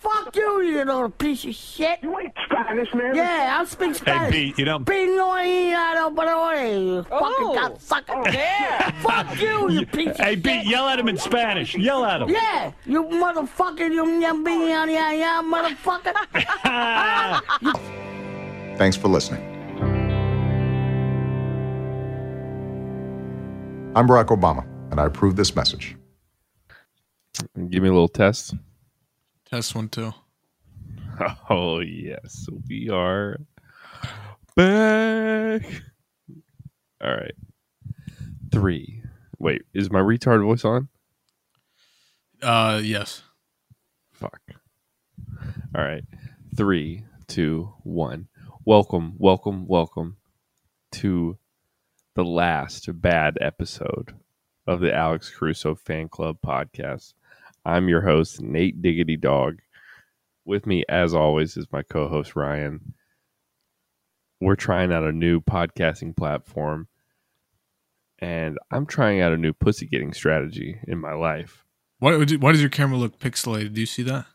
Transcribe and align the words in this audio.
Fuck 0.00 0.34
you, 0.36 0.62
you 0.62 0.78
little 0.78 1.10
piece 1.10 1.44
of 1.44 1.54
shit. 1.54 1.98
You 2.02 2.18
ain't 2.18 2.32
Spanish, 2.44 2.92
man. 2.94 3.14
Yeah, 3.14 3.58
I 3.60 3.64
speak 3.64 3.94
Spanish. 3.94 3.96
Hey, 3.96 4.02
Spanish. 4.02 4.32
Pete, 4.32 4.58
you 4.58 4.64
don't. 4.64 4.84
Pinoy, 4.84 5.70
you 5.70 7.06
oh. 7.10 7.20
fucking 7.20 7.46
Oh. 7.46 7.56
cocksucker. 7.56 8.32
Yeah. 8.32 8.90
Fuck 9.02 9.40
you, 9.40 9.70
you 9.70 9.86
piece 9.86 10.08
of 10.10 10.16
Hey, 10.16 10.34
shit. 10.34 10.44
Pete, 10.44 10.66
yell 10.66 10.88
at 10.88 10.98
him 10.98 11.08
in 11.08 11.16
Spanish. 11.16 11.74
Yell 11.74 12.04
at 12.04 12.22
him. 12.22 12.28
Yeah, 12.30 12.72
you 12.86 13.04
motherfucker, 13.04 13.90
you 13.92 14.04
motherfucker. 15.44 16.14
Thanks 18.78 18.96
for 18.96 19.08
listening. 19.08 19.42
I'm 23.96 24.08
Barack 24.08 24.26
Obama, 24.26 24.66
and 24.90 25.00
I 25.00 25.06
approve 25.06 25.36
this 25.36 25.54
message. 25.54 25.96
Give 27.68 27.82
me 27.82 27.88
a 27.88 27.92
little 27.92 28.08
test. 28.08 28.54
Test 29.54 29.76
one 29.76 29.88
too. 29.88 30.12
Oh 31.48 31.78
yes, 31.78 32.48
we 32.68 32.90
are 32.90 33.38
back. 34.56 35.62
All 37.00 37.12
right, 37.12 37.36
three. 38.50 39.00
Wait, 39.38 39.62
is 39.72 39.92
my 39.92 40.00
retard 40.00 40.42
voice 40.42 40.64
on? 40.64 40.88
Uh, 42.42 42.80
yes. 42.82 43.22
Fuck. 44.12 44.40
All 45.72 45.84
right, 45.84 46.02
three, 46.56 47.04
two, 47.28 47.74
one. 47.84 48.26
Welcome, 48.64 49.14
welcome, 49.18 49.68
welcome 49.68 50.16
to 50.94 51.38
the 52.16 52.24
last 52.24 52.88
bad 53.00 53.38
episode 53.40 54.16
of 54.66 54.80
the 54.80 54.92
Alex 54.92 55.30
Caruso 55.30 55.76
Fan 55.76 56.08
Club 56.08 56.38
podcast. 56.44 57.14
I'm 57.64 57.88
your 57.88 58.02
host, 58.02 58.40
Nate 58.40 58.82
Diggity 58.82 59.16
Dog. 59.16 59.60
With 60.44 60.66
me, 60.66 60.84
as 60.88 61.14
always, 61.14 61.56
is 61.56 61.66
my 61.72 61.82
co 61.82 62.08
host, 62.08 62.36
Ryan. 62.36 62.94
We're 64.40 64.56
trying 64.56 64.92
out 64.92 65.04
a 65.04 65.12
new 65.12 65.40
podcasting 65.40 66.14
platform, 66.16 66.88
and 68.18 68.58
I'm 68.70 68.84
trying 68.84 69.22
out 69.22 69.32
a 69.32 69.38
new 69.38 69.54
pussy 69.54 69.86
getting 69.86 70.12
strategy 70.12 70.78
in 70.86 70.98
my 70.98 71.14
life. 71.14 71.64
Why, 71.98 72.18
why 72.18 72.52
does 72.52 72.60
your 72.60 72.68
camera 72.68 72.98
look 72.98 73.18
pixelated? 73.18 73.72
Do 73.72 73.80
you 73.80 73.86
see 73.86 74.02
that? 74.02 74.26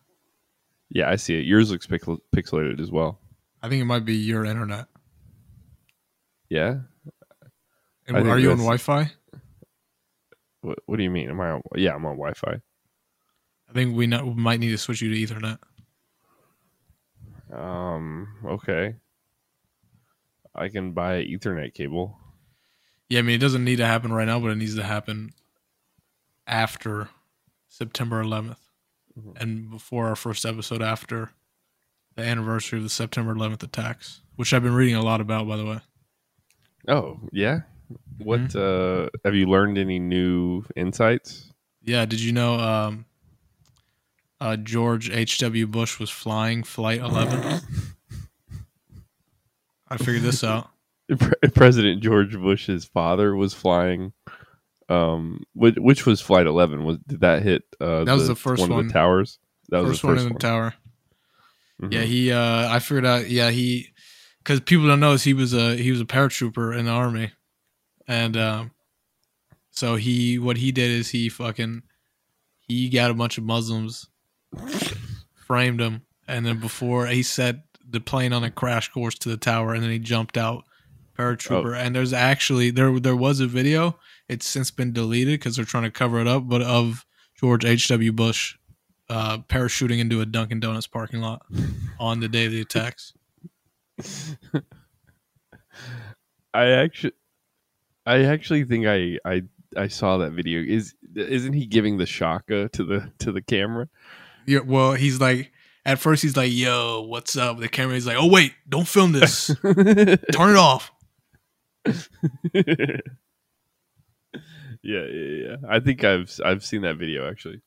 Yeah, 0.89 1.09
I 1.09 1.17
see 1.17 1.37
it. 1.37 1.45
Yours 1.45 1.69
looks 1.69 1.85
pixel- 1.85 2.21
pixelated 2.35 2.79
as 2.79 2.89
well. 2.89 3.19
I 3.61 3.69
think 3.69 3.81
it 3.81 3.85
might 3.85 4.05
be 4.05 4.15
your 4.15 4.45
internet. 4.45 4.87
Yeah? 6.49 6.79
And 8.07 8.17
I 8.17 8.21
are 8.21 8.39
you 8.39 8.49
on 8.51 8.57
Wi-Fi? 8.57 9.11
What, 10.61 10.79
what 10.87 10.97
do 10.97 11.03
you 11.03 11.11
mean? 11.11 11.29
Am 11.29 11.39
I 11.39 11.51
on? 11.51 11.61
Yeah, 11.75 11.93
I'm 11.93 12.05
on 12.05 12.17
Wi 12.17 12.33
Fi. 12.33 12.61
I 13.69 13.73
think 13.73 13.95
we, 13.95 14.07
not, 14.07 14.25
we 14.25 14.33
might 14.33 14.59
need 14.59 14.71
to 14.71 14.77
switch 14.77 15.01
you 15.01 15.13
to 15.13 15.33
Ethernet. 15.33 15.59
Um, 17.53 18.27
okay. 18.45 18.95
I 20.55 20.69
can 20.69 20.91
buy 20.91 21.15
an 21.15 21.27
Ethernet 21.27 21.73
cable. 21.73 22.17
Yeah, 23.07 23.19
I 23.19 23.21
mean 23.23 23.35
it 23.35 23.39
doesn't 23.39 23.63
need 23.63 23.77
to 23.77 23.85
happen 23.85 24.11
right 24.11 24.25
now, 24.25 24.39
but 24.39 24.51
it 24.51 24.57
needs 24.57 24.75
to 24.75 24.83
happen 24.83 25.31
after 26.45 27.09
September 27.67 28.23
11th, 28.23 28.57
and 29.37 29.69
before 29.69 30.07
our 30.07 30.15
first 30.15 30.45
episode 30.45 30.81
after 30.81 31.31
the 32.15 32.23
anniversary 32.23 32.77
of 32.77 32.83
the 32.83 32.89
September 32.89 33.33
11th 33.33 33.63
attacks, 33.63 34.21
which 34.35 34.53
I've 34.53 34.63
been 34.63 34.73
reading 34.73 34.95
a 34.95 35.03
lot 35.03 35.21
about, 35.21 35.47
by 35.47 35.57
the 35.57 35.65
way. 35.65 35.79
Oh, 36.87 37.19
yeah? 37.31 37.61
What, 38.17 38.55
uh, 38.55 39.09
have 39.23 39.35
you 39.35 39.47
learned 39.47 39.77
any 39.77 39.99
new 39.99 40.63
insights? 40.75 41.51
Yeah, 41.83 42.05
did 42.05 42.19
you 42.19 42.31
know 42.31 42.55
um, 42.55 43.05
uh, 44.41 44.55
George 44.57 45.09
H.W. 45.09 45.67
Bush 45.67 45.99
was 45.99 46.09
flying 46.09 46.63
Flight 46.63 46.99
11? 47.01 47.61
I 49.87 49.97
figured 49.97 50.21
this 50.23 50.43
out. 50.43 50.69
President 51.55 52.01
George 52.03 52.33
Bush's 52.33 52.85
father 52.85 53.35
was 53.35 53.53
flying. 53.53 54.13
Um, 54.87 55.43
which, 55.53 55.75
which 55.75 56.05
was 56.05 56.21
Flight 56.21 56.47
11? 56.47 56.83
Was 56.83 56.97
Did 57.07 57.21
that 57.21 57.43
hit, 57.43 57.63
uh, 57.79 58.03
That 58.05 58.13
was 58.13 58.27
the 58.27 58.35
first 58.35 58.61
one. 58.61 58.69
one. 58.69 58.79
of 58.81 58.87
the 58.87 58.93
towers? 58.93 59.39
That 59.69 59.83
was 59.83 59.99
first 59.99 60.01
the 60.01 60.07
one 60.07 60.15
first 60.15 60.23
in 60.23 60.27
the 60.29 60.33
one. 60.33 60.39
tower. 60.39 60.73
Mhm. 61.81 61.93
Yeah, 61.93 62.01
he. 62.01 62.31
Uh, 62.31 62.73
I 62.73 62.79
figured 62.79 63.05
out. 63.05 63.29
Yeah, 63.29 63.51
he. 63.51 63.93
Because 64.39 64.59
people 64.61 64.87
don't 64.87 64.99
know 64.99 65.13
is 65.13 65.23
he 65.23 65.33
was 65.33 65.53
a 65.53 65.75
he 65.77 65.91
was 65.91 66.01
a 66.01 66.05
paratrooper 66.05 66.77
in 66.77 66.85
the 66.85 66.91
army, 66.91 67.31
and 68.07 68.35
um, 68.35 68.71
so 69.71 69.95
he 69.95 70.39
what 70.39 70.57
he 70.57 70.71
did 70.71 70.89
is 70.91 71.09
he 71.09 71.29
fucking 71.29 71.83
he 72.67 72.89
got 72.89 73.11
a 73.11 73.13
bunch 73.13 73.37
of 73.37 73.43
Muslims, 73.45 74.07
framed 75.35 75.81
him, 75.81 76.03
and 76.27 76.45
then 76.45 76.59
before 76.59 77.07
he 77.07 77.23
set 77.23 77.63
the 77.87 77.99
plane 77.99 78.33
on 78.33 78.43
a 78.43 78.51
crash 78.51 78.89
course 78.89 79.15
to 79.15 79.29
the 79.29 79.37
tower, 79.37 79.73
and 79.73 79.83
then 79.83 79.91
he 79.91 79.99
jumped 79.99 80.37
out 80.37 80.63
paratrooper. 81.17 81.75
And 81.75 81.95
there's 81.95 82.13
actually 82.13 82.71
there 82.71 82.99
there 82.99 83.15
was 83.15 83.39
a 83.39 83.47
video. 83.47 83.97
It's 84.27 84.45
since 84.45 84.71
been 84.71 84.93
deleted 84.93 85.39
because 85.39 85.55
they're 85.55 85.65
trying 85.65 85.83
to 85.83 85.91
cover 85.91 86.19
it 86.19 86.27
up, 86.27 86.47
but 86.47 86.61
of 86.61 87.05
George 87.39 87.65
H. 87.65 87.87
W. 87.87 88.11
Bush 88.11 88.57
uh, 89.09 89.39
parachuting 89.39 89.99
into 89.99 90.21
a 90.21 90.25
Dunkin' 90.25 90.59
Donuts 90.59 90.87
parking 90.87 91.21
lot 91.21 91.45
on 91.99 92.19
the 92.19 92.27
day 92.27 92.45
of 92.45 92.51
the 92.51 92.61
attacks. 92.61 93.13
I 96.53 96.65
actually, 96.65 97.13
I 98.05 98.25
actually 98.25 98.63
think 98.65 98.85
I, 98.87 99.17
I, 99.25 99.43
I 99.75 99.87
saw 99.87 100.17
that 100.17 100.31
video. 100.31 100.61
Is 100.61 100.95
isn't 101.15 101.53
he 101.53 101.65
giving 101.65 101.97
the 101.97 102.05
shaka 102.05 102.69
to 102.69 102.83
the 102.83 103.11
to 103.19 103.31
the 103.31 103.41
camera? 103.41 103.87
Yeah, 104.49 104.59
well, 104.65 104.93
he's 104.93 105.19
like, 105.21 105.51
at 105.85 105.99
first 105.99 106.23
he's 106.23 106.35
like, 106.35 106.51
"Yo, 106.51 107.01
what's 107.01 107.37
up?" 107.37 107.59
The 107.59 107.69
camera 107.69 107.95
is 107.95 108.07
like, 108.07 108.17
"Oh 108.19 108.27
wait, 108.27 108.53
don't 108.67 108.87
film 108.87 109.11
this. 109.11 109.47
Turn 109.63 110.49
it 110.51 110.57
off." 110.57 110.91
yeah, 112.53 112.97
yeah, 114.83 115.03
yeah. 115.03 115.55
I 115.67 115.79
think 115.79 116.03
I've 116.03 116.37
I've 116.43 116.63
seen 116.63 116.81
that 116.81 116.97
video 116.97 117.29
actually. 117.29 117.61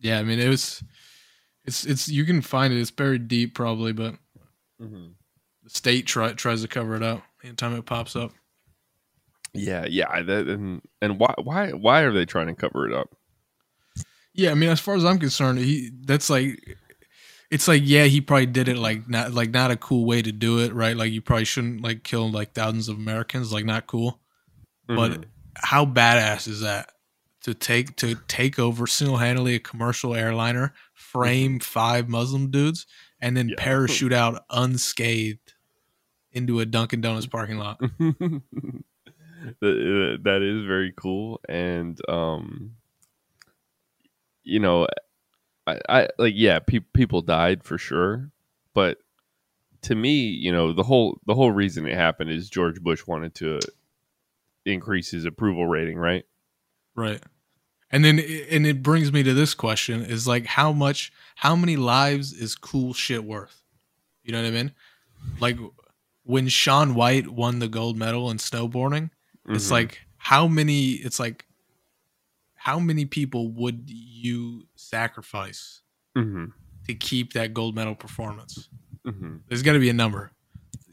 Yeah, 0.00 0.18
I 0.18 0.22
mean 0.24 0.38
it 0.38 0.48
was, 0.48 0.82
it's 1.64 1.84
it's 1.84 2.08
you 2.08 2.24
can 2.24 2.42
find 2.42 2.72
it. 2.72 2.80
It's 2.80 2.90
buried 2.90 3.28
deep 3.28 3.54
probably, 3.54 3.92
but 3.92 4.14
Mm-hmm. 4.82 5.06
the 5.64 5.70
state 5.70 6.06
try, 6.06 6.34
tries 6.34 6.60
to 6.60 6.68
cover 6.68 6.96
it 6.96 7.02
up 7.02 7.22
anytime 7.42 7.74
it 7.76 7.86
pops 7.86 8.14
up. 8.14 8.32
Yeah, 9.54 9.86
yeah. 9.88 10.20
That, 10.22 10.48
and 10.48 10.82
and 11.00 11.18
why 11.18 11.32
why 11.42 11.70
why 11.70 12.02
are 12.02 12.12
they 12.12 12.26
trying 12.26 12.48
to 12.48 12.54
cover 12.54 12.86
it 12.86 12.92
up? 12.94 13.15
Yeah, 14.36 14.50
I 14.50 14.54
mean, 14.54 14.68
as 14.68 14.80
far 14.80 14.94
as 14.94 15.04
I'm 15.04 15.18
concerned, 15.18 15.58
he 15.58 15.90
that's 16.04 16.28
like, 16.28 16.76
it's 17.50 17.66
like 17.68 17.82
yeah, 17.84 18.04
he 18.04 18.20
probably 18.20 18.46
did 18.46 18.68
it 18.68 18.76
like 18.76 19.08
not 19.08 19.32
like 19.32 19.50
not 19.50 19.70
a 19.70 19.76
cool 19.76 20.04
way 20.04 20.20
to 20.22 20.30
do 20.32 20.58
it, 20.60 20.72
right? 20.74 20.96
Like 20.96 21.10
you 21.12 21.22
probably 21.22 21.44
shouldn't 21.46 21.80
like 21.82 22.02
kill 22.04 22.30
like 22.30 22.52
thousands 22.52 22.88
of 22.88 22.96
Americans, 22.96 23.52
like 23.52 23.64
not 23.64 23.86
cool. 23.86 24.20
But 24.86 25.10
Mhm. 25.12 25.24
how 25.56 25.86
badass 25.86 26.46
is 26.48 26.60
that 26.60 26.90
to 27.42 27.54
take 27.54 27.96
to 27.96 28.16
take 28.28 28.58
over 28.58 28.86
single 28.86 29.16
handedly 29.16 29.54
a 29.54 29.58
commercial 29.58 30.14
airliner, 30.14 30.74
frame 30.94 31.58
five 31.60 32.08
Muslim 32.08 32.50
dudes, 32.50 32.86
and 33.20 33.36
then 33.36 33.48
Yeah. 33.50 33.54
parachute 33.58 34.12
out 34.12 34.44
unscathed 34.50 35.54
into 36.32 36.60
a 36.60 36.66
Dunkin' 36.66 37.00
Donuts 37.00 37.26
parking 37.26 37.56
lot? 37.58 37.80
That 39.60 40.40
is 40.42 40.66
very 40.66 40.92
cool 40.96 41.40
and 41.48 42.00
um 42.08 42.72
you 44.46 44.58
know 44.60 44.86
i, 45.66 45.78
I 45.88 46.08
like 46.18 46.34
yeah 46.36 46.60
pe- 46.60 46.78
people 46.94 47.20
died 47.20 47.64
for 47.64 47.76
sure 47.78 48.30
but 48.74 48.98
to 49.82 49.94
me 49.94 50.28
you 50.28 50.50
know 50.52 50.72
the 50.72 50.82
whole 50.84 51.18
the 51.26 51.34
whole 51.34 51.50
reason 51.52 51.86
it 51.86 51.94
happened 51.94 52.30
is 52.30 52.48
george 52.48 52.80
bush 52.80 53.06
wanted 53.06 53.34
to 53.36 53.60
increase 54.64 55.10
his 55.10 55.24
approval 55.24 55.66
rating 55.66 55.98
right 55.98 56.24
Right. 56.94 57.22
And 57.90 58.04
then 58.04 58.18
and 58.18 58.66
it 58.66 58.82
brings 58.82 59.12
me 59.12 59.22
to 59.22 59.34
this 59.34 59.52
question 59.54 60.02
is 60.02 60.26
like 60.26 60.46
how 60.46 60.72
much 60.72 61.12
how 61.36 61.54
many 61.54 61.76
lives 61.76 62.32
is 62.32 62.56
cool 62.56 62.94
shit 62.94 63.22
worth? 63.22 63.62
You 64.24 64.32
know 64.32 64.40
what 64.42 64.48
I 64.48 64.50
mean? 64.50 64.72
Like 65.38 65.58
when 66.24 66.48
Shaun 66.48 66.94
White 66.94 67.28
won 67.28 67.58
the 67.60 67.68
gold 67.68 67.96
medal 67.96 68.30
in 68.30 68.38
snowboarding, 68.38 69.10
it's 69.48 69.68
Mhm. 69.68 69.72
like 69.72 70.00
how 70.16 70.48
many 70.48 70.92
it's 70.92 71.20
like 71.20 71.45
how 72.66 72.80
many 72.80 73.04
people 73.04 73.52
would 73.52 73.84
you 73.88 74.66
sacrifice 74.74 75.82
Mhm. 76.16 76.52
to 76.88 76.94
keep 76.94 77.32
that 77.34 77.54
gold 77.54 77.76
medal 77.76 77.94
performance? 77.94 78.68
Mhm. 79.06 79.42
There's 79.46 79.62
got 79.62 79.74
to 79.74 79.78
be 79.78 79.88
a 79.88 79.92
number. 79.92 80.32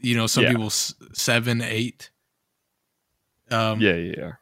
You 0.00 0.14
know, 0.16 0.28
some 0.28 0.44
Yeah. 0.44 0.50
people 0.52 0.66
s- 0.66 0.94
7, 1.14 1.60
8. 1.60 2.10
Um 3.50 3.80
yeah 3.80 3.94
yeah 3.96 4.14
yeah 4.16 4.32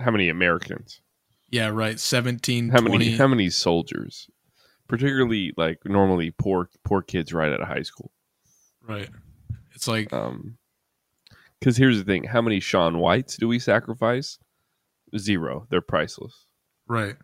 how 0.00 0.10
many 0.12 0.28
americans 0.28 1.00
yeah, 1.50 1.68
right. 1.68 1.98
17, 1.98 2.68
how 2.68 2.78
20. 2.80 2.98
many 2.98 3.16
how 3.16 3.26
many 3.26 3.48
soldiers 3.50 4.28
particularly 4.86 5.52
like 5.56 5.78
normally 5.84 6.30
poor 6.30 6.68
poor 6.84 7.02
kids 7.02 7.32
right 7.32 7.52
out 7.52 7.60
of 7.60 7.68
high 7.68 7.82
school 7.82 8.12
right. 8.82 9.10
It's 9.74 9.88
like 9.88 10.12
Um, 10.12 10.58
because 11.58 11.76
here's 11.76 11.98
the 11.98 12.04
thing: 12.04 12.24
how 12.24 12.40
many 12.42 12.60
Shaun 12.60 12.98
Whites 12.98 13.36
do 13.36 13.48
we 13.48 13.58
sacrifice? 13.58 14.38
Zero. 15.16 15.66
They're 15.70 15.80
priceless. 15.80 16.46
Right. 16.88 17.16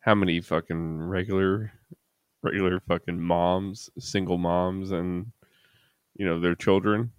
How 0.00 0.14
many 0.14 0.40
fucking 0.40 1.02
regular 1.02 1.72
regular 2.42 2.78
fucking 2.80 3.20
moms, 3.20 3.88
single 3.98 4.38
moms, 4.38 4.92
and 4.92 5.32
you 6.14 6.26
know 6.26 6.38
their 6.38 6.54
children. 6.54 7.10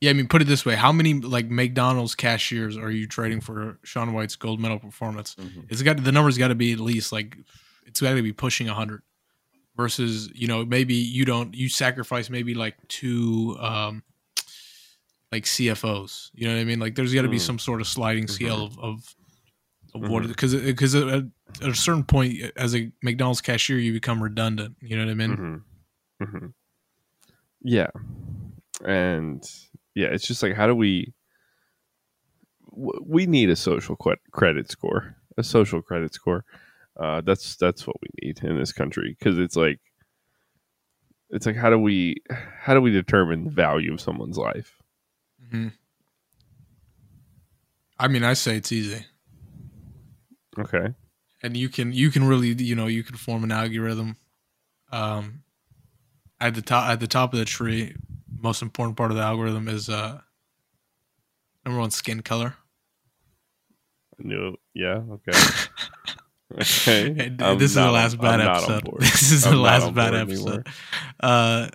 Yeah, 0.00 0.08
I 0.08 0.12
mean, 0.14 0.28
put 0.28 0.40
it 0.40 0.46
this 0.46 0.64
way: 0.64 0.76
How 0.76 0.92
many 0.92 1.14
like 1.14 1.50
McDonald's 1.50 2.14
cashiers 2.14 2.78
are 2.78 2.90
you 2.90 3.06
trading 3.06 3.42
for 3.42 3.78
Shaun 3.84 4.14
White's 4.14 4.36
gold 4.36 4.58
medal 4.58 4.78
performance? 4.78 5.36
It's 5.68 5.82
got 5.82 6.02
the 6.02 6.12
numbers 6.12 6.38
got 6.38 6.48
to 6.48 6.54
be 6.54 6.72
at 6.72 6.80
least 6.80 7.12
like 7.12 7.36
it's 7.84 8.00
got 8.00 8.14
to 8.14 8.22
be 8.22 8.32
pushing 8.32 8.66
hundred. 8.66 9.02
Versus, 9.76 10.30
you 10.34 10.46
know, 10.46 10.64
maybe 10.64 10.94
you 10.94 11.24
don't 11.24 11.54
you 11.54 11.68
sacrifice 11.68 12.28
maybe 12.28 12.54
like 12.54 12.76
two 12.88 13.56
um 13.60 14.02
like 15.32 15.44
CFOs. 15.44 16.30
You 16.34 16.48
know 16.48 16.54
what 16.54 16.60
I 16.60 16.64
mean? 16.64 16.80
Like 16.80 16.96
there's 16.96 17.14
got 17.14 17.22
to 17.22 17.28
be 17.28 17.36
Mm. 17.38 17.40
some 17.46 17.58
sort 17.58 17.80
of 17.80 17.86
sliding 17.86 18.26
scale 18.26 18.64
of 18.64 18.78
of, 18.78 18.84
of 18.84 19.14
what 19.92 20.26
because 20.26 20.54
because 20.54 20.94
at, 20.94 21.08
at 21.08 21.24
a 21.68 21.74
certain 21.74 22.04
point 22.04 22.38
as 22.56 22.74
a 22.74 22.90
McDonald's 23.02 23.40
cashier 23.40 23.78
you 23.78 23.92
become 23.92 24.22
redundant. 24.22 24.76
You 24.80 24.96
know 24.96 25.04
what 25.04 25.10
I 25.10 25.14
mean? 25.14 25.64
hmm 26.18 26.24
hmm 26.24 26.46
Yeah, 27.62 27.90
and 28.84 29.42
yeah, 29.94 30.08
it's 30.08 30.26
just 30.26 30.42
like 30.42 30.54
how 30.54 30.66
do 30.66 30.74
we? 30.74 31.12
w- 32.70 33.04
We 33.06 33.26
need 33.26 33.50
a 33.50 33.56
social 33.56 33.96
cre- 33.96 34.14
credit 34.32 34.70
score, 34.70 35.16
a 35.36 35.42
social 35.42 35.82
credit 35.82 36.14
score. 36.14 36.44
Uh, 36.98 37.20
that's 37.22 37.56
that's 37.56 37.86
what 37.86 37.96
we 38.02 38.08
need 38.26 38.42
in 38.42 38.58
this 38.58 38.72
country 38.72 39.16
because 39.18 39.38
it's 39.38 39.56
like, 39.56 39.80
it's 41.30 41.46
like 41.46 41.56
how 41.56 41.70
do 41.70 41.78
we 41.78 42.16
how 42.58 42.74
do 42.74 42.80
we 42.80 42.90
determine 42.90 43.44
the 43.44 43.50
value 43.50 43.92
of 43.92 44.00
someone's 44.00 44.36
life? 44.38 44.76
hmm 45.50 45.68
I 47.98 48.08
mean, 48.08 48.24
I 48.24 48.32
say 48.32 48.56
it's 48.56 48.72
easy. 48.72 49.04
Okay, 50.58 50.94
and 51.42 51.56
you 51.56 51.68
can 51.68 51.92
you 51.92 52.10
can 52.10 52.24
really 52.24 52.48
you 52.62 52.74
know 52.74 52.86
you 52.86 53.02
can 53.02 53.16
form 53.16 53.44
an 53.44 53.52
algorithm 53.52 54.16
um 54.92 55.42
at 56.40 56.54
the 56.54 56.62
top 56.62 56.88
at 56.88 57.00
the 57.00 57.06
top 57.06 57.32
of 57.32 57.38
the 57.38 57.44
tree. 57.44 57.94
Most 58.42 58.62
important 58.62 58.96
part 58.96 59.10
of 59.10 59.16
the 59.16 59.22
algorithm 59.22 59.68
is 59.68 59.88
uh 59.88 60.20
number 61.64 61.78
one 61.80 61.90
skin 61.90 62.22
color. 62.22 62.54
No, 64.18 64.56
yeah, 64.74 65.02
okay, 65.12 65.38
okay. 66.60 67.30
And 67.38 67.38
this 67.58 67.70
is 67.70 67.74
the 67.74 67.90
last 67.90 68.20
bad 68.20 68.40
I'm 68.40 68.46
not 68.46 68.64
on 68.64 68.72
episode. 68.78 68.96
this 69.00 69.32
is 69.32 69.44
the 69.44 69.56
last 69.56 69.94
bad 69.94 70.14
episode. 70.14 70.48
anymore. 70.48 70.64
uh 71.20 71.68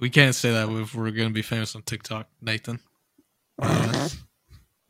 we 0.00 0.08
can't 0.10 0.34
say 0.34 0.52
that 0.52 0.68
if 0.70 0.94
we're 0.94 1.10
gonna 1.10 1.30
be 1.30 1.42
famous 1.42 1.76
on 1.76 1.82
tiktok 1.82 2.26
nathan. 2.40 2.80
uh, 3.60 4.08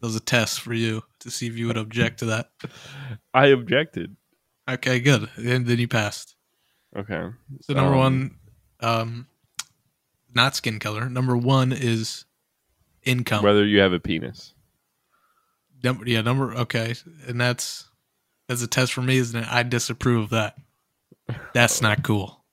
that 0.03 0.07
was 0.09 0.17
a 0.17 0.21
test 0.21 0.61
for 0.61 0.75
you 0.75 1.03
to 1.21 1.31
see 1.31 1.47
if 1.47 1.57
you 1.57 1.69
would 1.69 1.77
object 1.79 2.19
to 2.19 2.25
that 2.27 2.51
I 3.35 3.47
objected. 3.47 4.17
okay 4.69 4.99
good 5.01 5.31
and 5.39 5.65
then 5.65 5.79
you 5.79 5.89
passed 5.89 6.35
Okay, 6.95 7.29
So 7.63 7.73
number 7.73 7.95
Um, 7.95 7.99
one, 7.99 8.37
um, 8.81 9.27
not 10.35 10.55
skin 10.57 10.79
color. 10.79 11.09
Number 11.09 11.35
one 11.35 11.73
is 11.73 12.27
income. 13.03 13.43
whether 13.43 13.65
you 13.65 13.79
have 13.81 13.95
a 13.95 13.99
penis. 13.99 14.53
Number, 15.83 16.07
yeah, 16.07 16.21
number 16.21 16.53
okay, 16.55 16.95
and 17.27 17.41
that's 17.41 17.89
that's 18.47 18.61
a 18.63 18.67
test 18.67 18.93
for 18.93 19.01
me, 19.01 19.17
isn't 19.17 19.43
it? 19.43 19.49
I 19.51 19.63
disapprove 19.63 20.25
of 20.25 20.31
that. 20.31 20.57
That's 21.55 21.81
not 21.81 22.03
cool. 22.03 22.45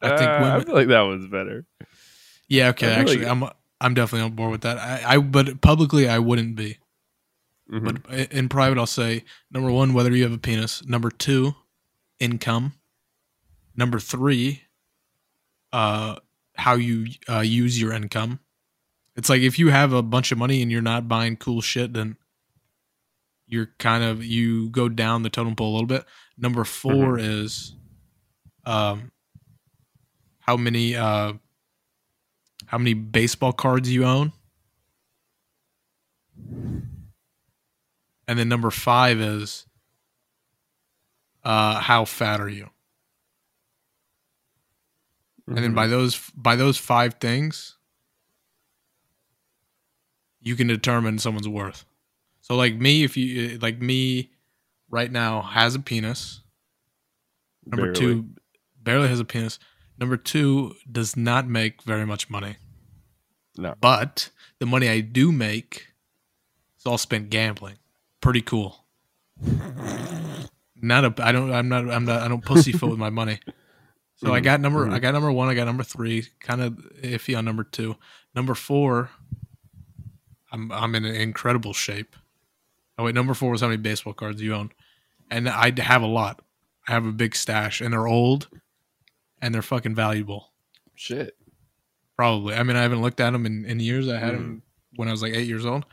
I 0.00 0.10
think 0.16 0.20
Uh, 0.30 0.32
I 0.34 0.40
women. 0.42 0.64
feel 0.66 0.74
like 0.76 0.88
that 0.88 1.00
was 1.00 1.26
better. 1.26 1.66
yeah, 2.48 2.68
okay. 2.68 2.92
Actually, 2.92 3.24
like- 3.24 3.28
I'm 3.28 3.42
I'm 3.82 3.94
definitely 3.94 4.24
on 4.24 4.34
board 4.36 4.52
with 4.52 4.60
that. 4.62 4.78
I, 4.78 5.14
I 5.14 5.18
but 5.18 5.60
publicly 5.60 6.08
I 6.08 6.18
wouldn't 6.18 6.56
be. 6.56 6.78
Mhm. 7.70 8.02
But 8.04 8.32
in 8.32 8.48
private, 8.48 8.78
I'll 8.78 8.86
say 8.86 9.24
number 9.50 9.70
one, 9.70 9.92
whether 9.94 10.14
you 10.14 10.22
have 10.22 10.32
a 10.32 10.38
penis. 10.38 10.84
Number 10.84 11.10
two, 11.10 11.54
income. 12.18 12.74
Number 13.76 13.98
three, 13.98 14.62
uh, 15.72 16.16
how 16.54 16.74
you 16.74 17.06
uh, 17.28 17.40
use 17.40 17.80
your 17.80 17.92
income. 17.92 18.40
It's 19.16 19.28
like 19.28 19.40
if 19.42 19.58
you 19.58 19.70
have 19.70 19.92
a 19.92 20.02
bunch 20.02 20.32
of 20.32 20.38
money 20.38 20.62
and 20.62 20.70
you're 20.70 20.82
not 20.82 21.08
buying 21.08 21.36
cool 21.36 21.60
shit, 21.60 21.92
then 21.94 22.16
you're 23.46 23.70
kind 23.78 24.04
of 24.04 24.24
you 24.24 24.70
go 24.70 24.88
down 24.88 25.22
the 25.22 25.30
totem 25.30 25.56
pole 25.56 25.72
a 25.72 25.74
little 25.74 25.86
bit. 25.86 26.04
Number 26.38 26.64
4 26.64 27.18
is, 27.18 27.74
um, 28.64 29.12
how 30.40 30.56
many 30.56 30.96
uh, 30.96 31.34
how 32.72 32.78
many 32.78 32.94
baseball 32.94 33.52
cards 33.52 33.92
you 33.92 34.04
own. 34.04 34.32
And 38.26 38.38
then 38.38 38.48
number 38.48 38.70
five 38.70 39.20
is 39.20 39.66
uh, 41.44 41.80
how 41.80 42.06
fat 42.06 42.40
are 42.40 42.48
you? 42.48 42.70
And 45.46 45.58
then 45.58 45.74
by 45.74 45.86
those 45.86 46.30
by 46.34 46.56
those 46.56 46.78
five 46.78 47.14
things, 47.20 47.76
you 50.40 50.56
can 50.56 50.66
determine 50.66 51.18
someone's 51.18 51.48
worth. 51.48 51.84
So 52.40 52.54
like 52.54 52.74
me, 52.74 53.04
if 53.04 53.18
you 53.18 53.58
like 53.58 53.82
me 53.82 54.30
right 54.88 55.12
now 55.12 55.42
has 55.42 55.74
a 55.74 55.80
penis. 55.80 56.40
Number 57.66 57.92
Barely. 57.92 58.00
two 58.00 58.28
barely 58.80 59.08
has 59.08 59.20
a 59.20 59.26
penis. 59.26 59.58
Number 59.98 60.16
two 60.16 60.74
does 60.90 61.18
not 61.18 61.46
make 61.46 61.82
very 61.82 62.06
much 62.06 62.30
money. 62.30 62.56
No. 63.56 63.74
But 63.80 64.30
the 64.58 64.66
money 64.66 64.88
I 64.88 65.00
do 65.00 65.32
make 65.32 65.88
is 66.78 66.86
all 66.86 66.98
spent 66.98 67.30
gambling. 67.30 67.76
Pretty 68.20 68.42
cool. 68.42 68.84
not 70.76 71.04
a 71.04 71.14
I 71.18 71.32
don't 71.32 71.52
I'm 71.52 71.68
not 71.68 71.90
I'm 71.90 72.04
not 72.04 72.22
I 72.22 72.28
don't 72.28 72.44
pussyfoot 72.44 72.90
with 72.90 72.98
my 72.98 73.10
money. 73.10 73.40
So 74.16 74.32
I 74.32 74.40
got 74.40 74.60
number 74.60 74.88
I 74.88 75.00
got 75.00 75.14
number 75.14 75.32
one, 75.32 75.48
I 75.48 75.54
got 75.54 75.64
number 75.64 75.82
three, 75.82 76.28
kind 76.38 76.62
of 76.62 76.74
iffy 77.02 77.36
on 77.36 77.44
number 77.44 77.64
two. 77.64 77.96
Number 78.34 78.54
four, 78.54 79.10
I'm 80.52 80.70
I'm 80.70 80.94
in 80.94 81.04
incredible 81.04 81.72
shape. 81.72 82.14
Oh 82.96 83.04
wait, 83.04 83.14
number 83.14 83.34
four 83.34 83.50
was 83.50 83.62
how 83.62 83.66
many 83.66 83.78
baseball 83.78 84.12
cards 84.12 84.40
you 84.40 84.54
own, 84.54 84.70
and 85.30 85.48
I 85.48 85.72
have 85.80 86.02
a 86.02 86.06
lot. 86.06 86.40
I 86.86 86.92
have 86.92 87.06
a 87.06 87.12
big 87.12 87.34
stash, 87.34 87.80
and 87.80 87.92
they're 87.92 88.06
old, 88.06 88.48
and 89.40 89.54
they're 89.54 89.62
fucking 89.62 89.94
valuable. 89.94 90.52
Shit. 90.94 91.36
Probably. 92.16 92.54
I 92.54 92.62
mean, 92.62 92.76
I 92.76 92.82
haven't 92.82 93.02
looked 93.02 93.20
at 93.20 93.30
them 93.30 93.46
in, 93.46 93.64
in 93.64 93.80
years. 93.80 94.08
I 94.08 94.18
had 94.18 94.34
them 94.34 94.62
when 94.96 95.08
I 95.08 95.10
was 95.10 95.22
like 95.22 95.34
eight 95.34 95.48
years 95.48 95.64
old, 95.64 95.86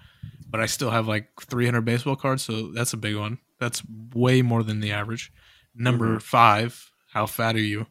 but 0.50 0.60
I 0.60 0.66
still 0.66 0.92
have 0.92 1.08
like 1.08 1.30
300 1.42 1.82
baseball 1.82 2.16
cards, 2.16 2.44
so 2.44 2.72
that's 2.72 2.94
a 2.94 2.98
big 2.98 3.16
one. 3.16 3.40
That's 3.60 3.82
way 4.14 4.42
more 4.42 4.64
than 4.64 4.80
the 4.80 4.92
average. 4.92 5.32
Number 5.76 6.20
five, 6.20 6.92
how 7.12 7.26
fat 7.26 7.56
are 7.56 7.60
you? 7.60 7.88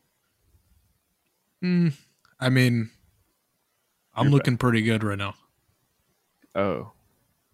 Mm, 1.64 1.94
I 2.38 2.48
mean, 2.50 2.90
I'm 4.14 4.26
You're 4.26 4.32
looking 4.32 4.56
pretty 4.56 4.82
good 4.82 5.02
right 5.02 5.18
now. 5.18 5.34
Oh. 6.54 6.92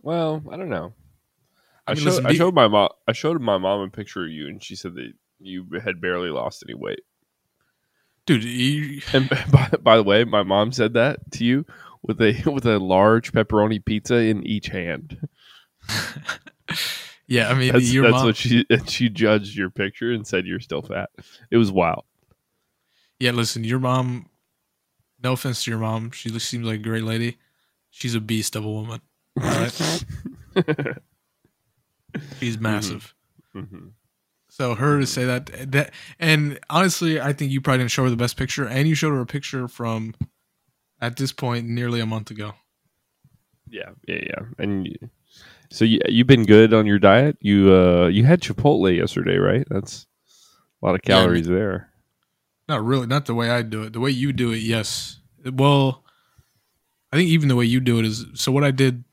Well, 0.02 0.42
I 0.50 0.56
don't 0.56 0.68
know. 0.68 0.92
I, 1.86 1.92
I 1.92 1.94
mean, 1.94 2.04
showed, 2.04 2.10
listen, 2.10 2.26
I 2.26 2.34
showed 2.34 2.54
my 2.54 2.68
mom. 2.68 2.88
I 3.06 3.12
showed 3.12 3.40
my 3.40 3.58
mom 3.58 3.80
a 3.80 3.88
picture 3.88 4.24
of 4.24 4.30
you, 4.30 4.48
and 4.48 4.62
she 4.62 4.74
said 4.74 4.94
that 4.94 5.12
you 5.38 5.66
had 5.82 6.00
barely 6.00 6.30
lost 6.30 6.64
any 6.66 6.74
weight. 6.74 7.00
Dude, 8.26 8.44
you, 8.44 9.02
And 9.12 9.28
by, 9.50 9.68
by 9.82 9.96
the 9.96 10.02
way, 10.02 10.24
my 10.24 10.42
mom 10.42 10.72
said 10.72 10.94
that 10.94 11.30
to 11.32 11.44
you 11.44 11.66
with 12.02 12.20
a 12.20 12.42
with 12.50 12.66
a 12.66 12.78
large 12.78 13.32
pepperoni 13.32 13.84
pizza 13.84 14.16
in 14.16 14.46
each 14.46 14.68
hand. 14.68 15.28
yeah, 17.26 17.48
I 17.50 17.54
mean, 17.54 17.72
That's, 17.72 17.92
your 17.92 18.04
that's 18.04 18.12
mom. 18.14 18.26
what 18.26 18.36
she 18.36 18.64
and 18.70 18.88
she 18.88 19.08
judged 19.08 19.56
your 19.56 19.70
picture 19.70 20.12
and 20.12 20.26
said 20.26 20.46
you're 20.46 20.60
still 20.60 20.82
fat. 20.82 21.10
It 21.50 21.56
was 21.58 21.70
wild. 21.70 22.04
Yeah, 23.18 23.32
listen, 23.32 23.64
your 23.64 23.78
mom. 23.78 24.28
No 25.22 25.32
offense 25.32 25.64
to 25.64 25.70
your 25.70 25.80
mom, 25.80 26.10
she 26.10 26.28
seems 26.38 26.66
like 26.66 26.80
a 26.80 26.82
great 26.82 27.04
lady. 27.04 27.38
She's 27.90 28.14
a 28.14 28.20
beast 28.20 28.56
of 28.56 28.64
a 28.64 28.70
woman. 28.70 29.00
All 29.42 29.48
right, 29.48 30.96
she's 32.40 32.58
massive. 32.58 33.14
Mhm. 33.54 33.92
So 34.54 34.76
her 34.76 35.00
to 35.00 35.06
say 35.06 35.24
that 35.24 35.72
that 35.72 35.92
and 36.20 36.60
honestly, 36.70 37.20
I 37.20 37.32
think 37.32 37.50
you 37.50 37.60
probably 37.60 37.78
didn't 37.78 37.90
show 37.90 38.04
her 38.04 38.10
the 38.10 38.14
best 38.14 38.36
picture, 38.36 38.64
and 38.64 38.86
you 38.86 38.94
showed 38.94 39.10
her 39.10 39.20
a 39.20 39.26
picture 39.26 39.66
from 39.66 40.14
at 41.00 41.16
this 41.16 41.32
point 41.32 41.66
nearly 41.66 41.98
a 41.98 42.06
month 42.06 42.30
ago. 42.30 42.54
Yeah, 43.68 43.90
yeah, 44.06 44.20
yeah. 44.22 44.40
And 44.58 44.96
so 45.70 45.84
you 45.84 45.98
you've 46.06 46.28
been 46.28 46.44
good 46.46 46.72
on 46.72 46.86
your 46.86 47.00
diet. 47.00 47.36
You 47.40 47.72
uh 47.74 48.06
you 48.06 48.24
had 48.24 48.40
Chipotle 48.42 48.96
yesterday, 48.96 49.38
right? 49.38 49.66
That's 49.68 50.06
a 50.82 50.86
lot 50.86 50.94
of 50.94 51.02
Yeah, 51.04 51.16
calories 51.16 51.48
there. 51.48 51.90
Not 52.68 52.84
really, 52.84 53.06
not 53.06 53.26
the 53.26 53.34
way 53.34 53.50
I 53.50 53.62
do 53.62 53.82
it. 53.82 53.92
The 53.92 54.00
way 54.00 54.10
you 54.10 54.32
do 54.32 54.52
it, 54.52 54.58
yes. 54.58 55.20
Well, 55.44 56.04
I 57.12 57.16
think 57.16 57.28
even 57.28 57.48
the 57.48 57.56
way 57.56 57.64
you 57.64 57.80
do 57.80 57.98
it 57.98 58.04
is 58.06 58.24
so. 58.34 58.52
What 58.52 58.64
I 58.64 58.70
did 58.70 59.04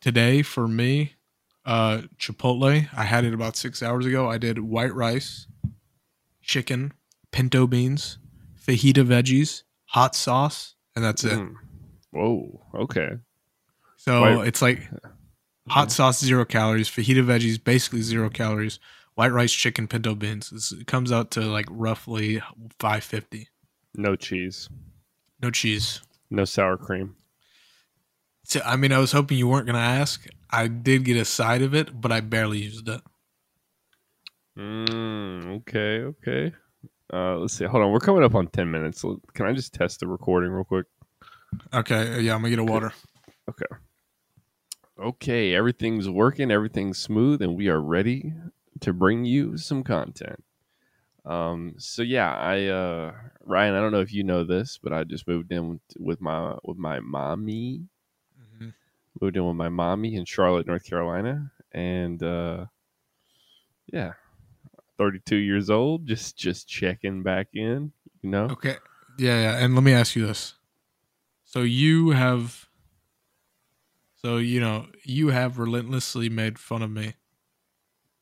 today 0.00 0.42
for 0.42 0.66
me, 0.66 1.14
uh, 1.70 2.02
Chipotle. 2.18 2.88
I 2.96 3.04
had 3.04 3.24
it 3.24 3.32
about 3.32 3.56
six 3.56 3.80
hours 3.80 4.04
ago. 4.04 4.28
I 4.28 4.38
did 4.38 4.58
white 4.58 4.92
rice, 4.92 5.46
chicken, 6.42 6.92
pinto 7.30 7.68
beans, 7.68 8.18
fajita 8.60 9.06
veggies, 9.06 9.62
hot 9.86 10.16
sauce, 10.16 10.74
and 10.96 11.04
that's 11.04 11.22
it. 11.22 11.38
Mm. 11.38 11.54
Whoa. 12.10 12.60
Okay. 12.74 13.10
So 13.96 14.20
White- 14.20 14.48
it's 14.48 14.60
like 14.60 14.90
hot 15.68 15.92
sauce 15.92 16.18
zero 16.18 16.44
calories, 16.44 16.88
fajita 16.88 17.24
veggies 17.24 17.62
basically 17.62 18.02
zero 18.02 18.30
calories, 18.30 18.80
white 19.14 19.30
rice, 19.32 19.52
chicken, 19.52 19.86
pinto 19.86 20.16
beans. 20.16 20.50
It's, 20.52 20.72
it 20.72 20.88
comes 20.88 21.12
out 21.12 21.30
to 21.32 21.42
like 21.42 21.66
roughly 21.70 22.42
five 22.80 23.04
fifty. 23.04 23.48
No 23.94 24.16
cheese. 24.16 24.68
No 25.40 25.50
cheese. 25.52 26.02
No 26.30 26.44
sour 26.44 26.76
cream. 26.76 27.14
So, 28.50 28.60
I 28.64 28.74
mean, 28.74 28.90
I 28.90 28.98
was 28.98 29.12
hoping 29.12 29.38
you 29.38 29.46
weren't 29.46 29.66
gonna 29.66 29.78
ask. 29.78 30.26
I 30.50 30.66
did 30.66 31.04
get 31.04 31.16
a 31.16 31.24
side 31.24 31.62
of 31.62 31.72
it, 31.72 32.00
but 32.00 32.10
I 32.10 32.20
barely 32.20 32.58
used 32.58 32.88
it. 32.88 33.00
Mm, 34.58 35.58
okay, 35.58 36.00
okay. 36.00 36.52
Uh, 37.12 37.36
let's 37.36 37.54
see. 37.54 37.64
Hold 37.64 37.84
on. 37.84 37.92
We're 37.92 38.00
coming 38.00 38.24
up 38.24 38.34
on 38.34 38.48
10 38.48 38.68
minutes. 38.68 39.04
Can 39.34 39.46
I 39.46 39.52
just 39.52 39.72
test 39.72 40.00
the 40.00 40.08
recording 40.08 40.50
real 40.50 40.64
quick? 40.64 40.86
Okay, 41.72 42.22
yeah, 42.22 42.34
I'm 42.34 42.40
gonna 42.40 42.50
get 42.50 42.58
a 42.58 42.64
water. 42.64 42.92
Okay. 43.48 43.66
Okay, 45.00 45.54
everything's 45.54 46.08
working, 46.08 46.50
everything's 46.50 46.98
smooth, 46.98 47.42
and 47.42 47.56
we 47.56 47.68
are 47.68 47.80
ready 47.80 48.34
to 48.80 48.92
bring 48.92 49.24
you 49.24 49.58
some 49.58 49.84
content. 49.84 50.42
Um, 51.24 51.74
so 51.78 52.02
yeah, 52.02 52.34
I 52.34 52.66
uh 52.66 53.12
Ryan, 53.44 53.76
I 53.76 53.80
don't 53.80 53.92
know 53.92 54.00
if 54.00 54.12
you 54.12 54.24
know 54.24 54.42
this, 54.42 54.76
but 54.82 54.92
I 54.92 55.04
just 55.04 55.28
moved 55.28 55.52
in 55.52 55.68
with, 55.68 55.80
with 56.00 56.20
my 56.20 56.56
with 56.64 56.78
my 56.78 56.98
mommy. 56.98 57.86
Moved 59.20 59.36
in 59.36 59.44
with 59.46 59.56
my 59.56 59.68
mommy 59.68 60.14
in 60.14 60.24
Charlotte, 60.24 60.66
North 60.66 60.84
Carolina, 60.84 61.52
and 61.72 62.22
uh 62.22 62.66
yeah, 63.92 64.12
32 64.96 65.36
years 65.36 65.68
old, 65.68 66.06
just 66.06 66.38
just 66.38 66.68
checking 66.68 67.22
back 67.22 67.48
in, 67.52 67.92
you 68.22 68.30
know. 68.30 68.46
Okay, 68.50 68.76
yeah, 69.18 69.42
yeah, 69.42 69.58
and 69.64 69.74
let 69.74 69.84
me 69.84 69.92
ask 69.92 70.16
you 70.16 70.26
this: 70.26 70.54
so 71.44 71.60
you 71.60 72.10
have, 72.10 72.68
so 74.16 74.38
you 74.38 74.58
know, 74.58 74.86
you 75.04 75.28
have 75.28 75.58
relentlessly 75.58 76.30
made 76.30 76.58
fun 76.58 76.80
of 76.80 76.90
me 76.90 77.14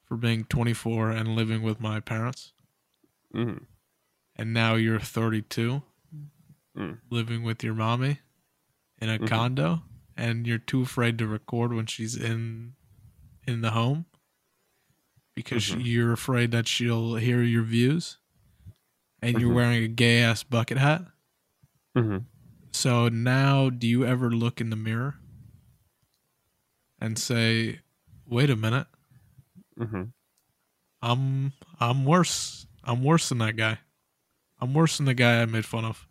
for 0.05 0.17
being 0.17 0.45
24 0.47 1.11
and 1.11 1.29
living 1.37 1.63
with 1.63 1.81
my 1.81 2.01
parents, 2.01 2.55
Mhm. 3.33 3.67
and 4.35 4.53
now 4.53 4.75
you're 4.75 4.99
32, 4.99 5.83
Mm. 6.77 6.99
living 7.11 7.43
with 7.45 7.63
your 7.63 7.75
mommy 7.75 8.19
in 9.01 9.09
a 9.11 9.19
Mhm. 9.19 9.29
condo, 9.29 9.83
and 10.19 10.47
you're 10.47 10.59
too 10.59 10.83
afraid 10.83 11.19
to 11.19 11.27
record 11.27 11.73
when 11.73 11.87
she's 11.87 12.17
in 12.17 12.75
in 13.47 13.63
the 13.63 13.71
home 13.71 14.05
because 15.35 15.71
Mhm. 15.71 15.85
you're 15.85 16.13
afraid 16.13 16.51
that 16.51 16.69
she'll 16.69 17.15
hear 17.15 17.43
your 17.43 17.63
views, 17.63 18.19
and 19.23 19.41
you're 19.41 19.51
Mhm. 19.51 19.55
wearing 19.55 19.85
a 19.85 19.89
gay 19.89 20.23
ass 20.23 20.43
bucket 20.43 20.77
hat. 20.79 21.07
Mhm. 21.97 22.27
So 22.73 23.09
now, 23.09 23.71
do 23.71 23.87
you 23.87 24.05
ever 24.05 24.31
look 24.31 24.61
in 24.61 24.71
the 24.71 24.77
mirror 24.77 25.17
and 27.01 27.19
say, 27.19 27.81
"Wait 28.27 28.51
a 28.51 28.57
minute, 28.57 28.87
Mhm. 29.79 30.13
I'm 31.01 31.53
I'm 31.81 32.05
worse. 32.05 32.67
I'm 32.85 33.05
worse 33.05 33.29
than 33.29 33.39
that 33.39 33.57
guy. 33.57 33.79
I'm 34.61 34.75
worse 34.75 34.97
than 34.99 35.07
the 35.07 35.15
guy 35.15 35.41
I 35.43 35.47
made 35.47 35.65
fun 35.65 35.85
of." 35.85 36.07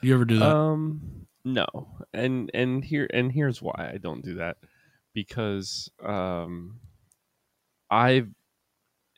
Do 0.00 0.08
you 0.08 0.14
ever 0.14 0.24
do 0.26 0.38
that? 0.38 0.56
Um, 0.56 1.25
no, 1.46 1.88
and 2.12 2.50
and 2.52 2.84
here 2.84 3.08
and 3.12 3.30
here's 3.32 3.62
why 3.62 3.90
I 3.94 3.98
don't 3.98 4.24
do 4.24 4.34
that 4.34 4.58
because 5.14 5.90
um, 6.04 6.80
I've 7.90 8.28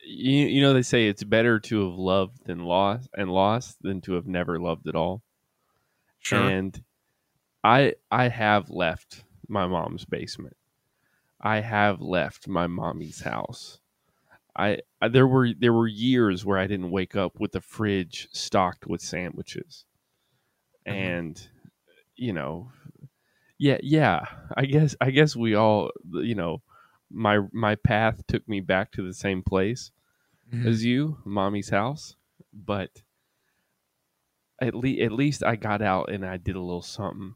you, 0.05 0.33
you 0.47 0.61
know 0.63 0.75
they 0.75 0.83
say 0.83 1.09
it's 1.09 1.25
better 1.25 1.59
to 1.61 1.89
have 1.89 1.99
loved 1.99 2.45
than 2.47 2.61
lost 2.65 3.09
and 3.17 3.31
lost 3.31 3.79
than 3.83 4.01
to 4.03 4.13
have 4.13 4.27
never 4.27 4.61
loved 4.61 4.87
at 4.89 4.95
all. 4.95 5.23
sure. 6.21 6.41
And 6.49 6.83
I 7.65 7.95
I 8.11 8.29
have 8.29 8.71
left 8.71 9.25
my 9.49 9.67
mom's 9.67 10.05
basement. 10.05 10.57
I 11.41 11.61
have 11.61 12.01
left 12.03 12.47
my 12.49 12.67
mommy's 12.67 13.23
house. 13.23 13.81
I, 14.57 14.81
I 15.01 15.09
there 15.09 15.27
were 15.27 15.53
there 15.55 15.73
were 15.73 15.89
years 15.89 16.45
where 16.45 16.59
I 16.59 16.67
didn't 16.67 16.91
wake 16.91 17.17
up 17.17 17.41
with 17.41 17.53
the 17.53 17.61
fridge 17.63 18.29
stocked 18.33 18.87
with 18.87 19.01
sandwiches. 19.01 19.87
Mhm. 20.87 20.93
And 20.93 21.49
you 22.19 22.33
know, 22.33 22.73
yeah, 23.59 23.79
yeah. 23.83 24.27
I 24.57 24.67
guess 24.67 24.97
I 25.01 25.11
guess 25.11 25.37
we 25.37 25.55
all 25.55 25.91
you 26.13 26.35
know, 26.35 26.63
my 27.11 27.41
my 27.53 27.75
path 27.77 28.27
took 28.27 28.49
me 28.49 28.61
back 28.61 28.93
to 28.93 29.03
the 29.07 29.15
same 29.15 29.43
place 29.43 29.93
Mhm. 30.53 30.67
as 30.67 30.85
you, 30.85 31.19
mommy's 31.25 31.71
house, 31.71 32.17
but 32.53 33.03
at 34.61 34.75
least 34.75 35.01
at 35.03 35.13
least 35.13 35.43
I 35.45 35.57
got 35.57 35.83
out 35.83 36.11
and 36.11 36.25
I 36.25 36.37
did 36.37 36.57
a 36.57 36.61
little 36.61 36.83
something, 36.83 37.35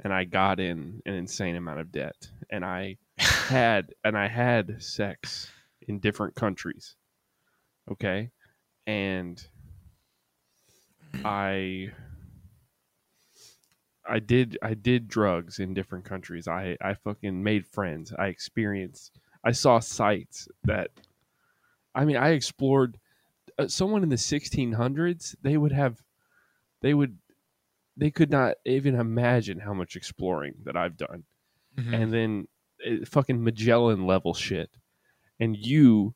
and 0.00 0.12
I 0.12 0.24
got 0.24 0.60
in 0.60 1.02
an 1.06 1.14
insane 1.14 1.56
amount 1.56 1.80
of 1.80 1.92
debt, 1.92 2.30
and 2.50 2.64
I 2.64 2.98
had 3.18 3.94
and 4.04 4.16
I 4.16 4.28
had 4.28 4.82
sex 4.82 5.50
in 5.82 6.00
different 6.00 6.34
countries, 6.34 6.96
okay, 7.90 8.30
and 8.86 9.44
I. 11.24 11.92
I 14.08 14.18
did 14.18 14.58
I 14.62 14.74
did 14.74 15.08
drugs 15.08 15.58
in 15.58 15.74
different 15.74 16.04
countries. 16.04 16.46
I 16.48 16.76
I 16.80 16.94
fucking 16.94 17.42
made 17.42 17.66
friends. 17.66 18.12
I 18.18 18.26
experienced 18.26 19.18
I 19.44 19.52
saw 19.52 19.78
sights 19.78 20.48
that 20.64 20.90
I 21.94 22.04
mean, 22.04 22.16
I 22.16 22.30
explored 22.30 22.98
uh, 23.58 23.68
someone 23.68 24.02
in 24.02 24.08
the 24.08 24.16
1600s, 24.16 25.36
they 25.42 25.56
would 25.56 25.72
have 25.72 26.02
they 26.80 26.92
would 26.94 27.16
they 27.96 28.10
could 28.10 28.30
not 28.30 28.56
even 28.64 28.96
imagine 28.96 29.60
how 29.60 29.72
much 29.72 29.94
exploring 29.96 30.54
that 30.64 30.76
I've 30.76 30.96
done. 30.96 31.24
Mhm. 31.76 31.94
And 31.94 32.12
then 32.12 32.48
uh, 32.86 33.04
fucking 33.06 33.42
Magellan 33.42 34.06
level 34.06 34.34
shit. 34.34 34.70
And 35.40 35.56
you 35.56 36.14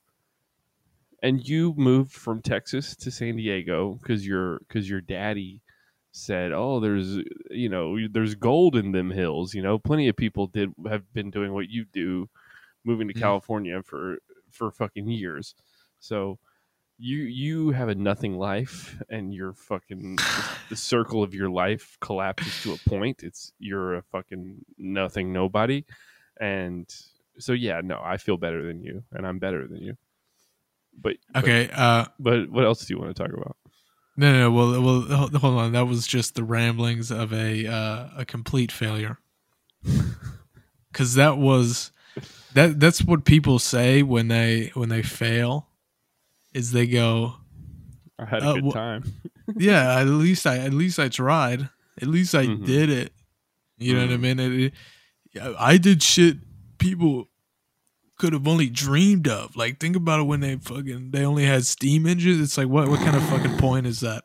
and 1.23 1.47
you 1.49 1.75
moved 1.77 2.13
from 2.13 2.43
Texas 2.43 2.95
to 2.97 3.11
San 3.11 3.37
Diego 3.37 4.01
cuz 4.05 4.27
your 4.27 4.61
cuz 4.69 4.89
your 4.89 5.01
daddy 5.01 5.63
said, 6.13 6.53
"Oh, 6.53 6.81
there's 6.81 7.19
you 7.51 7.69
know, 7.69 7.97
there's 8.09 8.35
gold 8.35 8.77
in 8.77 8.93
them 8.93 9.11
hills." 9.11 9.55
You 9.55 9.63
know, 9.63 9.79
plenty 9.79 10.09
of 10.09 10.17
people 10.17 10.47
did 10.47 10.73
have 10.89 11.13
been 11.13 11.31
doing 11.31 11.53
what 11.53 11.69
you 11.71 11.85
do, 11.87 12.29
moving 12.85 13.09
to 13.09 13.15
Mhm. 13.15 13.21
California 13.21 13.83
for 13.83 14.19
for 14.51 14.71
fucking 14.71 15.09
years. 15.09 15.55
So 16.01 16.39
you 16.99 17.19
you 17.19 17.71
have 17.71 17.89
a 17.89 17.95
nothing 17.95 18.37
life, 18.39 19.01
and 19.09 19.33
your 19.35 19.53
fucking 19.55 20.17
the 20.71 20.77
circle 20.77 21.23
of 21.23 21.35
your 21.35 21.51
life 21.51 21.97
collapses 22.01 22.63
to 22.63 22.73
a 22.75 22.89
point. 22.91 23.23
It's 23.23 23.53
you're 23.59 23.97
a 23.97 24.03
fucking 24.03 24.65
nothing 24.79 25.33
nobody, 25.33 25.85
and 26.41 26.87
so 27.39 27.53
yeah, 27.53 27.81
no, 27.85 28.01
I 28.03 28.17
feel 28.17 28.37
better 28.37 28.67
than 28.67 28.83
you, 28.83 29.05
and 29.13 29.27
I'm 29.27 29.39
better 29.39 29.69
than 29.69 29.79
you. 29.83 29.97
But 31.01 31.19
but- 31.33 31.45
okay. 31.45 31.71
Uh, 31.73 32.07
but 32.19 32.51
what 32.51 32.65
else 32.65 32.85
do 32.85 32.95
you 32.95 32.99
want 33.01 33.15
to 33.17 33.23
talk 33.23 33.33
about? 33.33 33.57
No, 34.19 34.33
no, 34.33 34.39
no. 34.39 34.51
Well, 34.51 34.83
well, 34.83 35.29
hold- 35.29 35.45
on. 35.45 35.73
That 35.73 35.87
was 35.87 36.07
just 36.07 36.35
the 36.35 36.45
ramblings 36.45 37.11
of 37.11 37.33
a 37.33 37.67
uh, 37.67 38.09
a 38.19 38.25
complete 38.27 38.71
failure. 38.73 39.19
Because 40.93 41.15
that 41.15 41.39
was 41.39 41.93
that. 42.55 42.81
That's 42.81 43.03
what 43.05 43.25
people 43.25 43.59
say 43.59 44.03
when 44.03 44.29
they 44.29 44.71
when 44.75 44.89
they 44.89 45.03
fail, 45.03 45.69
is 46.55 46.73
they 46.73 46.87
go, 46.87 47.35
I 48.19 48.25
had 48.25 48.43
a 48.43 48.49
Uh, 48.49 48.55
good 48.55 48.73
time. 48.73 49.05
yeah. 49.57 50.01
At 50.01 50.07
least 50.09 50.47
I 50.47 50.59
at 50.59 50.73
least 50.73 50.99
I 50.99 51.09
tried. 51.09 51.69
At 52.01 52.09
least 52.09 52.35
I 52.35 52.47
Mhm. 52.47 52.65
did 52.65 52.91
it. 52.91 53.13
You 53.77 53.95
know 53.95 54.01
what 54.07 54.13
I 54.13 54.17
Mhm. 54.17 54.21
mean? 54.21 54.41
It, 54.41 54.73
it- 55.35 55.55
I 55.59 55.77
did 55.77 56.03
shit 56.03 56.39
people 56.79 57.29
could 58.19 58.33
have 58.33 58.47
only 58.49 58.69
dreamed 58.69 59.29
of. 59.29 59.57
Like 59.57 59.79
think 59.81 59.97
about 59.97 60.21
it 60.21 60.25
when 60.25 60.41
they 60.41 60.57
fucking 60.57 61.11
they 61.13 61.25
only 61.25 61.45
had 61.45 61.65
steam 61.65 62.07
engines. 62.07 62.41
It's 62.41 62.59
like 62.59 62.69
what 62.69 62.89
what 62.89 63.01
kind 63.01 63.17
of 63.17 63.23
fucking 63.29 63.57
point 63.59 63.87
is 63.87 64.01
that? 64.01 64.25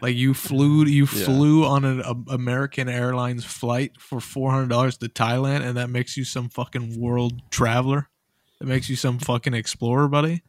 Like 0.00 0.16
you 0.16 0.34
flew 0.34 0.84
you 0.86 1.06
Yeah. 1.12 1.24
flew 1.24 1.64
on 1.64 1.84
an 1.84 2.00
a, 2.00 2.34
American 2.34 2.88
Airlines 2.88 3.44
flight 3.44 3.92
for 4.00 4.20
four 4.20 4.50
hundred 4.50 4.68
dollars 4.70 4.96
to 4.98 5.08
Thailand, 5.08 5.62
and 5.62 5.76
that 5.76 5.90
makes 5.90 6.16
you 6.16 6.24
some 6.24 6.48
fucking 6.48 7.00
world 7.00 7.40
traveler. 7.50 8.08
That 8.58 8.66
makes 8.66 8.88
you 8.88 8.96
some 8.96 9.18
fucking 9.18 9.54
explorer, 9.54 10.08
buddy. 10.08 10.42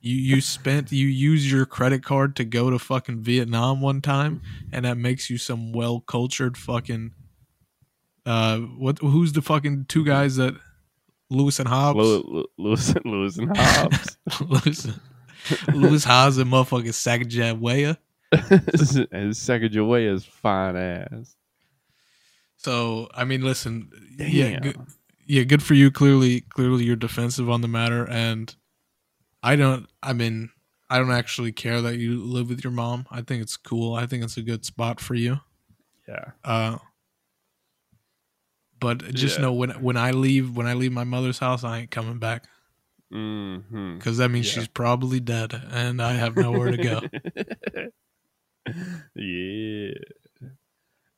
You 0.00 0.14
you 0.14 0.40
spent 0.40 0.92
you 0.92 1.06
use 1.06 1.50
your 1.50 1.66
credit 1.66 2.02
card 2.04 2.36
to 2.36 2.44
go 2.44 2.70
to 2.70 2.78
fucking 2.78 3.22
Vietnam 3.22 3.80
one 3.80 4.00
time, 4.00 4.40
and 4.72 4.84
that 4.84 4.96
makes 4.96 5.28
you 5.30 5.36
some 5.38 5.72
well 5.72 6.00
cultured 6.00 6.56
fucking. 6.56 7.12
Uh, 8.24 8.58
what? 8.58 8.98
Who's 8.98 9.32
the 9.32 9.42
fucking 9.42 9.86
two 9.88 10.04
guys 10.04 10.36
that 10.36 10.54
Lewis 11.30 11.58
and 11.58 11.68
Hobbs? 11.68 11.98
Lew- 11.98 12.46
Lewis, 12.58 12.94
Lewis 13.04 13.36
and 13.38 13.56
Hobbs. 13.56 14.18
Lewis, 14.40 14.88
Lewis 15.72 16.04
Hobbs 16.04 16.38
and 16.38 16.50
motherfucking 16.50 16.88
Sacagawea. 16.88 17.96
and 18.32 19.32
Sacagawea's 19.32 20.24
fine 20.24 20.76
ass. 20.76 21.36
So 22.56 23.08
I 23.14 23.24
mean, 23.24 23.42
listen, 23.42 23.90
yeah, 24.18 24.58
good, 24.60 24.76
yeah, 25.26 25.42
good 25.42 25.62
for 25.62 25.74
you. 25.74 25.90
Clearly, 25.90 26.40
clearly, 26.40 26.84
you're 26.84 26.96
defensive 26.96 27.50
on 27.50 27.60
the 27.60 27.68
matter, 27.68 28.08
and 28.08 28.54
I 29.42 29.56
don't. 29.56 29.86
I 30.02 30.12
mean, 30.12 30.50
I 30.88 30.98
don't 30.98 31.12
actually 31.12 31.52
care 31.52 31.80
that 31.82 31.98
you 31.98 32.22
live 32.22 32.48
with 32.48 32.64
your 32.64 32.72
mom. 32.72 33.06
I 33.10 33.22
think 33.22 33.42
it's 33.42 33.56
cool. 33.56 33.94
I 33.94 34.06
think 34.06 34.24
it's 34.24 34.36
a 34.36 34.42
good 34.42 34.64
spot 34.64 35.00
for 35.00 35.14
you. 35.14 35.40
Yeah. 36.08 36.30
Uh, 36.44 36.78
but 38.80 39.14
just 39.14 39.36
Yeah. 39.36 39.42
know 39.42 39.52
when 39.52 39.70
when 39.82 39.96
I 39.96 40.10
leave 40.12 40.56
when 40.56 40.66
I 40.66 40.74
leave 40.74 40.92
my 40.92 41.04
mother's 41.04 41.38
house, 41.38 41.64
I 41.64 41.78
ain't 41.80 41.90
coming 41.90 42.18
back. 42.18 42.44
Mm-hmm. 43.12 43.98
because 43.98 44.18
that 44.18 44.30
means 44.30 44.46
Yeah. 44.48 44.60
she's 44.62 44.68
probably 44.68 45.20
dead, 45.20 45.54
and 45.70 46.02
I 46.02 46.14
have 46.14 46.36
nowhere 46.36 46.72
to 46.72 46.76
go. 46.76 47.02
yeah. 49.14 49.90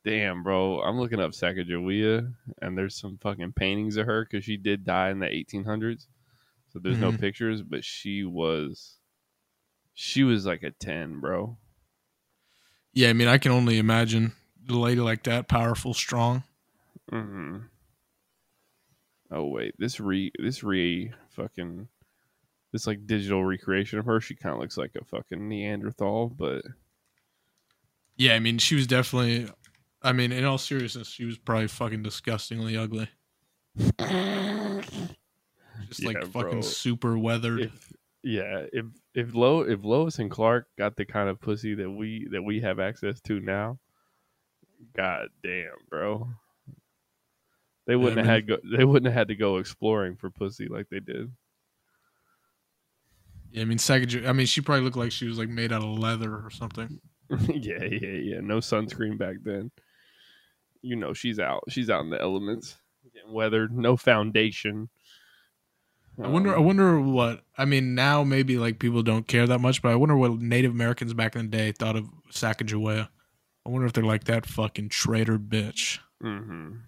Damn, 0.04 0.42
bro. 0.42 0.80
I'm 0.80 0.98
looking 0.98 1.20
up 1.20 1.32
Sacagawea, 1.32 2.32
and 2.62 2.78
there's 2.78 2.94
some 2.94 3.18
fucking 3.20 3.52
paintings 3.54 3.96
of 3.96 4.06
her 4.06 4.24
because 4.24 4.44
she 4.44 4.56
did 4.56 4.84
die 4.84 5.10
in 5.10 5.18
the 5.18 5.26
1800s. 5.26 6.06
So 6.72 6.78
there's 6.78 6.98
no 6.98 7.12
Mhm. 7.12 7.20
pictures, 7.20 7.62
but 7.62 7.84
she 7.84 8.24
was, 8.24 8.98
she 9.94 10.24
was 10.24 10.46
like 10.46 10.62
a 10.62 10.70
10, 10.70 11.20
bro. 11.20 11.56
yeah, 12.92 13.08
I 13.10 13.12
mean, 13.12 13.28
I 13.28 13.38
can 13.38 13.52
only 13.52 13.78
imagine 13.78 14.32
a 14.68 14.72
lady 14.72 15.00
like 15.00 15.22
that, 15.24 15.46
powerful, 15.48 15.94
strong. 15.94 16.42
Hmm 17.10 17.58
Oh 19.30 19.44
wait, 19.44 19.74
this 19.78 20.00
re 20.00 20.32
this 20.38 20.62
re 20.62 21.12
fucking 21.30 21.88
this 22.72 22.86
like 22.86 23.06
digital 23.06 23.44
recreation 23.44 23.98
of 23.98 24.06
her. 24.06 24.20
She 24.20 24.34
kind 24.34 24.54
of 24.54 24.60
looks 24.60 24.78
like 24.78 24.92
a 25.00 25.04
fucking 25.04 25.48
Neanderthal, 25.48 26.28
but 26.28 26.62
Yeah, 28.16 28.34
I 28.34 28.38
mean, 28.38 28.58
she 28.58 28.74
was 28.74 28.86
definitely. 28.86 29.50
I 30.02 30.12
mean, 30.12 30.32
in 30.32 30.44
all 30.44 30.58
seriousness, 30.58 31.08
she 31.08 31.24
was 31.24 31.38
probably 31.38 31.66
fucking 31.68 32.02
disgustingly 32.02 32.76
ugly. 32.76 33.08
Just 35.88 36.04
like 36.04 36.16
Yeah, 36.16 36.24
fucking 36.24 36.50
bro. 36.50 36.60
super 36.60 37.18
weathered. 37.18 37.60
if 37.60 37.92
yeah, 38.22 38.66
if 38.72 38.86
if 39.14 39.34
Lo 39.34 39.60
if 39.60 39.84
Lewis 39.84 40.18
and 40.18 40.30
Clark 40.30 40.68
got 40.78 40.96
the 40.96 41.04
kind 41.04 41.28
of 41.28 41.40
pussy 41.40 41.74
that 41.74 41.90
we 41.90 42.26
that 42.30 42.42
we 42.42 42.60
have 42.60 42.80
access 42.80 43.20
to 43.22 43.40
now, 43.40 43.78
god 44.96 45.28
damn, 45.42 45.72
bro. 45.90 46.28
They 47.88 47.96
wouldn't 47.96 48.18
have 48.18 48.26
had 48.26 48.46
go, 48.46 48.58
they 48.62 48.84
wouldn't 48.84 49.06
have 49.06 49.18
had 49.18 49.28
to 49.28 49.34
go 49.34 49.56
exploring 49.56 50.14
for 50.14 50.30
pussy 50.30 50.68
like 50.68 50.88
they 50.90 51.00
did. 51.00 51.32
yeah, 53.50 53.62
I 53.62 53.64
mean, 53.64 53.78
Sacagawea. 53.78 54.28
I 54.28 54.32
mean, 54.32 54.46
she 54.46 54.60
probably 54.60 54.84
looked 54.84 54.96
like 54.96 55.10
she 55.10 55.26
was 55.26 55.38
like 55.38 55.48
made 55.48 55.72
out 55.72 55.82
of 55.82 55.98
leather 55.98 56.32
or 56.34 56.50
something. 56.50 57.00
yeah, 57.48 57.82
yeah, 57.84 58.08
yeah. 58.08 58.40
No 58.40 58.58
sunscreen 58.58 59.18
back 59.18 59.36
then. 59.42 59.70
You 60.82 60.96
know 60.96 61.12
she's 61.14 61.38
out. 61.40 61.64
She's 61.68 61.90
out 61.90 62.02
in 62.04 62.10
the 62.10 62.20
elements, 62.20 62.76
getting 63.14 63.32
weathered. 63.32 63.76
No 63.76 63.96
foundation. 63.96 64.88
I 66.22 66.28
wonder. 66.28 66.54
I 66.54 66.58
Um, 66.58 66.64
wonder 66.66 67.00
what. 67.00 67.42
I 67.56 67.64
mean, 67.64 67.94
now 67.94 68.22
maybe 68.22 68.58
like 68.58 68.78
people 68.78 69.02
don't 69.02 69.26
care 69.26 69.46
that 69.46 69.60
much, 69.60 69.80
but 69.82 69.92
I 69.92 69.96
wonder 69.96 70.16
what 70.16 70.32
Native 70.40 70.72
Americans 70.72 71.14
back 71.14 71.34
in 71.36 71.50
the 71.50 71.56
day 71.56 71.72
thought 71.72 71.96
of 71.96 72.06
Sacagawea. 72.30 73.08
I 73.66 73.68
wonder 73.70 73.86
if 73.86 73.92
they're 73.94 74.04
like 74.04 74.24
that 74.24 74.44
fucking 74.46 74.90
traitor 74.90 75.38
bitch. 75.38 76.00
mhm. 76.22 76.80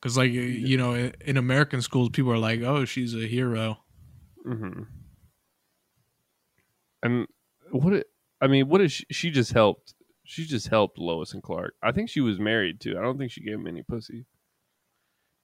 Because 0.00 0.16
like 0.16 0.32
you 0.32 0.76
know, 0.78 0.94
in, 0.94 1.36
American 1.36 1.82
schools, 1.82 2.08
people 2.10 2.32
are 2.32 2.38
like, 2.38 2.62
"Oh, 2.62 2.84
she's 2.84 3.14
a 3.14 3.26
hero." 3.26 3.78
hmm 4.44 4.84
And 7.02 7.26
what? 7.70 7.92
It, 7.92 8.06
I 8.40 8.46
mean, 8.46 8.68
what 8.68 8.80
is 8.80 8.92
she, 8.92 9.04
she 9.10 9.30
just 9.30 9.52
helped? 9.52 9.94
She 10.24 10.46
just 10.46 10.68
helped 10.68 10.98
Lewis 10.98 11.34
and 11.34 11.42
Clark. 11.42 11.74
I 11.82 11.92
think 11.92 12.08
she 12.08 12.20
was 12.20 12.38
married 12.38 12.80
too. 12.80 12.96
I 12.98 13.02
don't 13.02 13.18
think 13.18 13.30
she 13.30 13.42
gave 13.42 13.54
him 13.54 13.66
any 13.66 13.82
pussy. 13.82 14.24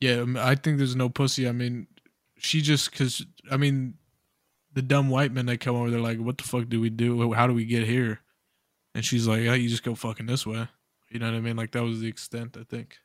Yeah, 0.01 0.25
I 0.39 0.55
think 0.55 0.79
there's 0.79 0.97
no 0.97 1.09
pussy. 1.09 1.49
I 1.49 1.53
mean, 1.53 1.87
she 2.39 2.63
just 2.63 2.91
because 2.91 3.27
I 3.51 3.59
mean, 3.59 3.95
the 4.73 4.83
dumb 4.83 5.11
white 5.11 5.33
men 5.33 5.47
that 5.47 5.61
come 5.61 5.77
over, 5.77 5.91
they're 5.91 6.01
like, 6.01 6.19
"What 6.19 6.39
the 6.39 6.45
fuck 6.45 6.69
do 6.69 6.81
we 6.81 6.89
do? 6.89 7.33
How 7.35 7.47
do 7.47 7.53
we 7.53 7.67
get 7.67 7.87
here?" 7.87 8.21
And 8.95 9.05
she's 9.05 9.27
like, 9.27 9.43
"Yeah, 9.43 9.55
you 9.55 9.69
just 9.69 9.85
go 9.85 9.95
fucking 9.95 10.27
this 10.27 10.47
way." 10.47 10.69
You 11.11 11.19
know 11.19 11.27
what 11.27 11.37
I 11.37 11.41
mean? 11.41 11.57
Like 11.57 11.73
that 11.73 11.83
was 11.83 12.01
the 12.01 12.09
extent. 12.09 12.57
I 12.59 12.65
think. 12.65 12.97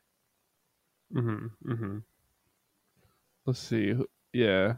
Mm-hmm. 1.14 1.72
Mm-hmm. 1.72 1.98
Let's 3.46 3.58
see. 3.60 3.94
Yeah. 4.32 4.74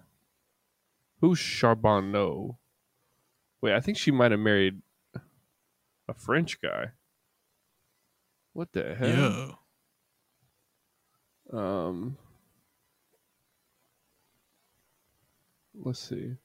Who's 1.21 1.38
Charbonneau? 1.38 2.59
Wait, 3.61 3.75
I 3.75 3.81
think 3.81 3.97
she 3.99 4.11
might 4.11 4.31
have 4.31 4.41
married 4.41 4.83
a 6.09 6.14
French 6.14 6.61
guy. 6.61 6.88
What 8.53 8.73
the 8.73 8.94
hell? 8.94 9.59
Yeah. 11.53 11.59
Um. 11.87 12.16
Let's 15.75 16.01
see. 16.01 16.37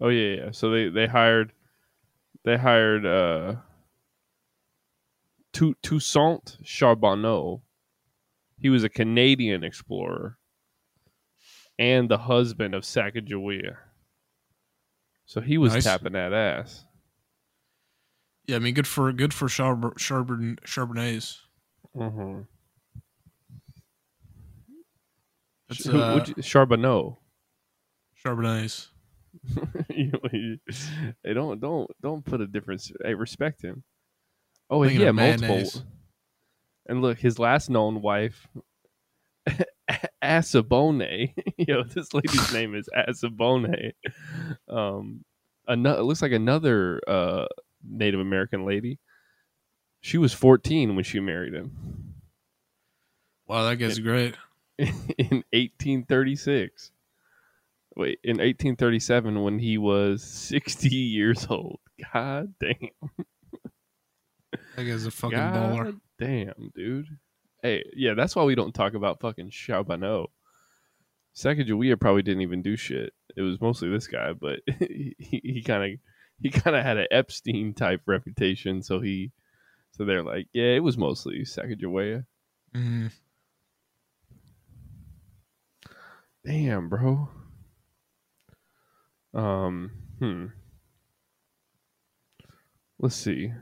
Oh 0.00 0.08
yeah, 0.08 0.44
yeah. 0.44 0.50
So 0.52 0.70
they 0.70 0.88
they 0.88 1.06
hired 1.06 1.52
they 2.44 2.56
hired 2.56 3.04
uh 3.04 3.54
Tou- 3.54 3.67
Toussaint 5.82 6.58
Charbonneau. 6.62 7.62
He 8.60 8.68
was 8.70 8.84
a 8.84 8.88
Canadian 8.88 9.62
explorer 9.64 10.38
and 11.78 12.08
the 12.08 12.18
husband 12.18 12.74
of 12.74 12.82
Sacagawea. 12.82 13.76
So 15.26 15.40
he 15.40 15.58
was 15.58 15.74
Nice. 15.74 15.84
tapping 15.84 16.12
that 16.14 16.32
ass. 16.32 16.84
Yeah, 18.46 18.56
I 18.56 18.58
mean, 18.60 18.74
good 18.74 18.86
for 18.86 19.12
good 19.12 19.32
for 19.34 19.46
Charbon 19.48 19.92
Charbon 19.94 20.58
Charbonnets. 20.64 21.38
Mm-hmm. 21.94 22.40
That's 25.68 25.84
Who- 25.84 26.00
uh, 26.00 26.24
you- 26.26 26.42
Charbonneau. 26.42 27.18
Charbonnets. 28.24 28.88
You 29.90 30.12
you- 30.32 30.58
hey, 31.22 31.34
don't 31.34 31.60
don't 31.60 31.90
don't 32.00 32.24
put 32.24 32.40
a 32.40 32.46
difference. 32.46 32.90
Hey, 33.04 33.14
respect 33.14 33.62
him. 33.62 33.84
Oh, 34.70 34.82
Thinking 34.84 35.00
yeah, 35.00 35.12
multiple. 35.12 35.82
And 36.86 37.02
look, 37.02 37.18
his 37.18 37.38
last 37.38 37.70
known 37.70 38.00
wife, 38.02 38.46
Asabone. 40.22 41.34
Yo, 41.56 41.82
this 41.84 42.12
lady's 42.14 42.52
name 42.52 42.74
is 42.74 42.88
Asabone. 42.96 43.92
Um, 44.68 45.24
another 45.66 46.02
looks 46.02 46.22
like 46.22 46.32
another 46.32 47.00
uh 47.06 47.46
Native 47.88 48.20
American 48.20 48.64
lady. 48.66 48.98
She 50.00 50.18
was 50.18 50.32
14 50.32 50.94
when 50.94 51.04
she 51.04 51.18
married 51.20 51.54
him 51.54 52.14
Wow, 53.46 53.64
that 53.68 53.76
guy's 53.76 53.98
great. 53.98 54.36
in 54.78 55.42
1836. 55.52 56.92
Wait, 57.96 58.20
in 58.22 58.36
1837 58.36 59.42
when 59.42 59.58
he 59.58 59.76
was 59.78 60.22
60 60.22 60.88
years 60.94 61.46
old. 61.50 61.80
God 62.12 62.54
damn. 62.60 62.76
That 64.78 64.84
guy's 64.84 65.06
a 65.06 65.10
fucking 65.10 65.36
God 65.36 65.54
baller. 65.54 66.00
damn, 66.20 66.70
dude. 66.76 67.08
Hey, 67.64 67.84
yeah, 67.96 68.14
that's 68.14 68.36
why 68.36 68.44
we 68.44 68.54
don't 68.54 68.72
talk 68.72 68.94
about 68.94 69.18
fucking 69.18 69.50
Charbonneau. 69.50 70.28
Sacagawea 71.34 71.98
probably 71.98 72.22
didn't 72.22 72.42
even 72.42 72.62
do 72.62 72.76
shit. 72.76 73.12
It 73.36 73.42
was 73.42 73.60
mostly 73.60 73.88
this 73.88 74.06
guy, 74.06 74.34
but 74.34 74.60
he 74.78 75.64
kind 75.66 75.94
of 75.94 76.00
he 76.40 76.50
kind 76.50 76.76
of 76.76 76.84
had 76.84 76.96
an 76.96 77.08
Epstein 77.10 77.74
type 77.74 78.02
reputation, 78.06 78.80
so 78.80 79.00
he 79.00 79.32
so 79.90 80.04
they're 80.04 80.22
like, 80.22 80.46
yeah, 80.52 80.76
it 80.76 80.82
was 80.84 80.96
mostly 80.96 81.40
Sacagawea. 81.40 82.24
Mhm. 82.72 83.10
Damn, 86.46 86.88
bro. 86.88 87.28
Um, 89.34 89.90
hmm. 90.20 90.46
Let's 93.00 93.16
see. 93.16 93.52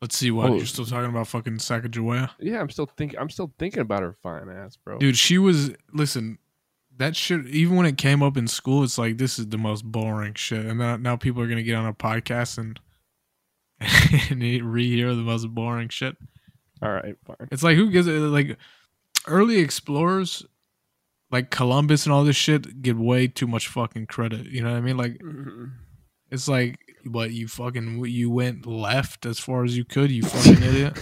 Let's 0.00 0.16
see 0.16 0.30
what 0.30 0.50
Oh. 0.50 0.56
you're 0.56 0.66
still 0.66 0.86
talking 0.86 1.10
about. 1.10 1.28
Fucking 1.28 1.58
Sacagawea, 1.58 2.30
Yeah, 2.38 2.60
I'm 2.60 2.70
still 2.70 2.86
thinking. 2.86 3.18
I'm 3.18 3.30
still 3.30 3.52
thinking 3.58 3.80
about 3.80 4.02
her 4.02 4.16
fine 4.22 4.48
ass, 4.48 4.76
bro. 4.76 4.98
dude. 4.98 5.16
She 5.16 5.38
was 5.38 5.72
listen. 5.92 6.38
That 6.96 7.16
shit. 7.16 7.46
Even 7.46 7.76
when 7.76 7.86
it 7.86 7.96
came 7.96 8.22
up 8.22 8.36
in 8.36 8.46
school, 8.46 8.82
it's 8.82 8.98
like 8.98 9.18
this 9.18 9.38
is 9.38 9.48
the 9.48 9.58
most 9.58 9.84
boring 9.84 10.34
shit. 10.34 10.66
And 10.66 10.78
now, 10.78 10.96
now 10.96 11.16
people 11.16 11.42
are 11.42 11.48
gonna 11.48 11.62
get 11.62 11.74
on 11.76 11.86
a 11.86 11.94
podcast 11.94 12.58
and 12.58 12.78
and 13.80 14.42
rehear 14.42 15.14
the 15.16 15.22
most 15.22 15.46
boring 15.54 15.88
shit. 15.88 16.16
All 16.82 16.92
right, 16.92 17.16
fine. 17.26 17.48
It's 17.50 17.62
like 17.62 17.76
who 17.76 17.90
gives 17.90 18.06
it 18.06 18.12
like 18.12 18.56
early 19.26 19.58
explorers 19.58 20.44
like 21.30 21.50
Columbus 21.50 22.06
and 22.06 22.12
all 22.12 22.24
this 22.24 22.36
shit 22.36 22.82
get 22.82 22.96
way 22.96 23.26
too 23.28 23.46
much 23.46 23.68
fucking 23.68 24.06
credit. 24.06 24.46
You 24.46 24.62
know 24.62 24.70
what 24.70 24.78
I 24.78 24.80
mean? 24.80 24.96
Like 24.96 25.18
mm-hmm. 25.18 25.66
it's 26.30 26.48
like 26.48 26.78
what 27.04 27.30
you 27.32 27.48
fucking 27.48 28.04
you 28.06 28.30
went 28.30 28.66
left 28.66 29.26
as 29.26 29.38
far 29.38 29.64
as 29.64 29.76
you 29.76 29.84
could, 29.84 30.10
you 30.10 30.22
fucking 30.22 30.62
idiot. 30.62 30.98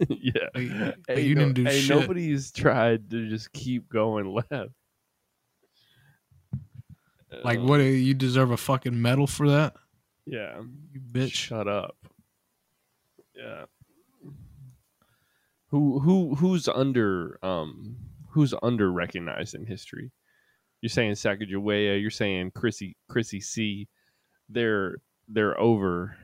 yeah. 0.08 0.48
Like, 0.54 0.96
Hey, 1.08 1.20
you 1.22 1.34
no- 1.34 1.42
didn't 1.42 1.54
do 1.54 1.64
hey, 1.64 1.80
shit. 1.80 2.00
nobody's 2.00 2.50
tried 2.52 3.10
to 3.10 3.28
just 3.28 3.52
keep 3.52 3.88
going 3.88 4.26
left. 4.34 4.72
Like 7.44 7.58
Uh, 7.60 7.62
what 7.62 7.78
you 7.78 8.14
deserve 8.14 8.50
a 8.50 8.56
fucking 8.56 9.00
medal 9.00 9.26
for 9.26 9.48
that? 9.48 9.74
Yeah. 10.26 10.60
You 10.92 11.00
bitch. 11.00 11.32
Shut 11.32 11.66
up. 11.66 11.96
Yeah. 13.34 13.64
Who 15.68 15.98
who 16.00 16.34
who's 16.34 16.68
under 16.68 17.38
um 17.42 17.96
who's 18.28 18.52
under 18.62 18.92
recognized 18.92 19.54
in 19.54 19.64
history? 19.64 20.10
You're 20.82 20.90
saying 20.90 21.12
Sacagawea, 21.12 22.00
you're 22.00 22.10
saying 22.10 22.50
Chrissy 22.54 22.96
Chrissy 23.08 23.40
C, 23.40 23.88
they're 24.48 24.96
they're 25.28 25.58
over 25.58 26.16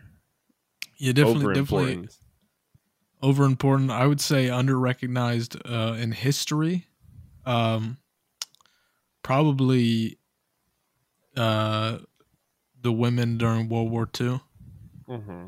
Yeah, 0.98 1.12
definitely, 1.12 1.44
over 1.44 1.54
definitely 1.54 1.92
important. 1.92 2.16
over 3.22 3.44
important. 3.44 3.90
I 3.92 4.06
would 4.06 4.20
say 4.20 4.50
under 4.50 4.78
recognized 4.78 5.56
uh, 5.64 5.96
in 5.98 6.12
history. 6.12 6.86
Um, 7.46 7.98
probably 9.22 10.18
uh, 11.36 11.98
the 12.82 12.92
women 12.92 13.38
during 13.38 13.68
World 13.68 13.90
War 13.90 14.08
II, 14.20 14.40
hmm 15.06 15.46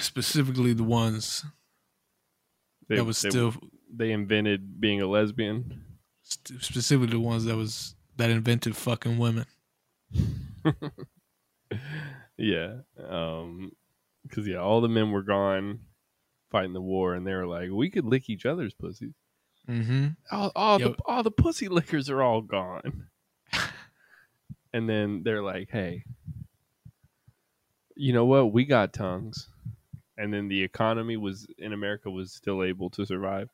specifically 0.00 0.72
the 0.72 0.84
ones 0.84 1.44
They, 2.88 2.96
that 2.96 3.04
was 3.04 3.20
they, 3.20 3.28
still 3.30 3.54
they 3.94 4.12
invented 4.12 4.80
being 4.80 5.00
a 5.00 5.06
lesbian. 5.06 5.84
Specifically 6.24 7.06
the 7.06 7.20
ones 7.20 7.44
that 7.44 7.56
was 7.56 7.94
that 8.16 8.30
invented 8.30 8.76
fucking 8.76 9.18
women. 9.18 9.46
Yeah. 12.36 12.78
Um 12.98 13.72
cuz 14.30 14.46
yeah, 14.46 14.56
all 14.56 14.80
the 14.80 14.88
men 14.88 15.10
were 15.12 15.22
gone 15.22 15.80
fighting 16.50 16.72
the 16.72 16.80
war 16.80 17.14
and 17.14 17.26
they 17.26 17.34
were 17.34 17.46
like, 17.46 17.70
"We 17.70 17.90
could 17.90 18.04
lick 18.04 18.28
each 18.28 18.46
other's 18.46 18.74
pussies." 18.74 19.14
Mm-hmm. 19.68 20.08
All, 20.30 20.52
all 20.54 20.80
Yo- 20.80 20.90
the 20.90 20.96
all 21.06 21.22
the 21.22 21.30
pussy 21.30 21.68
lickers 21.68 22.10
are 22.10 22.22
all 22.22 22.42
gone. 22.42 23.08
and 24.72 24.88
then 24.88 25.22
they're 25.22 25.42
like, 25.42 25.70
"Hey, 25.70 26.04
you 27.96 28.12
know 28.12 28.24
what? 28.24 28.52
We 28.52 28.64
got 28.64 28.92
tongues." 28.92 29.48
And 30.16 30.32
then 30.32 30.48
the 30.48 30.62
economy 30.62 31.16
was 31.16 31.46
in 31.58 31.72
America 31.72 32.10
was 32.10 32.32
still 32.32 32.62
able 32.62 32.90
to 32.90 33.04
survive. 33.04 33.48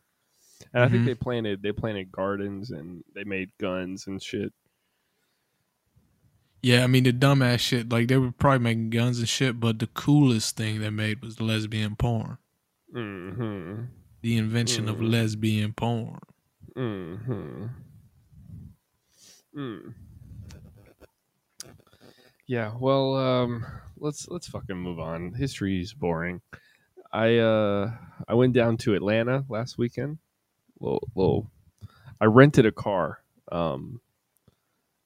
And 0.72 0.82
I 0.84 0.88
think 0.88 1.02
Mhm. 1.02 1.06
they 1.06 1.14
planted 1.14 1.62
they 1.62 1.72
planted 1.72 2.12
gardens 2.12 2.70
and 2.70 3.02
they 3.14 3.24
made 3.24 3.50
guns 3.58 4.06
and 4.06 4.22
shit. 4.22 4.52
Yeah, 6.62 6.84
I 6.84 6.86
mean 6.88 7.04
the 7.04 7.12
dumbass 7.12 7.60
shit. 7.60 7.88
Like 7.88 8.08
they 8.08 8.18
were 8.18 8.32
probably 8.32 8.58
making 8.58 8.90
guns 8.90 9.18
and 9.18 9.28
shit, 9.28 9.58
but 9.58 9.78
the 9.78 9.86
coolest 9.88 10.56
thing 10.56 10.80
they 10.80 10.90
made 10.90 11.22
was 11.22 11.40
lesbian 11.40 11.96
porn. 11.96 12.36
Mhm. 12.94 13.88
The 14.22 14.36
invention 14.36 14.88
of 14.88 14.98
Mm. 14.98 15.10
lesbian 15.10 15.72
porn. 15.72 16.18
Hmm. 16.76 17.66
Mm. 19.56 19.94
Yeah. 22.46 22.74
Well, 22.78 23.16
um, 23.16 23.64
let's 23.96 24.28
let's 24.28 24.48
fucking 24.48 24.76
move 24.76 24.98
on. 24.98 25.32
History's 25.32 25.92
boring. 25.94 26.42
I 27.12 27.38
uh 27.38 27.96
I 28.28 28.34
went 28.34 28.52
down 28.52 28.76
to 28.78 28.94
Atlanta 28.94 29.44
last 29.48 29.78
weekend. 29.78 30.18
Little, 30.80 31.08
little 31.14 31.50
I 32.20 32.26
rented 32.26 32.66
a 32.66 32.72
car. 32.72 33.22
Um, 33.52 34.00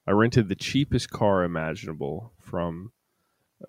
I 0.06 0.12
rented 0.12 0.48
the 0.48 0.54
cheapest 0.54 1.10
car 1.10 1.44
imaginable 1.44 2.32
from 2.38 2.92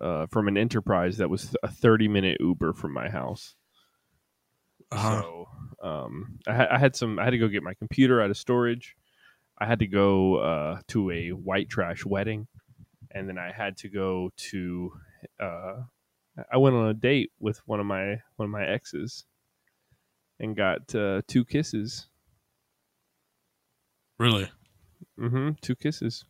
uh 0.00 0.26
from 0.26 0.48
an 0.48 0.58
enterprise 0.58 1.16
that 1.18 1.30
was 1.30 1.56
a 1.62 1.68
thirty 1.68 2.08
minute 2.08 2.38
Uber 2.40 2.72
from 2.74 2.92
my 2.92 3.08
house. 3.08 3.54
Uh-huh. 4.92 5.22
So 5.22 5.48
um, 5.82 6.38
I, 6.46 6.66
I 6.72 6.78
had 6.78 6.96
some. 6.96 7.18
I 7.18 7.24
had 7.24 7.30
to 7.30 7.38
go 7.38 7.48
get 7.48 7.62
my 7.62 7.74
computer 7.74 8.20
out 8.20 8.30
of 8.30 8.36
storage. 8.36 8.96
I 9.58 9.66
had 9.66 9.78
to 9.80 9.86
go 9.86 10.36
uh, 10.36 10.80
to 10.88 11.10
a 11.10 11.30
white 11.30 11.68
trash 11.68 12.04
wedding, 12.04 12.46
and 13.10 13.28
then 13.28 13.38
I 13.38 13.52
had 13.52 13.76
to 13.78 13.88
go 13.88 14.30
to. 14.50 14.92
Uh, 15.40 15.82
I 16.52 16.58
went 16.58 16.76
on 16.76 16.88
a 16.88 16.94
date 16.94 17.32
with 17.40 17.58
one 17.66 17.80
of 17.80 17.86
my 17.86 18.20
one 18.36 18.46
of 18.46 18.50
my 18.50 18.64
exes, 18.64 19.24
and 20.38 20.56
got 20.56 20.94
uh, 20.94 21.22
two 21.26 21.44
kisses. 21.44 22.08
Really? 24.18 24.50
Mm-hmm. 25.18 25.50
Two 25.60 25.76
kisses. 25.76 26.24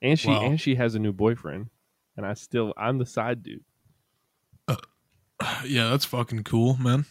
And 0.00 0.18
she 0.18 0.28
Wow. 0.28 0.46
and 0.46 0.60
she 0.60 0.76
has 0.76 0.94
a 0.94 0.98
new 1.00 1.12
boyfriend, 1.12 1.70
and 2.16 2.24
I 2.24 2.34
still 2.34 2.72
I'm 2.76 2.98
the 2.98 3.06
side 3.06 3.42
dude. 3.42 3.64
Yeah, 5.64 5.90
that's 5.90 6.04
fucking 6.04 6.44
cool, 6.44 6.76
man. 6.76 7.04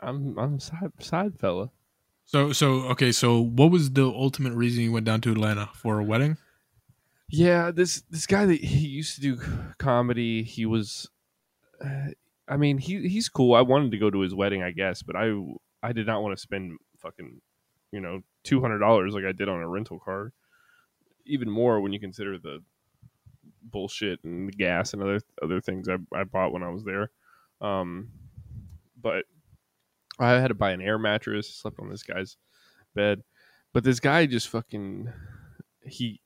I'm 0.00 0.38
I'm 0.38 0.58
side 0.60 0.92
side 1.00 1.38
fella. 1.38 1.70
So 2.24 2.52
so 2.52 2.82
okay, 2.90 3.12
so 3.12 3.40
what 3.40 3.70
was 3.70 3.92
the 3.92 4.04
ultimate 4.06 4.54
reason 4.54 4.84
you 4.84 4.92
went 4.92 5.06
down 5.06 5.20
to 5.22 5.32
Atlanta 5.32 5.68
for 5.74 5.98
a 5.98 6.04
wedding? 6.04 6.38
Yeah, 7.28 7.70
this 7.70 8.02
this 8.10 8.26
guy 8.26 8.46
that 8.46 8.60
he 8.60 8.86
used 8.88 9.14
to 9.16 9.20
do 9.20 9.38
comedy, 9.78 10.42
he 10.42 10.66
was 10.66 11.08
uh, 11.84 12.08
I 12.50 12.56
mean, 12.56 12.78
he 12.78 13.08
he's 13.08 13.28
cool. 13.28 13.54
I 13.54 13.60
wanted 13.60 13.92
to 13.92 13.98
go 13.98 14.10
to 14.10 14.20
his 14.20 14.34
wedding, 14.34 14.62
I 14.62 14.72
guess, 14.72 15.02
but 15.02 15.14
I 15.14 15.32
I 15.82 15.92
did 15.92 16.06
not 16.06 16.20
want 16.22 16.36
to 16.36 16.42
spend 16.42 16.78
fucking, 16.98 17.40
you 17.92 18.00
know, 18.00 18.20
$200 18.44 19.12
like 19.12 19.24
I 19.24 19.32
did 19.32 19.48
on 19.48 19.62
a 19.62 19.68
rental 19.68 20.00
car. 20.00 20.32
Even 21.24 21.48
more 21.48 21.80
when 21.80 21.92
you 21.92 22.00
consider 22.00 22.38
the 22.38 22.58
bullshit 23.62 24.18
and 24.24 24.48
the 24.48 24.52
gas 24.52 24.92
and 24.92 25.02
other 25.02 25.20
other 25.40 25.60
things 25.60 25.88
I 25.88 25.96
I 26.12 26.24
bought 26.24 26.52
when 26.52 26.64
I 26.64 26.70
was 26.70 26.84
there. 26.84 27.10
Um 27.60 28.10
but 29.00 29.24
I 30.18 30.32
had 30.32 30.48
to 30.48 30.54
buy 30.54 30.72
an 30.72 30.82
air 30.82 30.98
mattress, 30.98 31.48
slept 31.48 31.78
on 31.78 31.88
this 31.88 32.02
guy's 32.02 32.36
bed. 32.94 33.22
But 33.72 33.84
this 33.84 34.00
guy 34.00 34.26
just 34.26 34.48
fucking 34.48 35.12
he 35.84 36.20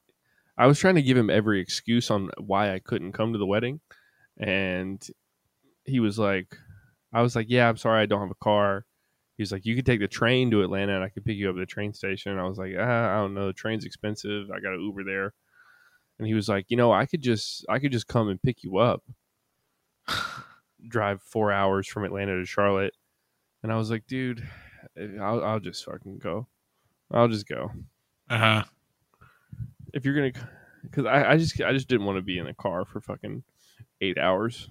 I 0.56 0.66
was 0.66 0.78
trying 0.78 0.94
to 0.94 1.02
give 1.02 1.18
him 1.18 1.28
every 1.28 1.60
excuse 1.60 2.10
on 2.10 2.30
why 2.38 2.72
I 2.72 2.78
couldn't 2.78 3.12
come 3.12 3.32
to 3.32 3.38
the 3.38 3.46
wedding, 3.46 3.80
and 4.38 5.06
he 5.84 6.00
was 6.00 6.18
like, 6.18 6.56
"I 7.12 7.22
was 7.22 7.36
like, 7.36 7.46
yeah, 7.48 7.68
I'm 7.68 7.76
sorry, 7.76 8.02
I 8.02 8.06
don't 8.06 8.20
have 8.20 8.30
a 8.30 8.44
car." 8.44 8.86
He 9.36 9.42
was 9.42 9.52
like, 9.52 9.66
"You 9.66 9.74
could 9.76 9.86
take 9.86 10.00
the 10.00 10.08
train 10.08 10.50
to 10.50 10.62
Atlanta, 10.62 10.94
and 10.94 11.04
I 11.04 11.08
could 11.08 11.24
pick 11.24 11.36
you 11.36 11.48
up 11.50 11.56
at 11.56 11.60
the 11.60 11.66
train 11.66 11.92
station." 11.92 12.32
And 12.32 12.40
I 12.40 12.44
was 12.44 12.58
like, 12.58 12.72
ah, 12.78 13.14
"I 13.14 13.16
don't 13.16 13.34
know, 13.34 13.48
the 13.48 13.52
train's 13.52 13.84
expensive. 13.84 14.50
I 14.50 14.60
got 14.60 14.74
an 14.74 14.80
Uber 14.80 15.04
there." 15.04 15.34
And 16.18 16.28
he 16.28 16.34
was 16.34 16.48
like, 16.48 16.66
"You 16.68 16.76
know, 16.76 16.92
I 16.92 17.06
could 17.06 17.22
just, 17.22 17.64
I 17.68 17.78
could 17.78 17.92
just 17.92 18.08
come 18.08 18.28
and 18.28 18.42
pick 18.42 18.62
you 18.62 18.78
up, 18.78 19.02
drive 20.88 21.22
four 21.22 21.52
hours 21.52 21.86
from 21.88 22.04
Atlanta 22.04 22.38
to 22.38 22.46
Charlotte." 22.46 22.94
And 23.62 23.72
I 23.72 23.76
was 23.76 23.90
like, 23.90 24.06
"Dude, 24.06 24.46
I'll, 25.20 25.44
I'll 25.44 25.60
just 25.60 25.84
fucking 25.84 26.18
go. 26.18 26.46
I'll 27.10 27.28
just 27.28 27.48
go." 27.48 27.70
Uh 28.30 28.38
huh. 28.38 28.64
if 29.92 30.04
you're 30.04 30.14
gonna 30.14 30.32
because 30.82 31.06
I, 31.06 31.32
I 31.32 31.36
just 31.36 31.60
i 31.60 31.72
just 31.72 31.88
didn't 31.88 32.06
want 32.06 32.16
to 32.18 32.22
be 32.22 32.38
in 32.38 32.46
a 32.46 32.54
car 32.54 32.84
for 32.84 33.00
fucking 33.00 33.42
eight 34.00 34.18
hours 34.18 34.68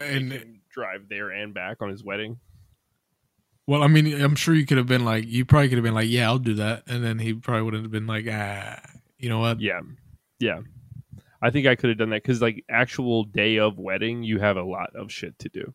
And- 0.00 0.32
him 0.32 0.60
drive 0.72 1.08
there 1.08 1.30
and 1.30 1.52
back 1.54 1.78
on 1.80 1.88
his 1.90 2.04
wedding 2.04 2.38
Well, 3.66 3.82
I 3.82 3.86
mean, 3.88 4.20
I'm 4.20 4.34
sure 4.36 4.54
you 4.54 4.66
could 4.66 4.78
have 4.78 4.86
been 4.86 5.04
like, 5.04 5.26
you 5.28 5.44
probably 5.44 5.68
could 5.68 5.78
have 5.78 5.84
been 5.84 5.94
like, 5.94 6.08
yeah, 6.08 6.26
I'll 6.28 6.38
do 6.38 6.54
that, 6.54 6.84
and 6.88 7.04
then 7.04 7.18
he 7.20 7.34
probably 7.34 7.62
wouldn't 7.62 7.84
have 7.84 7.92
been 7.92 8.06
like, 8.06 8.26
ah, 8.30 8.80
you 9.18 9.28
know 9.28 9.38
what? 9.40 9.60
yeah 9.60 9.80
yeah 10.38 10.60
i 11.42 11.50
think 11.50 11.66
i 11.66 11.74
could 11.76 11.90
have 11.90 11.98
done 11.98 12.08
that 12.10 12.22
because 12.22 12.40
like 12.40 12.64
actual 12.70 13.24
day 13.24 13.58
of 13.58 13.78
wedding 13.78 14.22
you 14.22 14.38
have 14.38 14.56
a 14.56 14.62
lot 14.62 14.94
of 14.96 15.12
shit 15.12 15.38
to 15.38 15.48
do 15.50 15.74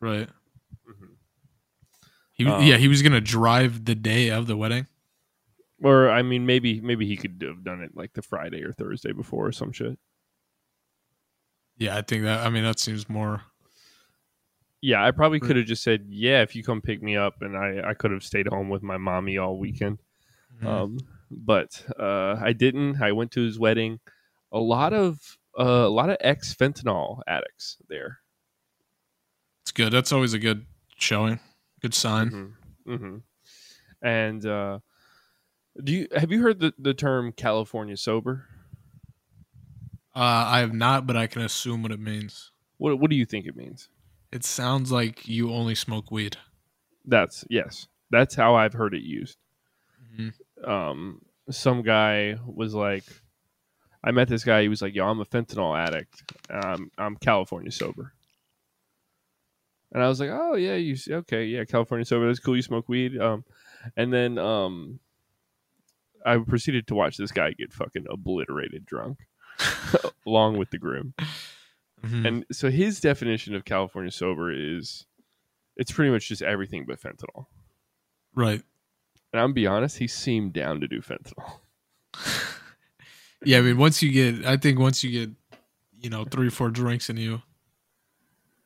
Right. 0.00 0.28
Mhm. 0.86 1.08
He, 2.32 2.46
Um, 2.46 2.62
yeah, 2.64 2.76
he 2.76 2.88
was 2.88 3.00
gonna 3.00 3.20
drive 3.22 3.86
the 3.86 3.94
day 3.94 4.28
of 4.30 4.46
the 4.46 4.56
wedding. 4.56 4.86
or 5.82 6.10
i 6.10 6.20
mean 6.22 6.44
maybe 6.46 6.80
maybe 6.82 7.06
he 7.06 7.16
could 7.16 7.42
have 7.46 7.64
done 7.64 7.80
it 7.82 7.96
like 7.96 8.12
the 8.12 8.22
friday 8.22 8.62
or 8.62 8.72
thursday 8.72 9.12
before 9.12 9.46
or 9.48 9.52
some 9.52 9.72
shit 9.72 9.98
Yeah, 11.78 11.96
I 11.96 12.02
think 12.02 12.22
that. 12.24 12.46
I 12.46 12.50
mean, 12.50 12.64
that 12.64 12.78
seems 12.78 13.08
more. 13.08 13.42
yeah 14.82 15.02
i 15.04 15.10
probably 15.10 15.40
could 15.40 15.56
have 15.56 15.64
just 15.66 15.82
said 15.82 16.04
yeah 16.08 16.42
if 16.42 16.54
you 16.54 16.62
come 16.62 16.80
pick 16.82 17.02
me 17.02 17.16
up 17.16 17.40
and 17.40 17.56
i 17.56 17.80
i 17.90 17.94
could 17.94 18.10
have 18.10 18.22
stayed 18.22 18.46
home 18.46 18.68
with 18.68 18.82
my 18.82 18.96
mommy 18.98 19.38
all 19.38 19.58
weekend 19.58 19.98
Mhm. 20.62 20.66
um, 20.66 20.98
but 21.30 21.84
uh, 21.98 22.36
I 22.40 22.52
didn't. 22.52 23.02
I 23.02 23.10
went 23.12 23.32
to 23.32 23.40
his 23.40 23.58
wedding. 23.58 23.98
A 24.52 24.60
lot 24.60 24.92
of 24.92 25.18
uh, 25.58 25.62
a 25.88 25.88
lot 25.88 26.10
of 26.10 26.16
ex 26.20 26.54
fentanyl 26.54 27.22
addicts 27.26 27.76
there. 27.88 28.18
it's 29.62 29.72
good. 29.72 29.92
That's 29.92 30.12
always 30.12 30.32
a 30.32 30.38
good 30.38 30.66
showing. 30.96 31.40
Good 31.82 31.94
sign. 31.94 32.54
hmm 32.86 32.96
hmm 32.96 33.16
And 34.00 34.46
uh, 34.46 34.78
do 35.82 35.92
you 35.92 36.06
have 36.14 36.30
you 36.30 36.40
heard 36.42 36.60
the, 36.60 36.72
the 36.78 36.94
term 36.94 37.32
California 37.32 37.96
sober? 37.96 38.46
Uh, 40.16 40.44
I 40.46 40.60
have 40.60 40.72
not, 40.72 41.06
but 41.06 41.16
I 41.16 41.26
can 41.26 41.42
assume 41.42 41.82
what 41.82 41.90
it 41.92 42.00
means. 42.00 42.52
What 42.78 42.98
what 43.00 43.10
do 43.10 43.16
you 43.16 43.24
think 43.24 43.46
it 43.46 43.56
means? 43.56 43.88
It 44.32 44.44
sounds 44.44 44.90
like 44.92 45.26
you 45.28 45.52
only 45.52 45.74
smoke 45.74 46.10
weed. 46.10 46.36
That's 47.04 47.44
yes. 47.50 47.88
That's 48.10 48.34
how 48.34 48.54
I've 48.54 48.72
heard 48.74 48.94
it 48.94 49.02
used. 49.02 49.38
Mhm. 50.16 50.32
Um, 50.66 51.20
some 51.50 51.82
guy 51.82 52.36
was 52.46 52.74
like, 52.74 53.04
I 54.04 54.12
met 54.12 54.28
this 54.28 54.44
guy. 54.44 54.62
He 54.62 54.68
was 54.68 54.82
like, 54.82 54.94
"Yo, 54.94 55.06
I'm 55.06 55.20
a 55.20 55.24
fentanyl 55.24 55.76
addict. 55.76 56.22
Um, 56.50 56.90
I'm 56.98 57.16
California 57.16 57.70
sober." 57.72 58.12
And 59.92 60.02
I 60.02 60.08
was 60.08 60.20
like, 60.20 60.30
"Oh 60.32 60.54
yeah, 60.54 60.74
you 60.74 60.96
see, 60.96 61.14
okay, 61.14 61.44
yeah, 61.46 61.64
California 61.64 62.04
sober. 62.04 62.26
That's 62.26 62.38
cool. 62.40 62.56
You 62.56 62.62
smoke 62.62 62.88
weed." 62.88 63.18
Um, 63.18 63.44
and 63.96 64.12
then 64.12 64.38
um, 64.38 65.00
I 66.24 66.36
proceeded 66.38 66.86
to 66.88 66.94
watch 66.94 67.16
this 67.16 67.32
guy 67.32 67.52
get 67.52 67.72
fucking 67.72 68.06
obliterated 68.10 68.84
drunk, 68.86 69.18
along 70.26 70.56
with 70.58 70.70
the 70.70 70.78
groom. 70.78 71.14
Mhm. 72.04 72.26
And 72.26 72.46
so 72.52 72.70
his 72.70 73.00
definition 73.00 73.54
of 73.54 73.64
California 73.64 74.10
sober 74.10 74.52
is, 74.52 75.06
it's 75.76 75.90
pretty 75.92 76.10
much 76.10 76.28
just 76.28 76.42
everything 76.42 76.84
but 76.86 77.00
fentanyl. 77.00 77.46
right. 78.34 78.62
And 79.32 79.40
I'm 79.42 79.52
be 79.52 79.66
honest, 79.66 79.98
he 79.98 80.06
seemed 80.06 80.52
down 80.52 80.80
to 80.80 80.86
do 80.88 81.00
fentanyl. 81.00 81.58
Yeah, 83.46 83.58
I 83.58 83.60
mean, 83.60 83.76
once 83.76 84.02
you 84.02 84.10
get, 84.10 84.46
I 84.46 84.56
think 84.56 84.78
once 84.78 85.04
you 85.04 85.10
get, 85.26 85.30
you 86.00 86.08
know, 86.08 86.24
three 86.24 86.46
or 86.46 86.50
four 86.50 86.70
drinks 86.70 87.10
in 87.10 87.18
you, 87.18 87.42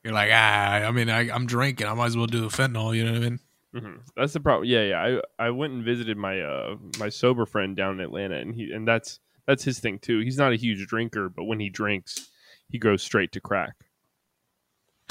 you're 0.04 0.12
like, 0.12 0.30
ah, 0.32 0.74
I 0.86 0.90
mean, 0.92 1.10
I, 1.10 1.30
I'm 1.32 1.46
drinking. 1.46 1.88
I 1.88 1.94
might 1.94 2.06
as 2.06 2.16
well 2.16 2.26
do 2.26 2.40
the 2.42 2.46
fentanyl. 2.46 2.94
You 2.96 3.04
know 3.04 3.12
what 3.12 3.16
I 3.22 3.24
mean? 3.24 3.40
hmm 3.74 3.96
That's 4.16 4.34
the 4.34 4.40
problem. 4.40 4.68
Yeah, 4.68 4.82
yeah. 4.84 5.20
I 5.38 5.46
I 5.46 5.50
went 5.50 5.72
and 5.72 5.84
visited 5.84 6.16
my 6.16 6.40
uh 6.40 6.76
my 7.00 7.08
sober 7.08 7.44
friend 7.44 7.76
down 7.76 7.94
in 7.94 8.00
Atlanta, 8.00 8.36
and 8.36 8.54
he 8.54 8.70
and 8.72 8.86
that's 8.86 9.18
that's 9.48 9.64
his 9.64 9.80
thing 9.80 9.98
too. 9.98 10.20
He's 10.20 10.38
not 10.38 10.52
a 10.52 10.56
huge 10.56 10.86
drinker, 10.86 11.28
but 11.28 11.44
when 11.44 11.58
he 11.58 11.70
drinks, 11.70 12.28
he 12.68 12.78
goes 12.78 13.02
straight 13.02 13.32
to 13.32 13.40
crack. 13.40 13.74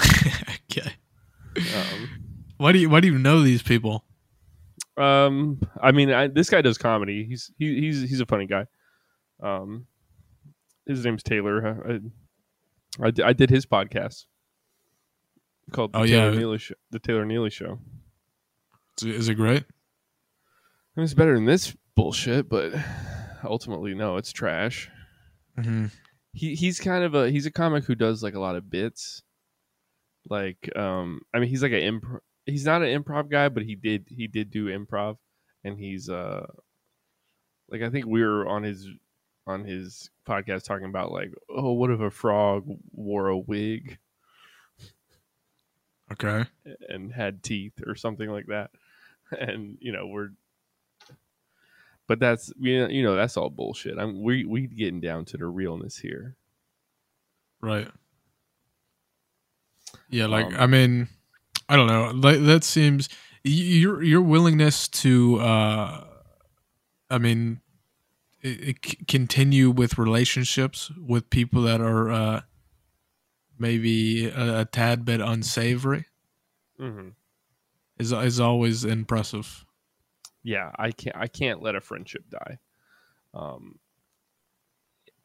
okay. 0.00 0.92
Um, 1.56 2.08
Why 2.56 2.72
do 2.72 2.78
you 2.78 2.88
Why 2.88 3.00
do 3.00 3.08
you 3.08 3.18
know 3.18 3.42
these 3.42 3.62
people? 3.62 4.04
um, 4.96 5.60
I 5.80 5.92
mean, 5.92 6.10
I, 6.12 6.28
this 6.28 6.48
guy 6.50 6.62
does 6.62 6.78
comedy. 6.78 7.24
He's 7.24 7.50
he, 7.58 7.80
he's 7.80 8.00
he's 8.08 8.20
a 8.20 8.26
funny 8.26 8.46
guy. 8.46 8.66
Um, 9.42 9.86
his 10.86 11.04
name's 11.04 11.22
Taylor. 11.22 12.00
I, 13.00 13.06
I, 13.06 13.12
I 13.24 13.32
did 13.32 13.50
his 13.50 13.66
podcast 13.66 14.24
called 15.72 15.92
the 15.92 15.98
Oh, 15.98 16.06
Taylor 16.06 16.32
yeah. 16.32 16.38
Neely 16.38 16.58
Show, 16.58 16.74
the 16.90 16.98
Taylor 16.98 17.24
Neely 17.24 17.50
Show. 17.50 17.78
Is 19.04 19.28
it 19.28 19.34
great? 19.34 19.64
It's 20.96 21.14
better 21.14 21.34
than 21.34 21.44
this 21.44 21.76
bullshit, 21.94 22.48
but 22.48 22.72
ultimately, 23.44 23.94
no, 23.94 24.16
it's 24.16 24.32
trash. 24.32 24.90
Mm-hmm. 25.58 25.86
he 26.32 26.54
he's 26.54 26.78
kind 26.78 27.02
of 27.02 27.14
a 27.16 27.30
he's 27.30 27.46
a 27.46 27.50
comic 27.50 27.84
who 27.84 27.94
does 27.96 28.22
like 28.22 28.34
a 28.34 28.40
lot 28.40 28.54
of 28.54 28.70
bits 28.70 29.22
like 30.30 30.70
um 30.76 31.20
i 31.34 31.38
mean 31.40 31.48
he's 31.48 31.62
like 31.64 31.72
an 31.72 31.80
improv. 32.00 32.20
he's 32.46 32.64
not 32.64 32.80
an 32.82 33.02
improv 33.02 33.28
guy 33.28 33.48
but 33.48 33.64
he 33.64 33.74
did 33.74 34.04
he 34.08 34.28
did 34.28 34.50
do 34.52 34.66
improv 34.66 35.16
and 35.64 35.76
he's 35.78 36.08
uh 36.08 36.46
like 37.70 37.82
i 37.82 37.90
think 37.90 38.06
we 38.06 38.22
were 38.22 38.46
on 38.46 38.62
his 38.62 38.86
on 39.48 39.64
his 39.64 40.10
podcast 40.28 40.62
talking 40.62 40.86
about 40.86 41.10
like 41.10 41.32
oh 41.50 41.72
what 41.72 41.90
if 41.90 41.98
a 41.98 42.10
frog 42.10 42.64
wore 42.92 43.26
a 43.26 43.36
wig 43.38 43.98
Okay. 46.12 46.44
and 46.88 47.12
had 47.12 47.42
teeth 47.42 47.82
or 47.86 47.94
something 47.94 48.30
like 48.30 48.46
that 48.46 48.70
and 49.32 49.76
you 49.80 49.90
know 49.92 50.06
we're 50.06 50.30
but 52.08 52.18
that's 52.18 52.52
you 52.58 52.80
know, 52.80 52.88
you 52.88 53.02
know 53.02 53.14
that's 53.14 53.36
all 53.36 53.50
bullshit 53.50 53.98
i'm 53.98 54.22
we 54.22 54.44
we 54.44 54.66
getting 54.66 55.00
down 55.00 55.24
to 55.24 55.36
the 55.36 55.46
realness 55.46 55.96
here 55.96 56.36
Right. 57.60 57.88
Yeah, 60.08 60.26
like 60.26 60.46
Um, 60.46 60.54
I 60.58 60.66
mean, 60.66 61.08
I 61.68 61.76
don't 61.76 61.86
know. 61.86 62.10
Like 62.14 62.40
that 62.44 62.64
seems 62.64 63.08
your 63.44 64.02
your 64.02 64.22
willingness 64.22 64.88
to, 64.88 65.40
uh 65.40 66.04
I 67.10 67.18
mean, 67.18 67.60
i 68.44 68.48
i- 68.48 68.74
c- 68.84 69.04
continue 69.06 69.70
with 69.70 69.98
relationships 69.98 70.90
with 70.98 71.30
people 71.30 71.62
that 71.62 71.80
are 71.80 72.10
uh 72.10 72.40
maybe 73.58 74.26
a, 74.28 74.60
a 74.60 74.64
tad 74.64 75.04
bit 75.04 75.20
unsavory 75.20 76.06
mm-hmm. 76.80 77.08
is 77.98 78.12
is 78.12 78.38
always 78.40 78.84
impressive. 78.84 79.64
Yeah 80.48 80.70
i 80.78 80.90
can't 80.90 81.16
i 81.16 81.26
can't 81.26 81.62
let 81.62 81.74
a 81.74 81.80
friendship 81.80 82.24
die. 82.30 82.58
Um 83.34 83.78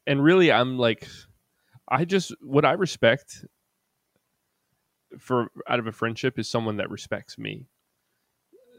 and 0.06 0.22
really 0.22 0.52
i'm 0.52 0.76
like 0.76 1.08
i 1.88 2.04
just 2.04 2.34
what 2.42 2.66
i 2.66 2.72
respect 2.72 3.46
for 5.18 5.48
out 5.66 5.78
of 5.78 5.86
a 5.86 5.92
friendship 5.92 6.38
is 6.38 6.46
someone 6.48 6.76
that 6.76 6.90
respects 6.90 7.38
me 7.38 7.66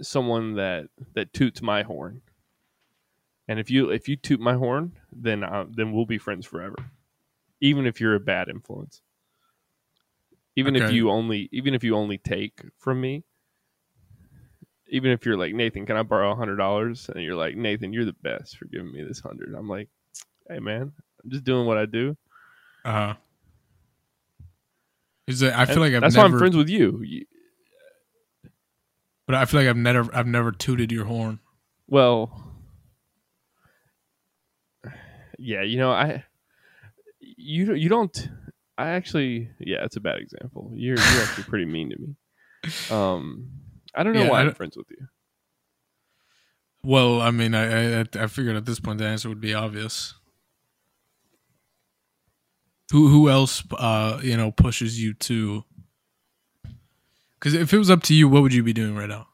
someone 0.01 0.55
that 0.55 0.87
that 1.13 1.33
toots 1.33 1.61
my 1.61 1.81
horn. 1.83 2.21
And 3.47 3.59
if 3.59 3.71
you 3.71 3.89
if 3.89 4.07
you 4.07 4.15
toot 4.15 4.39
my 4.39 4.53
horn 4.53 4.93
then 5.11 5.43
uh, 5.43 5.65
then 5.69 5.91
we'll 5.93 6.05
be 6.05 6.19
friends 6.19 6.45
forever 6.45 6.75
even 7.59 7.87
if 7.87 7.99
you're 7.99 8.15
a 8.15 8.19
bad 8.19 8.49
influence. 8.49 9.01
Even 10.55 10.75
if 10.75 10.91
you 10.91 11.09
only 11.09 11.49
even 11.51 11.73
if 11.73 11.83
you 11.83 11.95
only 11.95 12.17
take 12.17 12.61
from 12.77 13.01
me 13.01 13.23
even 14.89 15.11
if 15.11 15.25
you're 15.25 15.37
like 15.37 15.53
Nathan, 15.53 15.85
can 15.85 15.97
I 15.97 16.03
borrow 16.03 16.31
a 16.31 16.35
hundred 16.35 16.57
dollars? 16.57 17.09
And 17.13 17.23
you're 17.23 17.35
like 17.35 17.55
Nathan, 17.55 17.93
you're 17.93 18.05
the 18.05 18.13
best 18.21 18.57
for 18.57 18.65
giving 18.65 18.91
me 18.91 19.03
this 19.03 19.19
hundred. 19.19 19.53
I'm 19.55 19.67
like, 19.69 19.89
hey 20.49 20.59
man, 20.59 20.91
I'm 21.23 21.29
just 21.29 21.43
doing 21.43 21.65
what 21.65 21.77
I 21.77 21.85
do. 21.85 22.15
Uh 22.83 22.91
huh. 22.91 23.13
Is 25.27 25.41
it? 25.41 25.53
I 25.53 25.65
feel 25.65 25.75
And 25.75 25.81
like 25.81 25.93
I've 25.95 26.01
that's 26.01 26.15
never, 26.15 26.27
why 26.29 26.33
I'm 26.33 26.39
friends 26.39 26.55
with 26.55 26.69
you. 26.69 27.01
You- 27.03 27.25
but 29.27 29.33
I 29.35 29.45
feel 29.45 29.59
like 29.59 29.67
I've 29.69 29.75
never 29.75 30.07
I've 30.15 30.27
never 30.27 30.51
tooted 30.51 30.91
your 30.91 31.05
horn. 31.05 31.39
Well, 31.87 32.53
yeah, 35.39 35.63
you 35.63 35.77
know 35.77 35.91
I, 35.91 36.23
you 37.19 37.73
you 37.73 37.89
don't. 37.89 38.29
I 38.77 38.89
actually, 38.89 39.49
yeah, 39.59 39.83
it's 39.85 39.95
a 39.95 40.01
bad 40.01 40.19
example. 40.19 40.69
You're 40.75 40.97
you're 40.97 41.21
actually 41.23 41.45
pretty 41.45 41.65
mean 41.65 41.89
to 41.89 41.97
me. 41.99 42.15
Um, 42.91 43.49
I 43.95 44.03
don't 44.03 44.13
know 44.15 44.23
Yeah, 44.23 44.29
why 44.29 44.41
I'm 44.41 44.51
friends 44.51 44.77
with 44.77 44.87
you. 44.91 45.07
Well, 46.83 47.21
I 47.21 47.31
mean, 47.31 47.55
I, 47.55 48.01
I 48.01 48.05
I 48.15 48.27
figured 48.27 48.55
at 48.55 48.65
this 48.65 48.79
point 48.79 48.99
the 48.99 49.05
answer 49.05 49.29
would 49.29 49.41
be 49.41 49.53
obvious. 49.53 50.13
Who 52.91 53.07
who 53.09 53.29
else 53.29 53.63
uh 53.77 54.19
you 54.23 54.37
know 54.37 54.51
pushes 54.51 55.01
you 55.01 55.13
to? 55.15 55.63
Because 57.39 57.53
if 57.53 57.73
it 57.73 57.77
was 57.77 57.89
up 57.89 58.03
to 58.03 58.13
you, 58.15 58.27
what 58.29 58.41
would 58.43 58.53
you 58.53 58.63
be 58.63 58.73
doing 58.73 58.95
right 58.95 59.09
now? 59.09 59.27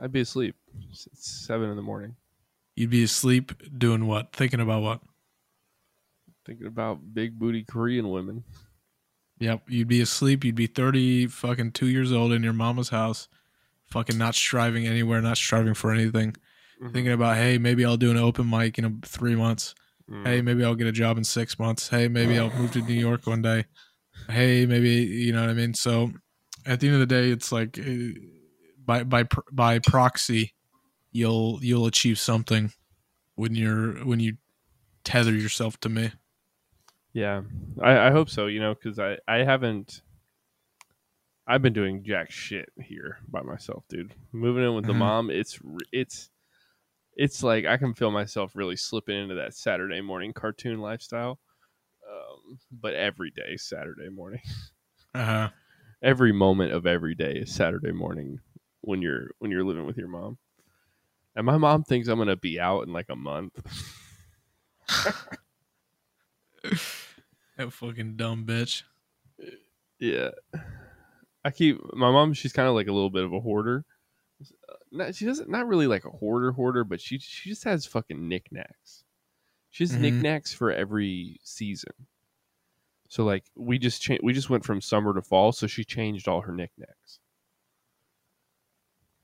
I'd 0.00 0.12
be 0.12 0.20
asleep. 0.20 0.56
It's 0.90 1.06
it's 1.08 1.26
seven 1.30 1.70
in 1.70 1.76
the 1.76 1.82
morning, 1.82 2.16
You'd 2.76 2.90
be 2.90 3.04
asleep 3.04 3.52
doing 3.78 4.06
what? 4.06 4.32
Thinking 4.32 4.60
about 4.60 4.82
what? 4.82 5.00
thinking 6.46 6.66
about 6.66 7.14
big 7.14 7.38
booty 7.38 7.64
Korean 7.64 8.10
women. 8.10 8.44
Yep, 9.38 9.64
you'd 9.68 9.88
be 9.88 10.00
asleep. 10.00 10.44
You'd 10.44 10.54
be 10.54 10.66
thirty 10.66 11.26
fucking 11.26 11.72
two 11.72 11.86
years 11.86 12.12
old 12.12 12.32
in 12.32 12.42
your 12.42 12.52
mama's 12.52 12.90
house, 12.90 13.28
fucking 13.90 14.18
not 14.18 14.34
striving 14.34 14.86
anywhere, 14.86 15.20
not 15.20 15.36
striving 15.36 15.74
for 15.74 15.92
anything. 15.92 16.34
Mhm. 16.82 16.92
Thinking 16.92 17.12
about, 17.12 17.36
hey, 17.36 17.58
maybe 17.58 17.84
I'll 17.84 17.96
do 17.96 18.10
an 18.10 18.16
open 18.16 18.48
mic 18.48 18.78
in 18.78 18.84
a, 18.84 18.92
three 19.06 19.34
months. 19.36 19.74
Mm. 20.10 20.26
Hey, 20.26 20.42
maybe 20.42 20.64
I'll 20.64 20.74
get 20.74 20.86
a 20.86 20.92
job 20.92 21.18
in 21.18 21.24
six 21.24 21.58
months. 21.58 21.88
Hey, 21.88 22.08
maybe 22.08 22.38
I'll 22.38 22.52
move 22.56 22.72
to 22.72 22.82
New 22.82 22.94
York 22.94 23.26
one 23.26 23.42
day. 23.42 23.66
Hey, 24.28 24.66
maybe 24.66 24.90
you 24.90 25.32
know 25.32 25.40
what 25.40 25.50
I 25.50 25.54
mean. 25.54 25.74
So, 25.74 26.12
at 26.66 26.80
the 26.80 26.88
end 26.88 26.94
of 26.94 27.00
the 27.00 27.06
day, 27.06 27.30
it's 27.30 27.52
like 27.52 27.78
uh, 27.78 28.18
by 28.84 29.04
by 29.04 29.24
by 29.52 29.78
proxy, 29.78 30.54
you'll 31.12 31.58
you'll 31.62 31.86
achieve 31.86 32.18
something 32.18 32.72
when 33.34 33.54
you're 33.54 34.04
when 34.04 34.20
you 34.20 34.36
tether 35.04 35.32
yourself 35.32 35.78
to 35.80 35.88
me. 35.88 36.12
Yeah, 37.12 37.42
I, 37.82 38.08
I 38.08 38.10
hope 38.10 38.30
so. 38.30 38.46
You 38.46 38.60
know, 38.60 38.74
because 38.74 38.98
I 38.98 39.18
I 39.28 39.38
haven't. 39.38 40.02
I've 41.50 41.62
been 41.62 41.72
doing 41.72 42.04
jack 42.04 42.30
shit 42.30 42.68
here 42.80 43.18
by 43.28 43.42
myself, 43.42 43.82
dude. 43.88 44.14
Moving 44.30 44.62
in 44.62 44.76
with 44.76 44.86
the 44.86 44.92
Mhm. 44.92 44.98
mom, 44.98 45.30
it's 45.30 45.58
it's 45.90 46.30
it's 47.16 47.42
like 47.42 47.66
I 47.66 47.76
can 47.76 47.92
feel 47.92 48.12
myself 48.12 48.54
really 48.54 48.76
slipping 48.76 49.16
into 49.18 49.34
that 49.34 49.54
Saturday 49.54 50.00
morning 50.00 50.32
cartoon 50.32 50.78
lifestyle. 50.78 51.40
Um, 52.08 52.60
but 52.70 52.94
every 52.94 53.32
day, 53.32 53.48
is 53.54 53.64
Saturday 53.68 54.10
morning, 54.10 54.40
Uh 55.14 55.24
huh. 55.24 55.50
every 56.02 56.30
moment 56.30 56.70
of 56.72 56.86
every 56.86 57.16
day 57.16 57.32
is 57.32 57.52
Saturday 57.52 57.90
morning 57.90 58.38
when 58.82 59.02
you're 59.02 59.32
when 59.40 59.50
you're 59.50 59.64
living 59.64 59.86
with 59.86 59.96
your 59.98 60.06
mom. 60.06 60.38
And 61.34 61.44
my 61.44 61.58
mom 61.58 61.82
thinks 61.82 62.06
I'm 62.06 62.18
gonna 62.18 62.36
be 62.36 62.60
out 62.60 62.86
in 62.86 62.92
like 62.92 63.08
a 63.08 63.16
month. 63.16 63.54
That 67.56 67.72
fucking 67.72 68.16
dumb 68.16 68.46
bitch. 68.46 68.84
Yeah. 69.98 70.30
I 71.44 71.50
keep 71.50 71.78
my 71.94 72.10
mom. 72.10 72.32
She's 72.34 72.52
kind 72.52 72.68
of 72.68 72.74
like 72.74 72.86
a 72.88 72.92
little 72.92 73.10
bit 73.10 73.24
of 73.24 73.32
a 73.32 73.40
hoarder. 73.40 73.84
Not, 74.92 75.14
she 75.14 75.24
doesn't 75.26 75.48
not 75.50 75.66
really 75.66 75.86
like 75.86 76.04
a 76.04 76.10
hoarder 76.10 76.52
hoarder, 76.52 76.84
but 76.84 77.00
she 77.00 77.18
she 77.18 77.48
just 77.50 77.64
has 77.64 77.86
fucking 77.86 78.28
knickknacks. 78.28 79.04
She 79.70 79.84
has 79.84 79.92
Mhm. 79.92 80.00
knickknacks 80.00 80.52
for 80.52 80.70
every 80.72 81.38
season. 81.42 81.92
So 83.08 83.24
like 83.24 83.44
we 83.54 83.78
just 83.78 84.02
cha- 84.02 84.18
we 84.22 84.32
just 84.32 84.50
went 84.50 84.64
from 84.64 84.80
summer 84.80 85.14
to 85.14 85.22
fall, 85.22 85.52
so 85.52 85.66
she 85.66 85.84
changed 85.84 86.28
all 86.28 86.42
her 86.42 86.52
knickknacks. 86.52 87.20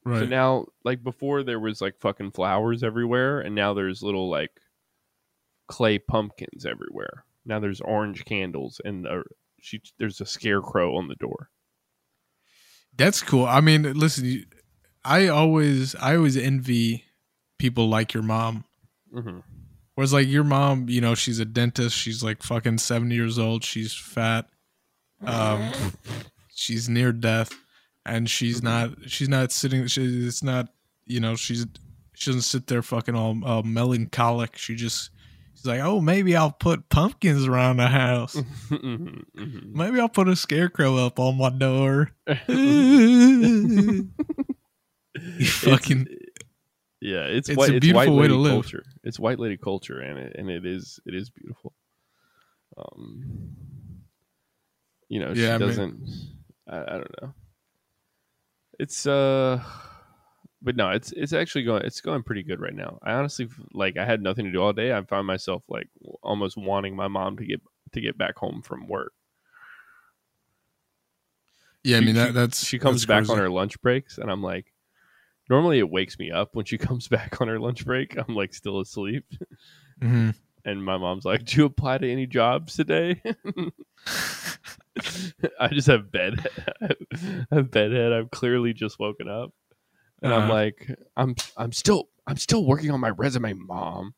Right. 0.04 0.20
So 0.20 0.26
now, 0.26 0.66
like 0.84 1.02
before, 1.02 1.42
there 1.42 1.58
was 1.60 1.80
like 1.80 1.98
fucking 1.98 2.30
flowers 2.32 2.82
everywhere, 2.84 3.40
and 3.40 3.54
now 3.54 3.74
there's 3.74 4.02
little 4.02 4.30
like 4.30 4.60
clay 5.66 5.98
pumpkins 5.98 6.64
everywhere. 6.64 7.24
Now 7.44 7.58
there's 7.58 7.80
orange 7.80 8.24
candles, 8.24 8.80
and 8.84 9.06
uh, 9.06 9.22
she 9.60 9.80
there's 9.98 10.20
a 10.20 10.26
scarecrow 10.26 10.94
on 10.96 11.08
the 11.08 11.16
door. 11.16 11.50
That's 12.96 13.22
cool. 13.22 13.44
I 13.46 13.60
mean, 13.60 13.82
listen, 13.94 14.46
I 15.04 15.28
always 15.28 15.94
I 15.96 16.16
always 16.16 16.36
envy 16.36 17.04
people 17.58 17.88
like 17.88 18.14
your 18.14 18.22
mom. 18.22 18.64
hmm 19.12 19.38
Whereas 19.94 20.12
like 20.12 20.28
your 20.28 20.44
mom, 20.44 20.90
you 20.90 21.00
know, 21.00 21.14
she's 21.14 21.38
a 21.38 21.46
dentist. 21.46 21.96
She's 21.96 22.22
like 22.22 22.42
fucking 22.42 22.78
seventy 22.78 23.14
years 23.14 23.38
old. 23.38 23.64
She's 23.64 23.94
fat. 23.94 24.46
Um, 25.24 25.70
she's 26.54 26.86
near 26.86 27.12
death, 27.12 27.52
and 28.04 28.28
she's 28.28 28.62
not. 28.62 28.90
She's 29.06 29.28
not 29.28 29.52
sitting. 29.52 29.86
She, 29.86 30.26
it's 30.26 30.42
not. 30.42 30.68
You 31.06 31.20
know, 31.20 31.34
she's 31.34 31.64
she 32.14 32.30
doesn't 32.30 32.42
sit 32.42 32.66
there 32.66 32.82
fucking 32.82 33.14
all, 33.14 33.42
all 33.44 33.62
melancholic. 33.62 34.56
She 34.58 34.74
just 34.74 35.10
She's 35.56 35.64
like, 35.66 35.80
oh, 35.80 36.00
maybe 36.00 36.36
I'll 36.36 36.52
put 36.52 36.88
pumpkins 36.90 37.46
around 37.46 37.78
the 37.78 37.88
house. 37.88 38.36
Mhm, 38.70 39.22
mhm. 39.36 39.72
Maybe 39.72 39.98
I'll 40.00 40.08
put 40.08 40.28
a 40.28 40.36
scarecrow 40.36 40.96
up 40.96 41.18
on 41.18 41.38
my 41.38 41.50
door. 41.50 42.10
you 42.48 44.04
fucking 45.46 46.06
yeah, 47.00 47.24
it's 47.24 47.48
It's 47.48 47.56
white, 47.56 47.70
a 47.70 47.74
it's 47.76 47.86
white 47.86 48.06
beautiful 48.06 48.16
way 48.16 48.28
to 48.28 48.36
live. 48.36 48.52
culture. 48.52 48.82
It's 49.04 49.18
white 49.18 49.38
lady 49.38 49.56
culture, 49.56 50.00
and 50.00 50.18
it 50.18 50.34
and 50.36 50.50
it 50.50 50.66
is 50.66 50.98
it 51.06 51.14
is 51.14 51.30
beautiful. 51.30 51.72
Um, 52.76 53.60
you 55.08 55.20
know, 55.20 55.32
Yeah, 55.32 55.54
she 55.54 55.58
doesn't. 55.58 56.02
I, 56.68 56.78
I 56.80 56.84
don't 56.98 57.22
know. 57.22 57.34
It's 58.78 59.06
uh, 59.06 59.62
but 60.62 60.76
no, 60.76 60.90
it's 60.90 61.12
it's 61.12 61.32
actually 61.32 61.64
going. 61.64 61.82
It's 61.84 62.00
going 62.00 62.22
pretty 62.22 62.42
good 62.42 62.60
right 62.60 62.74
now. 62.74 62.98
I 63.02 63.12
honestly 63.12 63.48
like. 63.72 63.96
I 63.96 64.04
had 64.04 64.22
nothing 64.22 64.44
to 64.46 64.52
do 64.52 64.62
all 64.62 64.72
day. 64.72 64.92
I 64.92 65.02
found 65.02 65.26
myself 65.26 65.62
like 65.68 65.88
almost 66.22 66.56
wanting 66.56 66.96
my 66.96 67.08
mom 67.08 67.36
to 67.36 67.44
get 67.44 67.60
to 67.92 68.00
get 68.00 68.16
back 68.18 68.36
home 68.36 68.62
from 68.62 68.86
work. 68.88 69.12
yeah. 71.84 71.98
I 71.98 72.00
mean 72.00 72.14
that 72.16 72.34
that's 72.34 72.64
she 72.64 72.78
comes 72.78 73.02
that's 73.02 73.06
back 73.06 73.18
crazy. 73.20 73.32
on 73.32 73.38
her 73.38 73.48
lunch 73.50 73.80
breaks 73.80 74.18
and 74.18 74.28
i'm 74.30 74.42
like 74.42 74.72
normally 75.48 75.78
it 75.78 75.88
wakes 75.88 76.18
me 76.18 76.32
up 76.32 76.54
when 76.56 76.64
she 76.64 76.78
comes 76.86 77.06
back 77.08 77.40
on 77.40 77.46
her 77.48 77.60
lunch 77.60 77.84
break 77.84 78.16
i'm 78.18 78.34
like 78.34 78.52
still 78.54 78.80
asleep 78.80 79.24
Mhm. 80.02 80.34
and 80.64 80.84
my 80.84 80.96
mom's 80.98 81.24
like 81.24 81.44
do 81.44 81.58
you 81.58 81.64
apply 81.66 81.98
to 81.98 82.10
any 82.10 82.26
jobs 82.26 82.74
today 82.74 83.22
i 85.60 85.68
just 85.68 85.86
have 85.86 86.10
bed 86.10 86.44
I 86.82 86.88
have 87.54 87.70
bedhead 87.70 88.12
i've 88.12 88.30
clearly 88.32 88.72
just 88.72 88.98
woken 88.98 89.28
up 89.28 89.52
and 90.22 90.32
i'm 90.32 90.42
Uh-huh. 90.44 90.52
like 90.52 90.98
i'm 91.16 91.34
i'm 91.56 91.72
still 91.72 92.08
i'm 92.26 92.36
still 92.36 92.64
working 92.64 92.90
on 92.90 93.00
my 93.00 93.10
resume 93.10 93.52
mom 93.54 94.14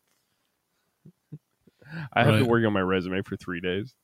i 2.12 2.22
have 2.24 2.26
been 2.32 2.40
Right. 2.42 2.48
working 2.50 2.66
on 2.66 2.72
my 2.72 2.80
resume 2.80 3.22
for 3.22 3.36
three 3.36 3.60
days 3.60 3.94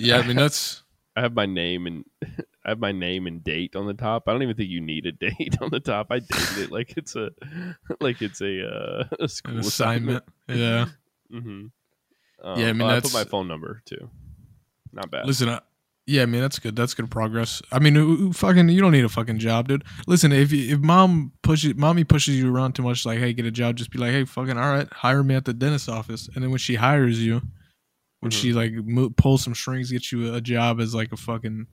Yeah, 0.00 0.18
I 0.18 0.22
mean 0.26 0.36
that's 0.36 0.82
I 1.16 1.22
have 1.22 1.34
my 1.34 1.46
name 1.46 1.86
and 1.86 2.04
I 2.64 2.70
have 2.70 2.78
my 2.80 2.92
name 2.92 3.26
and 3.26 3.42
date 3.42 3.74
on 3.76 3.86
the 3.86 3.94
top. 3.94 4.24
I 4.26 4.32
don't 4.32 4.42
even 4.42 4.56
think 4.56 4.68
you 4.68 4.80
need 4.80 5.06
a 5.06 5.12
date 5.12 5.56
on 5.62 5.70
the 5.70 5.78
top. 5.80 6.08
I 6.10 6.18
dated 6.18 6.58
it 6.58 6.70
like 6.72 6.94
it's 6.96 7.14
a 7.16 7.30
like 8.00 8.20
it's 8.20 8.40
a 8.42 8.66
uh, 8.68 9.04
a 9.20 9.28
school 9.28 9.54
an 9.54 9.60
assignment. 9.60 10.24
Yeah. 10.48 10.86
mm-hmm. 11.32 11.66
Yeah, 12.60 12.68
I 12.68 12.72
mean, 12.72 12.82
I 12.82 12.96
put 12.96 13.04
that's- 13.04 13.14
my 13.14 13.24
phone 13.24 13.46
number 13.48 13.82
too. 13.86 14.10
Not 14.92 15.10
bad. 15.10 15.26
Listen, 15.26 15.48
I, 15.48 15.60
yeah, 16.06 16.22
I 16.22 16.26
mean 16.26 16.40
that's 16.40 16.58
good. 16.58 16.76
That's 16.76 16.94
good 16.94 17.10
progress. 17.10 17.60
I 17.72 17.78
mean, 17.80 17.94
who- 17.94 18.16
who 18.16 18.32
fucking, 18.32 18.68
you 18.68 18.80
don't 18.80 18.92
need 18.92 19.04
a 19.04 19.08
fucking 19.08 19.38
job, 19.38 19.68
dude. 19.68 19.84
Listen, 20.06 20.32
if 20.32 20.52
if 20.52 20.78
mom 20.78 21.32
pushes, 21.42 21.74
mommy 21.74 22.04
pushes 22.04 22.36
you 22.38 22.54
around 22.54 22.74
too 22.74 22.82
much, 22.82 23.04
like, 23.04 23.18
hey, 23.18 23.32
get 23.32 23.44
a 23.46 23.50
job, 23.50 23.76
just 23.76 23.90
be 23.90 23.98
like, 23.98 24.12
hey, 24.12 24.24
fucking, 24.24 24.56
all 24.56 24.70
right, 24.70 24.88
hire 24.92 25.22
me 25.24 25.34
at 25.34 25.44
the 25.44 25.52
dentist 25.52 25.88
office, 25.88 26.28
and 26.34 26.42
then 26.44 26.50
when 26.50 26.58
she 26.58 26.76
hires 26.76 27.24
you, 27.24 27.42
when 28.20 28.30
she 28.30 28.52
like 28.52 28.72
mo- 28.72 29.10
pulls 29.10 29.42
some 29.42 29.54
strings, 29.54 29.90
get 29.90 30.10
you 30.12 30.32
a 30.34 30.40
job 30.40 30.80
as 30.80 30.94
like 30.94 31.12
a 31.12 31.16
fucking, 31.16 31.66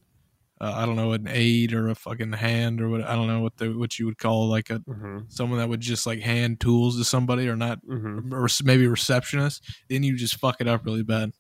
uh, 0.59 0.73
I 0.75 0.85
don't 0.85 0.95
know, 0.95 1.13
an 1.13 1.27
aide 1.29 1.73
or 1.73 1.89
a 1.89 1.95
fucking 1.95 2.33
hand 2.33 2.81
or 2.81 2.89
what, 2.89 3.03
I 3.03 3.15
don't 3.15 3.27
know 3.27 3.41
what 3.41 3.57
the 3.57 3.69
what 3.77 3.97
you 3.99 4.05
would 4.07 4.17
call 4.17 4.47
like 4.49 4.69
a 4.69 4.79
hmm 4.87 5.19
someone 5.29 5.57
that 5.59 5.69
would 5.69 5.79
just 5.81 6.05
like 6.05 6.19
hand 6.21 6.59
tools 6.59 6.97
to 6.97 7.03
somebody 7.03 7.47
or 7.47 7.55
not 7.55 7.79
hmm 7.87 8.31
or 8.33 8.47
maybe 8.63 8.85
a 8.85 8.89
receptionist, 8.89 9.63
then 9.89 10.03
you 10.03 10.15
just 10.17 10.35
fuck 10.37 10.57
it 10.59 10.67
up 10.67 10.85
really 10.85 11.03
bad. 11.03 11.31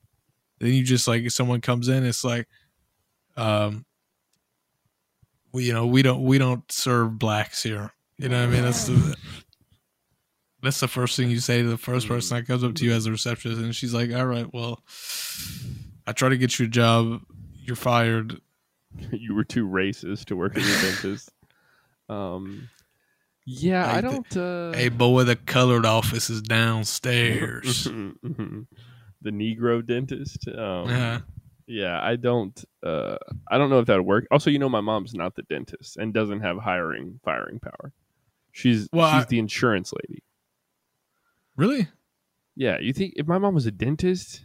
Then 0.59 0.73
you 0.73 0.83
just 0.83 1.07
like 1.07 1.23
if 1.23 1.33
someone 1.33 1.61
comes 1.61 1.89
in, 1.89 2.05
it's 2.05 2.23
like, 2.23 2.47
um, 3.37 3.85
we 5.51 5.65
you 5.65 5.73
know 5.73 5.85
we 5.85 6.01
don't 6.01 6.23
we 6.23 6.37
don't 6.37 6.69
serve 6.71 7.17
blacks 7.19 7.63
here. 7.63 7.91
You 8.17 8.29
know 8.29 8.39
what 8.39 8.49
I 8.49 8.51
mean? 8.51 8.63
That's 8.63 8.85
the 8.85 9.15
that's 10.61 10.79
the 10.79 10.87
first 10.87 11.17
thing 11.17 11.29
you 11.29 11.39
say 11.39 11.61
to 11.61 11.67
the 11.67 11.77
first 11.77 12.07
person 12.07 12.37
that 12.37 12.47
comes 12.47 12.63
up 12.63 12.75
to 12.75 12.85
you 12.85 12.93
as 12.93 13.05
a 13.05 13.11
receptionist, 13.11 13.61
and 13.61 13.75
she's 13.75 13.93
like, 13.93 14.13
"All 14.13 14.25
right, 14.25 14.51
well, 14.53 14.83
I 16.07 16.11
try 16.13 16.29
to 16.29 16.37
get 16.37 16.57
you 16.59 16.65
a 16.65 16.69
job. 16.69 17.21
You're 17.55 17.75
fired." 17.75 18.39
you 19.11 19.33
were 19.33 19.43
too 19.43 19.67
racist 19.67 20.25
to 20.25 20.35
work 20.35 20.55
as 20.57 20.67
a 20.67 20.81
dentist. 20.81 21.29
Um, 22.09 22.67
yeah, 23.45 23.89
Hey, 23.89 23.97
I 23.97 24.01
don't. 24.01 24.37
Uh, 24.37 24.73
Hey, 24.73 24.89
boy, 24.89 25.23
the 25.23 25.37
colored 25.37 25.85
office 25.85 26.29
is 26.29 26.41
downstairs. 26.41 27.87
The 29.21 29.31
Negro 29.31 29.83
dentist. 29.85 30.49
Um, 30.49 30.89
yeah. 30.89 31.19
Yeah, 31.67 31.99
I 32.01 32.15
don't. 32.17 32.63
Uh, 32.85 33.17
I 33.49 33.57
don't 33.57 33.69
know 33.69 33.79
if 33.79 33.85
that 33.87 33.97
would 33.97 34.05
work. 34.05 34.27
Also, 34.31 34.49
you 34.49 34.59
know, 34.59 34.69
my 34.69 34.81
mom's 34.81 35.13
not 35.13 35.35
the 35.35 35.43
dentist 35.43 35.97
and 35.97 36.13
doesn't 36.13 36.41
have 36.41 36.57
hiring 36.57 37.19
firing 37.23 37.59
power. 37.59 37.93
She's 38.51 38.87
Well, 38.91 39.11
she's 39.13 39.23
I- 39.25 39.29
the 39.29 39.39
insurance 39.39 39.93
lady. 39.93 40.23
Really? 41.55 41.87
Yeah, 42.55 42.79
you 42.79 42.93
think 42.93 43.13
if 43.15 43.27
my 43.27 43.37
mom 43.37 43.53
was 43.55 43.65
a 43.65 43.71
dentist, 43.71 44.43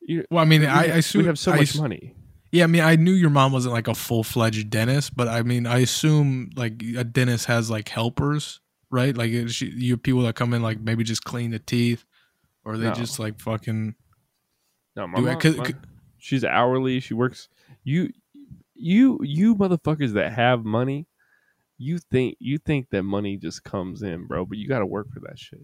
you, 0.00 0.24
Well, 0.30 0.42
I 0.42 0.46
mean, 0.46 0.64
I, 0.64 0.86
have- 0.86 0.94
I 0.96 0.98
assume 0.98 1.22
we'd 1.22 1.28
have 1.28 1.38
so 1.38 1.52
I 1.52 1.56
much 1.58 1.76
money. 1.78 2.14
Yeah, 2.52 2.64
I 2.64 2.66
mean, 2.66 2.82
I 2.82 2.96
knew 2.96 3.12
your 3.12 3.30
mom 3.30 3.52
wasn't 3.52 3.74
like 3.74 3.86
a 3.86 3.94
full 3.94 4.24
fledged 4.24 4.70
dentist, 4.70 5.16
but 5.16 5.28
I 5.28 5.42
mean, 5.42 5.66
I 5.66 5.78
assume 5.78 6.50
like 6.56 6.82
a 6.96 7.04
dentist 7.04 7.46
has 7.46 7.70
like 7.70 7.88
helpers, 7.88 8.60
right? 8.90 9.16
Like 9.16 9.30
she, 9.50 9.66
you 9.66 9.92
have 9.92 10.02
people 10.02 10.22
that 10.22 10.34
come 10.34 10.52
in 10.52 10.60
like 10.62 10.80
maybe 10.80 11.04
just 11.04 11.22
clean 11.24 11.52
the 11.52 11.60
teeth, 11.60 12.04
or 12.64 12.76
they 12.76 12.86
No. 12.88 12.94
just 12.94 13.18
like 13.20 13.38
fucking. 13.40 13.94
No, 14.96 15.06
my 15.06 15.18
I- 15.18 15.22
mom, 15.22 15.40
'cause- 15.40 15.56
my- 15.56 15.74
she's 16.18 16.44
hourly. 16.44 17.00
She 17.00 17.14
works. 17.14 17.48
You, 17.84 18.10
you, 18.74 19.18
you 19.22 19.54
motherfuckers 19.56 20.12
that 20.14 20.32
have 20.32 20.64
money, 20.64 21.06
you 21.78 21.98
think 21.98 22.36
you 22.40 22.58
think 22.58 22.90
that 22.90 23.02
money 23.04 23.36
just 23.38 23.64
comes 23.64 24.02
in, 24.02 24.26
bro. 24.26 24.44
But 24.44 24.58
you 24.58 24.68
got 24.68 24.80
to 24.80 24.86
work 24.86 25.10
for 25.12 25.20
that 25.20 25.38
shit. 25.38 25.60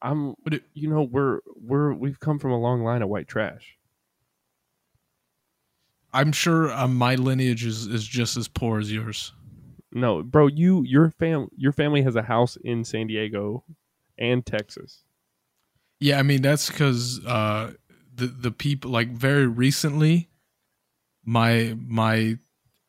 I'm, 0.00 0.34
But 0.44 0.54
it- 0.54 0.64
you 0.74 0.88
know, 0.88 1.02
we're 1.02 1.40
we're 1.56 1.92
we've 1.94 2.20
come 2.20 2.38
from 2.38 2.52
a 2.52 2.58
long 2.60 2.82
line 2.84 3.02
of 3.02 3.08
white 3.08 3.26
trash. 3.28 3.76
I'm 6.12 6.32
sure 6.32 6.70
uh, 6.70 6.88
my 6.88 7.14
lineage 7.14 7.64
is, 7.64 7.86
is 7.86 8.06
just 8.06 8.36
as 8.36 8.46
poor 8.48 8.78
as 8.78 8.92
yours. 8.92 9.32
No, 9.92 10.22
bro, 10.22 10.46
you 10.46 10.82
your 10.84 11.10
fam 11.10 11.48
your 11.56 11.72
family 11.72 12.02
has 12.02 12.16
a 12.16 12.22
house 12.22 12.56
in 12.64 12.84
San 12.84 13.06
Diego 13.08 13.64
and 14.18 14.44
Texas. 14.44 15.04
Yeah, 16.00 16.18
I 16.18 16.22
mean 16.22 16.42
that's 16.42 16.68
because 16.70 17.24
uh, 17.26 17.72
the 18.14 18.26
the 18.26 18.50
people 18.50 18.90
like 18.90 19.08
very 19.10 19.46
recently, 19.46 20.28
my 21.24 21.76
my 21.78 22.36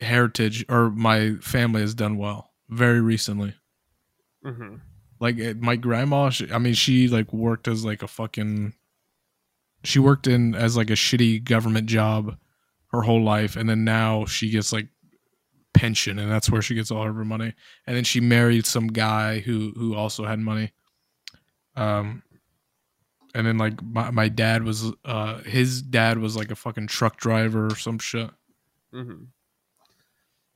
heritage 0.02 0.66
or 0.70 0.90
my 0.90 1.36
family 1.42 1.82
has 1.82 1.94
done 1.94 2.18
well. 2.18 2.52
Very 2.70 3.02
recently, 3.02 3.54
Mm-hmm. 4.46 4.76
like 5.20 5.40
uh, 5.40 5.54
my 5.60 5.76
grandma 5.76 6.30
she, 6.30 6.52
i 6.52 6.58
mean 6.58 6.74
she 6.74 7.08
like 7.08 7.32
worked 7.32 7.68
as 7.68 7.86
like 7.86 8.02
a 8.04 8.08
fucking 8.08 8.74
she 9.84 10.00
worked 10.00 10.28
in 10.28 10.54
as 10.56 10.76
like 10.76 10.90
a 10.90 10.94
shitty 10.96 11.44
government 11.44 11.88
job 11.88 12.36
her 12.92 13.02
whole 13.02 13.24
life 13.24 13.56
and 13.56 13.70
then 13.70 13.84
now 13.86 14.26
she 14.26 14.50
gets 14.50 14.74
like 14.74 14.88
pension 15.74 16.20
and 16.20 16.30
that's 16.32 16.50
where 16.50 16.62
she 16.62 16.74
gets 16.76 16.92
all 16.92 17.08
of 17.08 17.16
her 17.16 17.24
money 17.26 17.54
and 17.88 17.96
then 17.96 18.04
she 18.04 18.20
married 18.20 18.66
some 18.66 18.88
guy 18.88 19.40
who 19.40 19.72
who 19.78 19.96
also 19.96 20.26
had 20.26 20.40
money 20.40 20.72
um 21.76 22.22
and 23.34 23.46
then 23.48 23.58
like 23.58 23.82
my, 23.84 24.12
my 24.12 24.30
dad 24.30 24.64
was 24.64 24.92
uh 25.06 25.40
his 25.40 25.82
dad 25.82 26.18
was 26.18 26.36
like 26.36 26.52
a 26.52 26.56
fucking 26.56 26.88
truck 26.88 27.18
driver 27.18 27.68
or 27.68 27.76
some 27.76 28.00
shit 28.00 28.30
Mm-hmm. 28.94 29.24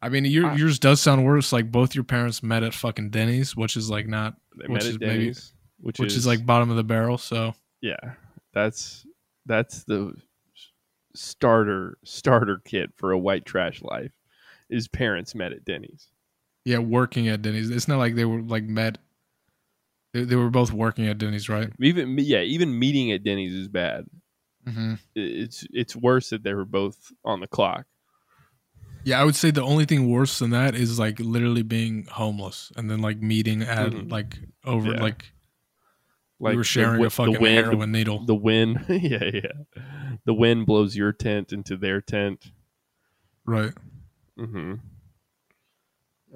i 0.01 0.09
mean 0.09 0.25
your, 0.25 0.45
I- 0.47 0.55
yours 0.55 0.77
does 0.79 1.01
sound 1.01 1.25
worse 1.25 1.51
like 1.51 1.71
both 1.71 1.95
your 1.95 2.03
parents 2.03 2.43
met 2.43 2.63
at 2.63 2.73
fucking 2.73 3.09
denny's 3.09 3.55
which 3.55 3.75
is 3.75 3.89
like 3.89 4.07
not 4.07 4.35
They 4.59 4.67
Which 4.67 4.83
met 4.83 4.89
is 4.89 4.95
at 4.95 5.01
maybe- 5.01 5.13
Denny's, 5.19 5.53
which, 5.79 5.99
which 5.99 6.13
is, 6.15 6.25
like 6.27 6.45
bottom 6.45 6.69
of 6.69 6.75
the 6.77 6.83
barrel 6.83 7.17
so 7.17 7.53
yeah, 7.81 7.95
that's 8.53 9.05
that's 9.45 9.83
the 9.85 10.13
starter 11.15 11.97
starter 12.03 12.61
kit 12.65 12.91
for 12.95 13.11
a 13.11 13.17
white 13.17 13.45
trash 13.45 13.81
life. 13.81 14.11
Is 14.69 14.87
parents 14.87 15.33
met 15.35 15.53
at 15.53 15.63
Denny's. 15.63 16.07
Yeah, 16.65 16.79
working 16.79 17.27
at 17.29 17.41
Denny's. 17.41 17.69
It's 17.69 17.87
not 17.87 17.99
like 17.99 18.15
they 18.15 18.25
were 18.25 18.41
like 18.41 18.63
met. 18.63 18.97
They, 20.17 20.23
they 20.25 20.35
were 20.35 20.49
both 20.49 20.71
working 20.73 21.07
at 21.07 21.17
Denny's, 21.19 21.47
right? 21.49 21.69
Even 21.79 22.17
yeah, 22.17 22.41
even 22.41 22.77
meeting 22.79 23.11
at 23.11 23.23
Denny's 23.23 23.53
is 23.53 23.67
bad. 23.67 24.05
Mm-hmm. 24.67 24.95
It's 25.15 25.65
it's 25.71 25.95
worse 25.95 26.29
that 26.31 26.43
they 26.43 26.53
were 26.53 26.65
both 26.65 27.11
on 27.23 27.39
the 27.39 27.47
clock. 27.47 27.85
Yeah, 29.03 29.21
I 29.21 29.23
would 29.23 29.35
say 29.35 29.51
the 29.51 29.61
only 29.61 29.85
thing 29.85 30.09
worse 30.09 30.39
than 30.39 30.49
that 30.49 30.75
is 30.75 30.99
like 30.99 31.19
literally 31.19 31.61
being 31.63 32.05
homeless 32.11 32.71
and 32.75 32.89
then 32.89 32.99
like 33.01 33.21
meeting 33.21 33.61
at 33.61 33.91
Mhm. 33.91 34.11
like 34.11 34.39
over 34.65 34.91
Yeah. 34.91 35.01
like, 35.01 35.31
Like 36.39 36.51
we 36.51 36.57
were 36.57 36.63
sharing 36.65 36.93
wi- 36.93 37.07
a 37.07 37.09
fucking 37.09 37.33
the 37.33 37.39
wind, 37.39 37.65
heroin 37.65 37.91
needle. 37.91 38.25
The 38.25 38.35
wind, 38.35 38.83
yeah, 38.89 39.23
yeah. 39.33 39.81
The 40.25 40.33
wind 40.33 40.65
blows 40.65 40.95
your 40.97 41.13
tent 41.13 41.53
into 41.53 41.77
their 41.77 42.01
tent. 42.01 42.51
right. 43.45 43.73
hmm 44.37 44.73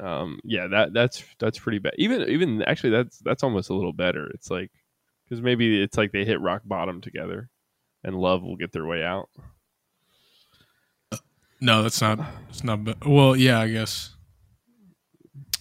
Um, 0.02 0.40
yeah, 0.44 0.68
that 0.68 0.94
that's 0.94 1.24
that's 1.40 1.60
pretty 1.60 1.80
bad. 1.80 1.94
Even 1.98 2.24
even 2.24 2.64
actually, 2.64 2.90
that's 2.90 3.20
that's 3.20 3.44
almost 3.44 3.70
a 3.70 3.76
little 3.76 3.94
better. 3.94 4.28
It's 4.34 4.50
like 4.50 4.72
because 5.24 5.42
maybe 5.42 5.82
it's 5.82 5.98
like 5.98 6.12
they 6.12 6.26
hit 6.26 6.42
rock 6.42 6.64
bottom 6.66 7.02
together, 7.02 7.50
and 8.04 8.16
love 8.16 8.42
will 8.42 8.58
get 8.58 8.72
their 8.72 8.86
way 8.86 9.04
out. 9.04 9.30
No, 11.62 11.84
that's 11.84 12.02
not. 12.02 12.20
It's 12.50 12.64
not. 12.64 12.84
Be- 12.84 12.96
well, 13.06 13.36
yeah, 13.36 13.60
I 13.60 13.70
guess. 13.70 14.16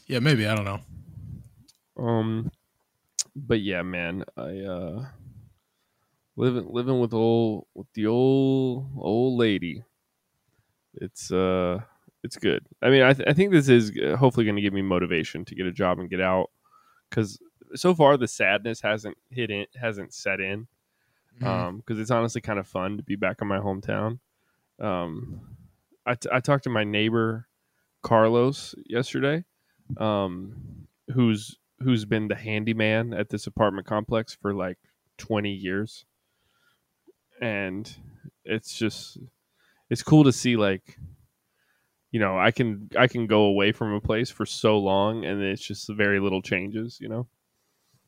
Yeah, 0.07 0.21
maybe 0.21 0.47
I 0.47 0.57
don't 0.57 0.65
know. 0.65 0.81
Um, 2.03 2.51
but 3.37 3.61
yeah, 3.61 3.83
man, 3.83 4.25
I 4.37 4.61
uh 4.61 5.07
living 6.37 6.67
living 6.71 7.01
with 7.01 7.13
old 7.13 7.67
with 7.75 7.89
the 7.95 8.07
old 8.07 8.91
old 8.99 9.39
lady. 9.39 9.85
It's 10.95 11.31
uh 11.31 11.81
it's 12.23 12.37
good. 12.37 12.67
I 12.83 12.91
mean, 12.91 13.03
I 13.03 13.13
th- 13.13 13.29
I 13.29 13.33
think 13.33 13.51
this 13.51 13.69
is 13.69 13.93
uh, 13.97 14.17
hopefully 14.17 14.45
going 14.45 14.57
to 14.57 14.63
give 14.63 14.75
me 14.75 14.83
motivation 14.83 15.45
to 15.47 15.55
get 15.55 15.67
a 15.67 15.73
job 15.73 15.99
and 15.99 16.11
get 16.11 16.21
out 16.21 16.51
cuz 17.11 17.39
so 17.75 17.95
far 17.95 18.17
the 18.17 18.29
sadness 18.29 18.81
hasn't 18.81 19.17
hit 19.31 19.51
in 19.51 19.67
hasn't 19.75 20.13
set 20.13 20.41
in. 20.41 20.67
Mm-hmm. 21.37 21.47
Um 21.47 21.77
because 21.79 21.99
it's 21.99 22.11
honestly 22.11 22.41
kind 22.41 22.59
of 22.59 22.67
fun 22.67 22.97
to 22.97 23.03
be 23.03 23.17
back 23.17 23.41
in 23.41 23.49
my 23.49 23.59
hometown. 23.59 24.19
Um 24.79 25.57
I, 26.07 26.15
t- 26.15 26.29
I 26.33 26.41
talked 26.41 26.65
to 26.65 26.71
my 26.71 26.85
neighbor 26.85 27.47
Carlos 28.03 28.75
yesterday. 28.87 29.45
Um 29.97 30.87
who's 31.15 31.57
who's 31.81 32.05
been 32.05 32.29
the 32.29 32.35
handyman 32.35 33.15
at 33.15 33.31
this 33.31 33.47
apartment 33.47 33.87
complex 33.87 34.35
for 34.35 34.53
like 34.53 34.79
20 35.19 35.51
years 35.51 36.05
and 37.41 37.97
it's 38.45 38.77
just 38.77 39.19
it's 39.89 40.03
cool 40.03 40.25
to 40.25 40.33
see 40.33 40.57
like 40.57 40.99
you 42.11 42.19
know 42.21 42.39
i 42.39 42.51
can 42.51 42.89
i 42.99 43.07
can 43.07 43.27
go 43.27 43.43
away 43.45 43.73
from 43.73 43.93
a 43.93 44.01
place 44.01 44.31
for 44.31 44.45
so 44.47 44.79
long 44.79 45.25
and 45.25 45.43
it's 45.43 45.63
just 45.63 45.89
very 45.91 46.19
little 46.21 46.43
changes 46.43 46.99
you 47.01 47.09
know 47.09 47.27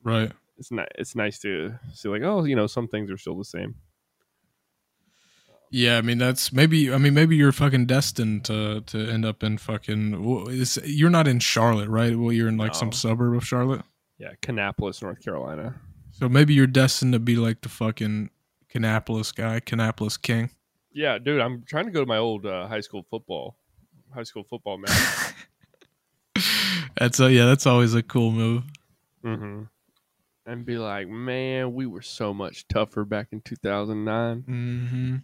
right. 0.02 0.32
it's 0.58 0.70
not 0.72 0.88
it's 0.96 1.14
nice 1.14 1.38
to 1.38 1.72
see 1.92 2.08
like 2.08 2.22
oh 2.22 2.44
you 2.44 2.56
know 2.56 2.66
some 2.66 2.88
things 2.88 3.10
are 3.10 3.16
still 3.18 3.36
the 3.38 3.44
same 3.44 3.74
Yeah, 5.74 5.96
I 5.96 6.02
mean 6.02 6.18
that's 6.18 6.52
maybe. 6.52 6.92
I 6.92 6.98
mean 6.98 7.14
maybe 7.14 7.34
you're 7.34 7.50
fucking 7.52 7.86
destined 7.86 8.44
to 8.44 8.82
to 8.82 9.08
end 9.10 9.24
up 9.24 9.42
in 9.42 9.56
fucking. 9.56 10.20
you're 10.84 11.08
not 11.08 11.26
in 11.26 11.38
Charlotte, 11.40 11.88
right? 11.88 12.14
Well, 12.14 12.30
you're 12.32 12.48
in 12.48 12.58
like 12.58 12.74
some 12.74 12.92
suburb 12.92 13.34
of 13.34 13.46
Charlotte. 13.46 13.80
yeah 14.18 14.32
kannapolis 14.42 15.00
north 15.02 15.20
carolina 15.24 15.74
So 16.10 16.28
maybe 16.28 16.52
you're 16.52 16.66
destined 16.66 17.14
to 17.14 17.18
be 17.18 17.36
like 17.36 17.62
the 17.62 17.70
fucking 17.70 18.28
Kannapolis 18.72 19.34
guy, 19.34 19.60
Kannapolis 19.60 20.20
king. 20.20 20.50
yeah 20.92 21.18
dude 21.18 21.40
i'm 21.40 21.62
trying 21.66 21.86
to 21.86 21.90
go 21.90 22.00
to 22.00 22.06
my 22.06 22.18
old 22.18 22.44
uh, 22.44 22.68
high 22.68 22.80
school 22.86 23.02
football 23.10 23.56
high 24.14 24.22
school 24.22 24.44
football 24.44 24.78
match 24.78 24.90
That's 26.96 27.18
a, 27.20 27.32
yeah, 27.32 27.46
that's 27.46 27.66
always 27.66 27.94
a 27.94 28.02
cool 28.02 28.30
move. 28.32 28.64
mm-hmm. 29.24 29.62
and 30.46 30.64
be 30.66 30.76
like 30.78 31.08
man 31.08 31.74
we 31.74 31.86
were 31.86 32.02
so 32.02 32.32
much 32.34 32.66
tougher 32.68 33.04
back 33.04 33.28
in 33.32 33.40
2009 33.40 34.42
hmm 34.46 35.16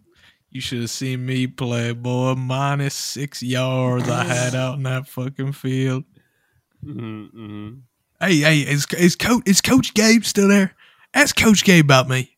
You 0.51 0.61
should 0.61 0.81
have 0.81 0.91
seen 0.91 1.27
me 1.27 1.47
play, 1.47 1.93
boy. 1.93 2.35
Minus 2.35 2.95
six 2.95 3.43
yards 3.43 4.09
I 4.09 4.25
had 4.25 4.55
out 4.55 4.77
in 4.79 4.83
that 4.85 5.07
fucking 5.07 5.53
field. 5.53 6.05
mm-hmm. 6.85 7.81
Hey, 8.21 8.37
hey, 8.39 8.61
is 8.61 8.87
is 8.97 9.15
coach 9.15 9.43
is 9.47 9.61
Coach 9.61 9.93
Gabe 9.95 10.25
still 10.25 10.49
there? 10.49 10.75
Ask 11.15 11.37
Coach 11.37 11.65
Gabe 11.65 11.85
about 11.85 12.09
me. 12.09 12.37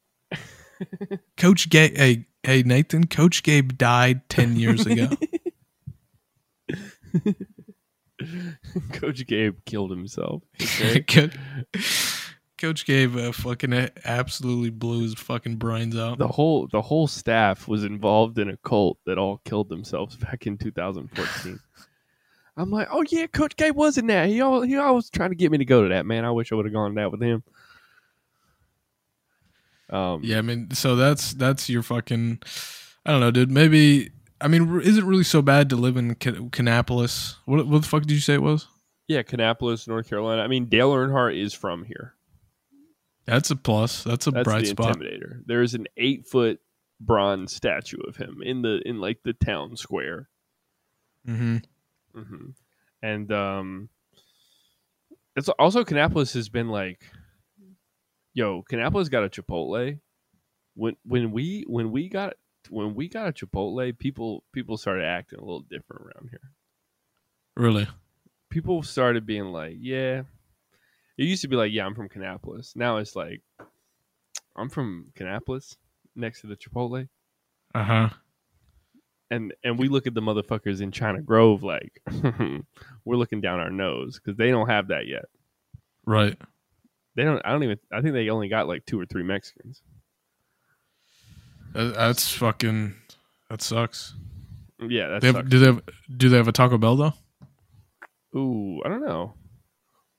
Coach 1.37 1.71
Gabe, 1.71 1.97
hey, 1.97 2.27
hey, 2.43 2.63
Nathan. 2.65 3.07
Coach 3.07 3.43
Gabe 3.45 3.79
died 3.79 4.29
ten 4.29 4.57
years 4.57 4.85
ago. 4.87 5.09
Coach 8.93 9.27
Gabe 9.27 9.57
killed 9.65 9.91
himself. 9.91 10.43
Co- 11.09 11.31
Coach 12.59 12.85
Gabe 12.85 13.17
uh, 13.17 13.33
fucking 13.33 13.89
absolutely 14.05 14.69
blew 14.71 15.03
his 15.03 15.15
fucking 15.15 15.57
brains 15.57 15.97
out. 15.97 16.19
the 16.19 16.29
whole 16.29 16.69
the 16.71 16.83
whole 16.83 17.07
staff 17.07 17.67
was 17.67 17.85
involved 17.85 18.39
in 18.39 18.51
a 18.51 18.57
cult 18.59 18.99
that 19.07 19.17
all 19.17 19.41
killed 19.45 19.71
themselves 19.71 20.17
back 20.17 20.47
in 20.47 20.59
2014. 20.59 21.59
I'm 22.57 22.71
like, 22.71 22.89
oh 22.91 23.03
yeah, 23.09 23.27
Coach 23.27 23.57
Gabe 23.57 23.75
was 23.75 23.97
in 23.97 24.09
that. 24.09 24.29
He 24.29 24.43
all 24.43 24.61
he 24.61 24.77
always 24.77 25.09
trying 25.09 25.31
to 25.31 25.37
get 25.37 25.51
me 25.51 25.57
to 25.59 25.65
go 25.65 25.83
to 25.85 25.89
that. 25.89 26.05
Man, 26.05 26.27
I 26.27 26.31
wish 26.31 26.53
I 26.53 26.57
would 26.57 26.67
have 26.67 26.75
gone 26.75 26.91
to 26.91 27.01
that 27.01 27.11
with 27.11 27.23
him. 27.23 27.43
Um, 29.89 30.21
Yeah, 30.23 30.39
I 30.39 30.43
mean, 30.43 30.71
so 30.73 30.95
that's 30.97 31.33
that's 31.33 31.71
your 31.71 31.83
fucking. 31.83 32.41
I 33.07 33.13
don't 33.13 33.21
know, 33.21 33.31
dude. 33.31 33.51
Maybe 33.51 34.11
I 34.41 34.49
mean, 34.49 34.81
is 34.81 34.97
it 34.99 35.05
really 35.05 35.25
so 35.25 35.43
bad 35.43 35.69
to 35.71 35.77
live 35.77 35.97
in 35.97 36.15
Ca- 36.15 36.49
Kannapolis? 36.51 37.37
What 37.45 37.67
what 37.67 37.83
the 37.83 37.89
fuck 37.89 38.03
did 38.03 38.13
you 38.13 38.21
say 38.21 38.35
it 38.35 38.43
was? 38.43 38.67
yeah, 39.09 39.23
Kannapolis, 39.23 39.89
North 39.89 40.09
Carolina. 40.09 40.41
I 40.43 40.47
mean, 40.47 40.67
Dale 40.67 40.93
Earnhardt 40.93 41.37
is 41.37 41.53
from 41.53 41.85
here. 41.85 42.15
That's 43.27 43.51
a 43.51 43.57
plus. 43.57 44.05
That's 44.05 44.27
a 44.29 44.31
That's 44.31 44.45
bright 44.45 44.61
the 44.61 44.67
spot. 44.67 44.99
Intimidator. 44.99 45.43
There 45.47 45.63
is 45.63 45.75
an 45.75 45.87
eight 45.97 46.27
foot 46.29 46.61
bronze 47.01 47.53
statue 47.53 48.01
of 48.07 48.17
him 48.17 48.41
in 48.45 48.63
the 48.63 48.81
in 48.87 49.01
like 49.01 49.23
the 49.25 49.33
town 49.33 49.77
square. 49.77 50.29
hmm 51.27 51.57
hmm 52.15 52.51
And 53.03 53.33
um, 53.33 53.89
it's 55.37 55.49
also 55.49 55.85
Kannapolis 55.85 56.35
has 56.35 56.49
been 56.49 56.69
like, 56.69 57.05
yo, 58.33 58.63
Kannapolis 58.71 59.11
got 59.11 59.25
a 59.25 59.29
Chipotle. 59.29 59.99
When 60.75 60.97
when 61.05 61.33
we 61.33 61.65
when 61.67 61.91
we 61.91 62.09
got 62.09 62.35
when 62.71 62.95
we 62.95 63.09
got 63.09 63.29
a 63.29 63.33
Chipotle, 63.33 63.97
people 63.99 64.45
people 64.53 64.77
started 64.79 65.05
acting 65.05 65.39
a 65.39 65.43
little 65.43 65.63
different 65.69 66.03
around 66.03 66.29
here. 66.31 66.51
Really? 67.57 67.87
People 68.49 68.83
started 68.83 69.27
being 69.27 69.47
like, 69.47 69.77
yeah. 69.79 70.23
It 71.19 71.25
used 71.25 71.43
to 71.43 71.49
be 71.49 71.57
like, 71.57 71.73
yeah, 71.73 71.85
I'm 71.85 71.95
from 71.95 72.09
Kannapolis. 72.09 72.75
Now 72.75 72.97
it's 72.97 73.15
like, 73.15 73.43
I'm 74.57 74.71
from 74.71 75.13
Kannapolis, 75.15 75.77
next 76.17 76.41
to 76.41 76.47
the 76.47 76.57
Chipotle, 76.57 77.09
Uh 77.75 77.85
huh. 77.85 78.09
and 79.31 79.53
and 79.63 79.79
we 79.79 79.89
look 79.89 80.07
at 80.07 80.15
the 80.15 80.23
motherfuckers 80.23 80.81
in 80.81 80.91
China 80.93 81.21
Grove 81.21 81.63
like, 81.63 82.01
we're 83.05 83.17
looking 83.17 83.41
down 83.41 83.61
our 83.61 83.71
nose 83.71 84.19
because 84.19 84.37
they 84.39 84.51
don't 84.51 84.69
have 84.69 84.89
that 84.89 85.07
yet. 85.07 85.27
Right. 86.07 86.37
They 87.17 87.25
don't. 87.25 87.43
I 87.45 87.51
don't 87.51 87.65
even. 87.65 87.79
I 87.93 88.01
think 88.01 88.15
they 88.15 88.31
only 88.31 88.49
got 88.49 88.69
like 88.69 88.87
two 88.87 88.99
or 88.99 89.05
three 89.05 89.25
Mexicans. 89.25 89.83
That- 91.73 91.95
That's 91.95 92.33
fucking. 92.33 92.95
That 93.49 93.63
sucks. 93.63 94.15
Yeah, 94.81 95.09
that's. 95.09 95.23
They 95.23 95.33
have, 95.33 95.49
do 95.49 95.59
they 95.59 95.67
have 95.67 95.81
Do 96.17 96.29
they 96.29 96.37
have 96.37 96.49
a 96.49 96.53
Taco 96.53 96.79
Bell 96.79 96.97
though? 96.97 97.15
Ooh, 98.39 98.81
I 98.85 98.89
don't 98.89 99.05
know. 99.05 99.35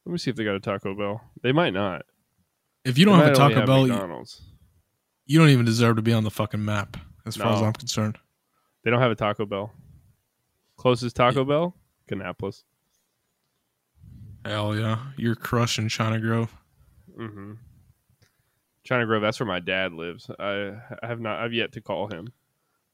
Let 0.05 0.11
me 0.11 0.17
see 0.17 0.29
if 0.29 0.35
they 0.35 0.43
got 0.43 0.55
a 0.55 0.59
Taco 0.59 0.93
Bell. 0.95 1.21
They 1.41 1.51
might 1.51 1.73
not. 1.73 2.03
If 2.83 2.97
you 2.97 3.05
don't 3.05 3.19
have 3.19 3.31
a 3.31 3.35
Taco 3.35 3.65
Bell, 3.65 3.87
you, 3.87 3.93
McDonald's. 3.93 4.41
you 5.25 5.39
don't 5.39 5.49
even 5.49 5.65
deserve 5.65 5.95
to 5.97 6.01
be 6.01 6.11
on 6.13 6.23
the 6.23 6.31
fucking 6.31 6.63
map, 6.63 6.97
as 7.25 7.35
far 7.37 7.53
as 7.53 7.61
I'm 7.61 7.73
concerned. 7.73 8.17
They 8.83 8.91
don't 8.91 8.99
have 8.99 9.11
a 9.11 9.15
Taco 9.15 9.45
Bell. 9.45 9.71
Closest 10.77 11.15
Taco 11.15 11.45
Bell, 11.45 11.75
Kannapolis. 12.09 12.63
Hell 14.45 14.75
yeah, 14.75 14.97
you're 15.17 15.35
crushing 15.35 15.87
China 15.87 16.19
Grove. 16.19 16.53
Mm-hmm. 17.17 17.53
China 18.83 19.05
Grove. 19.05 19.21
That's 19.21 19.39
where 19.39 19.47
my 19.47 19.59
dad 19.59 19.93
lives. 19.93 20.29
I, 20.39 20.73
I 21.03 21.07
have 21.07 21.19
not. 21.19 21.39
I've 21.39 21.53
yet 21.53 21.71
to 21.73 21.81
call 21.81 22.07
him, 22.07 22.29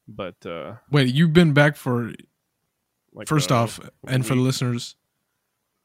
but 0.08 0.36
uh, 0.46 0.76
Wait, 0.92 1.14
you've 1.14 1.34
been 1.34 1.54
back 1.54 1.76
for 1.76 2.12
like 3.14 3.28
first 3.28 3.52
uh, 3.52 3.56
off, 3.64 3.80
and 4.08 4.26
for 4.26 4.36
the 4.36 4.42
listeners, 4.42 4.96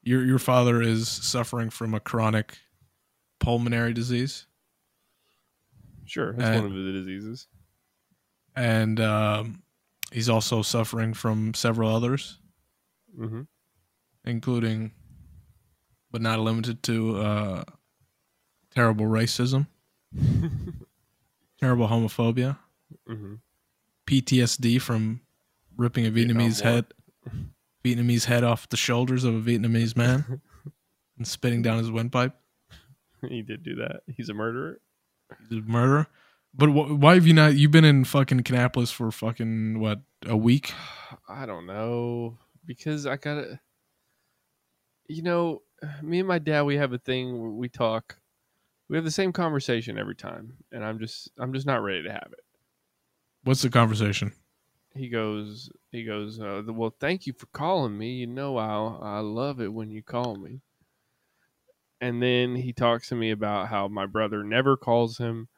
your 0.02 0.24
your 0.24 0.38
father 0.38 0.82
is 0.82 1.08
suffering 1.08 1.70
from 1.70 1.94
a 1.94 2.00
chronic 2.00 2.58
pulmonary 3.38 3.92
disease, 3.92 4.46
sure, 6.04 6.32
that's 6.34 6.58
uh, 6.58 6.62
one 6.62 6.70
of 6.70 6.84
the 6.84 6.92
diseases. 6.92 7.46
and 8.56 9.00
um, 9.00 9.62
he's 10.12 10.28
also 10.28 10.62
suffering 10.62 11.14
from 11.14 11.54
several 11.54 11.94
others, 11.94 12.38
Mm-hmm. 13.18 13.42
including, 14.24 14.92
but 16.10 16.22
not 16.22 16.38
limited 16.40 16.82
to, 16.84 17.16
uh, 17.18 17.64
terrible 18.74 19.04
racism, 19.06 19.66
terrible 21.60 21.88
homophobia, 21.88 22.58
Mm-hmm. 23.08 23.34
PTSD 24.06 24.80
from 24.80 25.20
ripping 25.76 26.06
a 26.06 26.10
Vietnam 26.10 26.36
Vietnamese 26.38 26.60
head, 26.60 26.86
Vietnamese 27.84 28.24
head 28.26 28.44
off 28.44 28.68
the 28.68 28.76
shoulders 28.76 29.24
of 29.24 29.34
a 29.34 29.40
Vietnamese 29.40 29.96
man, 29.96 30.40
and 31.16 31.26
spitting 31.26 31.62
down 31.62 31.78
his 31.78 31.90
windpipe. 31.90 32.34
he 33.28 33.42
did 33.42 33.62
do 33.62 33.76
that. 33.76 34.00
He's 34.08 34.28
a 34.28 34.34
murderer. 34.34 34.80
He's 35.48 35.58
a 35.58 35.62
murderer. 35.62 36.06
But 36.54 36.66
wh- 36.66 37.00
why 37.00 37.14
have 37.14 37.26
you 37.26 37.32
not? 37.32 37.54
You've 37.54 37.70
been 37.70 37.84
in 37.86 38.04
fucking 38.04 38.40
Kannapolis 38.42 38.92
for 38.92 39.10
fucking 39.10 39.78
what 39.80 40.00
a 40.26 40.36
week? 40.36 40.72
I 41.28 41.46
don't 41.46 41.66
know 41.66 42.36
because 42.66 43.06
I 43.06 43.16
gotta. 43.16 43.60
You 45.08 45.22
know, 45.22 45.62
me 46.02 46.18
and 46.20 46.28
my 46.28 46.38
dad, 46.38 46.62
we 46.62 46.76
have 46.76 46.92
a 46.92 46.98
thing 46.98 47.40
where 47.40 47.50
we 47.50 47.68
talk. 47.68 48.18
We 48.88 48.96
have 48.96 49.04
the 49.04 49.10
same 49.10 49.32
conversation 49.32 49.98
every 49.98 50.16
time, 50.16 50.58
and 50.70 50.84
I'm 50.84 50.98
just, 50.98 51.30
I'm 51.38 51.52
just 51.52 51.66
not 51.66 51.82
ready 51.82 52.02
to 52.02 52.12
have 52.12 52.32
it. 52.32 52.44
What's 53.44 53.62
the 53.62 53.70
conversation? 53.70 54.32
He 54.94 55.08
goes, 55.08 55.70
he 55.90 56.04
goes. 56.04 56.38
Uh, 56.38 56.62
well, 56.66 56.94
thank 57.00 57.26
you 57.26 57.32
for 57.32 57.46
calling 57.46 57.96
me. 57.96 58.12
You 58.12 58.26
know, 58.26 58.58
I, 58.58 59.16
I 59.16 59.20
love 59.20 59.60
it 59.60 59.72
when 59.72 59.90
you 59.90 60.02
call 60.02 60.36
me. 60.36 60.60
And 62.00 62.22
then 62.22 62.56
he 62.56 62.72
talks 62.72 63.08
to 63.08 63.14
me 63.14 63.30
about 63.30 63.68
how 63.68 63.88
my 63.88 64.06
brother 64.06 64.42
never 64.42 64.76
calls 64.76 65.18
him, 65.18 65.48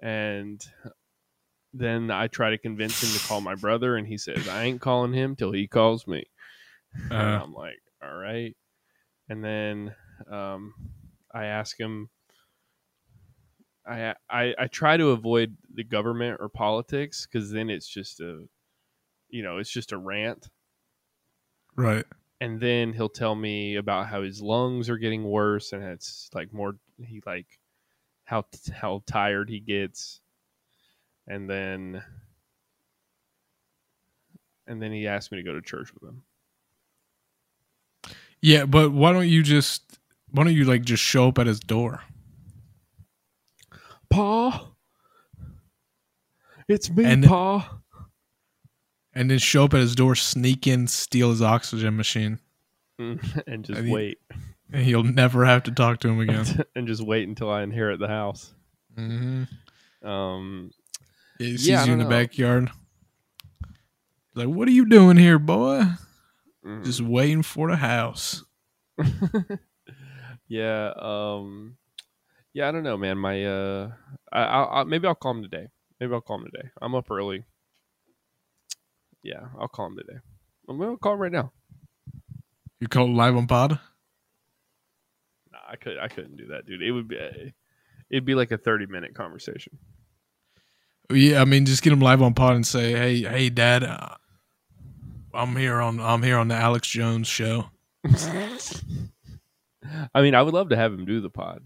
and 0.00 0.62
then 1.72 2.10
I 2.10 2.26
try 2.26 2.50
to 2.50 2.58
convince 2.58 3.02
him 3.02 3.18
to 3.18 3.26
call 3.26 3.40
my 3.40 3.54
brother, 3.54 3.96
and 3.96 4.06
he 4.06 4.18
says 4.18 4.48
I 4.48 4.64
ain't 4.64 4.80
calling 4.80 5.12
him 5.12 5.36
till 5.36 5.52
he 5.52 5.66
calls 5.66 6.06
me. 6.06 6.24
and 6.94 7.12
Uh, 7.12 7.40
I'm 7.42 7.52
like, 7.54 7.80
all 8.02 8.14
right. 8.14 8.56
And 9.28 9.42
then 9.42 9.94
um, 10.30 10.74
I 11.32 11.46
ask 11.46 11.78
him 11.78 12.10
I 13.86 14.14
I 14.30 14.54
I 14.58 14.66
try 14.68 14.96
to 14.96 15.10
avoid 15.10 15.56
the 15.72 15.84
government 15.84 16.38
or 16.40 16.48
politics 16.48 17.26
because 17.26 17.50
then 17.50 17.70
it's 17.70 17.88
just 17.88 18.20
a, 18.20 18.46
you 19.28 19.42
know, 19.42 19.58
it's 19.58 19.70
just 19.70 19.92
a 19.92 19.98
rant. 19.98 20.48
Right. 21.76 22.04
And 22.40 22.60
then 22.60 22.92
he'll 22.92 23.08
tell 23.08 23.34
me 23.34 23.76
about 23.76 24.06
how 24.06 24.22
his 24.22 24.42
lungs 24.42 24.90
are 24.90 24.98
getting 24.98 25.24
worse 25.24 25.72
and 25.72 25.82
it's 25.82 26.30
like 26.34 26.52
more 26.52 26.76
he 27.02 27.22
like 27.26 27.46
how 28.24 28.44
how 28.72 29.02
tired 29.06 29.50
he 29.50 29.60
gets, 29.60 30.20
and 31.26 31.48
then 31.48 32.02
and 34.66 34.80
then 34.80 34.92
he 34.92 35.06
asked 35.06 35.30
me 35.30 35.38
to 35.38 35.44
go 35.44 35.54
to 35.54 35.62
church 35.62 35.92
with 35.94 36.02
him. 36.08 36.22
Yeah, 38.40 38.66
but 38.66 38.92
why 38.92 39.12
don't 39.12 39.28
you 39.28 39.42
just 39.42 39.98
why 40.30 40.44
don't 40.44 40.54
you 40.54 40.64
like 40.64 40.82
just 40.82 41.02
show 41.02 41.28
up 41.28 41.38
at 41.38 41.46
his 41.46 41.60
door? 41.60 42.02
Pa, 44.14 44.70
it's 46.68 46.90
me, 46.90 47.04
And- 47.04 47.24
Pa. 47.24 47.78
And 49.16 49.30
then 49.30 49.38
show 49.38 49.64
up 49.64 49.74
at 49.74 49.80
his 49.80 49.94
door, 49.94 50.16
sneak 50.16 50.66
in, 50.66 50.88
steal 50.88 51.30
his 51.30 51.40
oxygen 51.40 51.96
machine. 51.96 52.40
and 52.98 53.64
just 53.64 53.78
I 53.78 53.82
mean- 53.82 53.92
wait 53.92 54.18
And 54.72 54.86
you'll 54.86 55.04
never 55.04 55.44
have 55.44 55.62
to 55.64 55.70
talk 55.70 56.00
to 56.00 56.08
him 56.08 56.18
again. 56.20 56.44
and 56.74 56.86
just 56.88 57.00
wait 57.02 57.28
until 57.28 57.48
I 57.50 57.62
inherit 57.62 58.00
the 58.00 58.08
house. 58.08 58.52
mm-hmm. 58.98 60.06
Um, 60.08 60.70
Yeah, 61.38 61.46
he 61.46 61.56
sees 61.58 61.68
Yeah, 61.68 61.84
you 61.84 61.92
in 61.92 61.98
the 61.98 62.04
know. 62.04 62.10
backyard. 62.10 62.70
Like, 64.34 64.48
what 64.48 64.66
are 64.66 64.72
you 64.72 64.86
doing 64.88 65.16
here, 65.16 65.38
boy? 65.38 65.84
mm. 66.66 66.84
Just 66.84 67.00
waiting 67.00 67.42
for 67.42 67.70
the 67.70 67.76
house. 67.76 68.42
yeah, 70.48 70.92
um, 70.98 71.76
yeah. 72.54 72.68
I 72.68 72.72
don't 72.72 72.82
know, 72.82 72.96
man. 72.96 73.18
My 73.18 73.44
uh, 73.44 73.90
I, 74.32 74.42
I'll, 74.42 74.68
I'll 74.72 74.84
maybe 74.84 75.06
I'll 75.06 75.14
call 75.14 75.32
him 75.32 75.42
today. 75.42 75.68
Maybe 76.00 76.12
I'll 76.12 76.20
call 76.20 76.38
him 76.38 76.46
today. 76.46 76.70
I'm 76.80 76.94
up 76.94 77.10
early. 77.10 77.44
Yeah, 79.22 79.48
I'll 79.58 79.68
call 79.68 79.86
him 79.86 79.96
today. 79.96 80.18
I'm 80.68 80.78
gonna 80.78 80.96
call 80.96 81.14
him 81.14 81.20
right 81.20 81.32
now. 81.32 81.52
You 82.80 82.88
call 82.88 83.12
live 83.14 83.36
on 83.36 83.46
pod? 83.46 83.78
Nah, 85.52 85.58
I 85.70 85.76
could 85.76 85.98
I 85.98 86.08
couldn't 86.08 86.36
do 86.36 86.48
that, 86.48 86.66
dude. 86.66 86.82
It 86.82 86.92
would 86.92 87.08
be 87.08 87.16
a, 87.16 87.54
it'd 88.10 88.24
be 88.24 88.34
like 88.34 88.50
a 88.50 88.58
30 88.58 88.86
minute 88.86 89.14
conversation. 89.14 89.78
Yeah, 91.10 91.40
I 91.40 91.44
mean, 91.44 91.66
just 91.66 91.82
get 91.82 91.92
him 91.92 92.00
live 92.00 92.22
on 92.22 92.34
pod 92.34 92.56
and 92.56 92.66
say, 92.66 92.92
"Hey, 92.92 93.22
hey, 93.22 93.50
Dad, 93.50 93.84
uh, 93.84 94.16
I'm 95.32 95.56
here 95.56 95.80
on 95.80 96.00
I'm 96.00 96.22
here 96.22 96.38
on 96.38 96.48
the 96.48 96.54
Alex 96.54 96.88
Jones 96.88 97.28
show." 97.28 97.70
I 100.14 100.22
mean, 100.22 100.34
I 100.34 100.42
would 100.42 100.54
love 100.54 100.70
to 100.70 100.76
have 100.76 100.92
him 100.92 101.04
do 101.04 101.20
the 101.20 101.30
pod. 101.30 101.62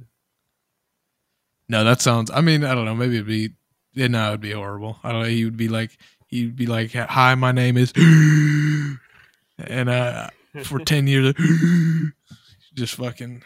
No, 1.69 1.85
that 1.85 2.01
sounds. 2.01 2.31
I 2.31 2.41
mean, 2.41 2.65
I 2.65 2.75
don't 2.75 2.85
know. 2.85 2.95
Maybe 2.95 3.17
it'd 3.17 3.27
be. 3.27 3.51
Yeah, 3.95 4.07
no, 4.07 4.29
it'd 4.29 4.41
be 4.41 4.53
horrible. 4.53 4.99
I 5.03 5.13
don't 5.13 5.23
know. 5.23 5.29
He 5.29 5.45
would 5.45 5.57
be 5.57 5.69
like, 5.69 5.97
he'd 6.29 6.57
be 6.57 6.67
like, 6.67 6.93
"Hi, 6.93 7.35
my 7.35 7.53
name 7.53 7.77
is," 7.77 7.93
and 9.59 9.89
uh, 9.89 10.29
for 10.65 10.79
ten 10.79 11.07
years, 11.07 11.35
just 12.75 12.95
fucking, 12.95 13.43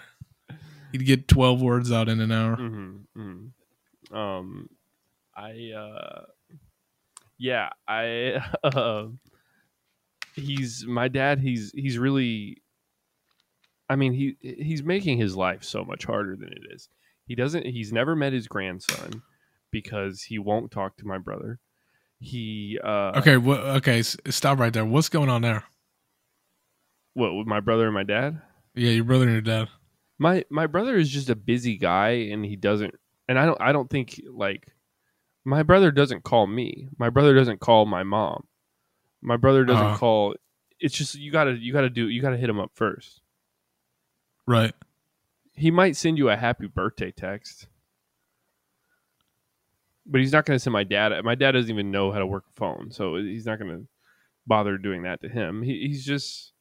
he'd 0.93 1.07
get 1.07 1.27
twelve 1.29 1.63
words 1.63 1.91
out 1.91 2.09
in 2.09 2.21
an 2.21 2.31
hour. 2.33 2.57
Mm-hmm, 2.57 4.17
Um, 4.17 4.69
I 5.35 5.73
uh, 5.77 6.23
yeah, 7.39 7.71
I 7.89 8.43
uh, 8.63 9.07
he's 10.37 10.85
my 10.87 11.09
dad. 11.09 11.41
He's 11.41 11.73
he's 11.75 11.99
really. 11.99 12.59
I 13.89 13.97
mean, 13.97 14.13
he 14.13 14.37
he's 14.41 14.83
making 14.83 15.19
his 15.19 15.37
life 15.37 15.65
so 15.65 15.85
much 15.85 16.05
harder 16.05 16.37
than 16.37 16.49
it 16.53 16.63
is. 16.73 16.89
He 17.27 17.35
doesn't. 17.35 17.67
He's 17.67 17.93
never 17.93 18.15
met 18.17 18.33
his 18.33 18.49
grandson 18.49 19.23
because 19.71 20.23
he 20.23 20.39
won't 20.39 20.71
talk 20.71 20.97
to 20.99 21.07
my 21.07 21.19
brother. 21.19 21.61
He 22.21 22.79
uh, 22.83 23.13
Okay, 23.17 23.37
okay, 23.37 24.03
stop 24.03 24.59
right 24.59 24.73
there. 24.73 24.85
What's 24.85 25.09
going 25.09 25.29
on 25.29 25.43
there? 25.43 25.65
What 27.15 27.35
with 27.35 27.47
my 27.47 27.61
brother 27.61 27.87
and 27.87 27.95
my 27.95 28.05
dad? 28.05 28.41
Yeah, 28.75 28.91
your 28.91 29.05
brother 29.05 29.25
and 29.25 29.33
your 29.33 29.43
dad. 29.43 29.69
my 30.19 30.45
my 30.51 30.67
brother 30.67 30.97
is 30.97 31.11
just 31.11 31.29
a 31.31 31.37
busy 31.37 31.77
guy 31.77 32.11
and 32.31 32.45
he 32.45 32.57
doesn't 32.57 32.95
and 33.29 33.39
i 33.39 33.45
don't 33.45 33.61
i 33.61 33.71
don't 33.73 33.91
think 33.91 34.21
like 34.31 34.69
my 35.45 35.63
brother 35.63 35.91
doesn't 35.91 36.23
call 36.23 36.47
me 36.47 36.89
my 36.99 37.11
brother 37.11 37.35
doesn't 37.35 37.61
call 37.61 37.85
my 37.87 38.03
mom 38.03 38.45
my 39.21 39.37
brother 39.37 39.65
doesn't 39.65 39.85
Uh-huh. 39.85 39.99
call 39.99 40.35
it's 40.81 40.95
just 40.95 41.15
you 41.17 41.31
gotta 41.33 41.53
you 41.53 41.73
gotta 41.73 41.91
do 41.91 42.09
you 42.09 42.23
gotta 42.23 42.37
hit 42.37 42.49
him 42.49 42.61
up 42.61 42.71
first 42.75 43.21
Right. 44.47 44.75
He 45.55 45.71
might 45.71 45.97
send 45.97 46.19
you 46.19 46.29
a 46.31 46.37
happy 46.37 46.67
birthday 46.67 47.11
text 47.11 47.67
but 50.07 50.21
he's 50.21 50.33
not 50.33 50.45
gonna 50.45 50.59
send 50.59 50.73
my 50.73 50.85
dad 50.85 51.13
my 51.25 51.35
dad 51.35 51.53
doesn't 51.53 51.71
even 51.71 51.91
know 51.91 52.11
how 52.11 52.19
to 52.19 52.27
work 52.27 52.45
a 52.51 52.53
phone 52.55 52.91
so 52.91 53.17
he's 53.17 53.47
not 53.47 53.59
gonna 53.59 53.83
bother 54.47 54.77
doing 54.79 55.03
that 55.03 55.21
to 55.21 55.29
him 55.29 55.63
he, 55.63 55.87
he's 55.87 56.05
just 56.05 56.53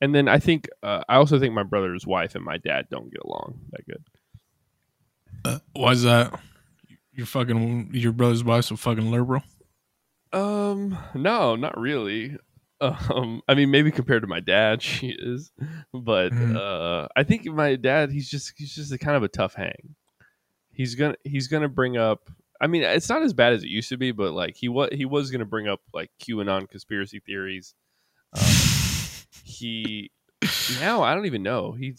and 0.00 0.14
then 0.14 0.28
i 0.28 0.38
think 0.38 0.68
uh, 0.82 1.02
i 1.08 1.16
also 1.16 1.38
think 1.38 1.54
my 1.54 1.62
brother's 1.62 2.06
wife 2.06 2.34
and 2.34 2.44
my 2.44 2.58
dad 2.58 2.86
don't 2.90 3.10
get 3.10 3.22
along 3.24 3.58
that 3.70 3.86
good 3.86 4.04
Uh, 5.44 5.58
why's 5.72 6.02
that? 6.02 6.38
Your 7.14 7.26
fucking 7.26 7.90
your 7.92 8.12
brother's 8.12 8.44
wife's 8.44 8.70
a 8.70 8.76
fucking 8.76 9.10
liberal. 9.10 9.42
Um, 10.32 10.96
no, 11.14 11.56
not 11.56 11.76
really. 11.78 12.36
Um, 12.82 13.42
I 13.48 13.54
mean, 13.54 13.70
maybe 13.70 13.90
compared 13.92 14.22
to 14.22 14.28
my 14.28 14.40
dad, 14.40 14.82
she 14.90 15.14
is, 15.16 15.52
but 15.92 16.32
Mhm. 16.32 16.56
uh, 16.56 17.06
I 17.14 17.22
think 17.22 17.44
my 17.46 17.76
dad, 17.76 18.10
he's 18.10 18.28
just 18.28 18.52
he's 18.56 18.74
just 18.74 18.90
a 18.92 18.98
kind 18.98 19.16
of 19.16 19.22
a 19.22 19.28
tough 19.28 19.54
hang. 19.54 19.94
He's 20.72 20.94
gonna 20.96 21.16
he's 21.24 21.46
gonna 21.48 21.68
bring 21.68 21.96
up. 21.96 22.28
I 22.60 22.66
mean, 22.66 22.82
it's 22.82 23.08
not 23.08 23.22
as 23.22 23.32
bad 23.34 23.52
as 23.52 23.62
it 23.62 23.68
used 23.68 23.88
to 23.90 23.96
be, 23.96 24.10
but 24.12 24.32
like 24.32 24.56
he 24.56 24.68
was 24.68 24.88
he 24.92 25.04
was 25.04 25.30
gonna 25.30 25.44
bring 25.44 25.68
up 25.68 25.80
like 25.94 26.10
QAnon 26.20 26.68
conspiracy 26.68 27.20
theories. 27.20 27.74
Um, 28.32 28.42
he 29.44 30.10
now 30.80 31.02
I 31.02 31.14
don't 31.14 31.26
even 31.26 31.42
know 31.42 31.72
he 31.72 31.94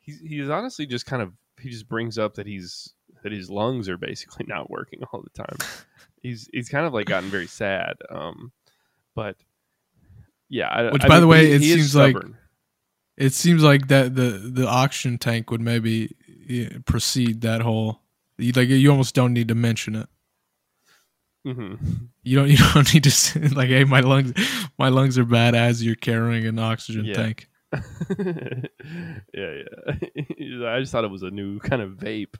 he's 0.00 0.20
he's 0.20 0.48
honestly 0.48 0.86
just 0.86 1.06
kind 1.06 1.22
of 1.22 1.32
he 1.60 1.68
just 1.70 1.88
brings 1.88 2.16
up 2.18 2.34
that 2.34 2.46
he's 2.46 2.94
that 3.22 3.32
his 3.32 3.50
lungs 3.50 3.88
are 3.88 3.98
basically 3.98 4.44
not 4.48 4.70
working 4.70 5.00
all 5.12 5.22
the 5.22 5.30
time. 5.44 5.56
he's 6.22 6.48
he's 6.52 6.68
kind 6.68 6.86
of 6.86 6.94
like 6.94 7.06
gotten 7.06 7.28
very 7.30 7.46
sad. 7.48 7.94
Um, 8.10 8.52
but 9.14 9.36
yeah, 10.48 10.68
I, 10.68 10.90
Which, 10.90 11.04
I 11.04 11.08
by 11.08 11.20
the 11.20 11.26
way, 11.26 11.46
he- 11.46 11.52
it 11.52 11.60
he 11.62 11.72
seems 11.74 11.94
like- 11.94 12.16
It 13.16 13.32
seems 13.32 13.62
like 13.64 13.88
that 13.88 14.14
the 14.14 14.30
the 14.52 14.66
oxygen 14.66 15.18
tank 15.18 15.50
would 15.50 15.60
maybe 15.60 16.14
precede 16.86 17.40
that 17.40 17.60
whole. 17.62 18.00
You, 18.38 18.52
like 18.52 18.68
you 18.68 18.90
almost 18.90 19.14
don't 19.14 19.32
need 19.32 19.48
to 19.48 19.54
mention 19.56 19.96
it. 19.96 20.08
Mhm. 21.46 22.08
You 22.22 22.36
don't. 22.38 22.48
You 22.52 22.56
don't 22.74 22.92
need 22.94 23.04
to 23.04 23.10
say, 23.10 23.40
like, 23.48 23.68
hey, 23.70 23.84
my 23.84 24.00
lungs, 24.00 24.32
my 24.78 24.88
lungs 24.88 25.18
are 25.18 25.24
bad 25.24 25.54
as 25.56 25.84
you're 25.84 25.96
carrying 25.96 26.46
an 26.46 26.58
oxygen 26.60 27.04
Yeah. 27.06 27.14
tank. 27.14 27.48
yeah, 27.74 28.64
yeah. 29.34 30.68
I 30.68 30.80
just 30.80 30.92
thought 30.92 31.04
it 31.04 31.10
was 31.10 31.22
a 31.22 31.30
new 31.30 31.58
kind 31.60 31.82
of 31.82 31.92
vape. 31.92 32.36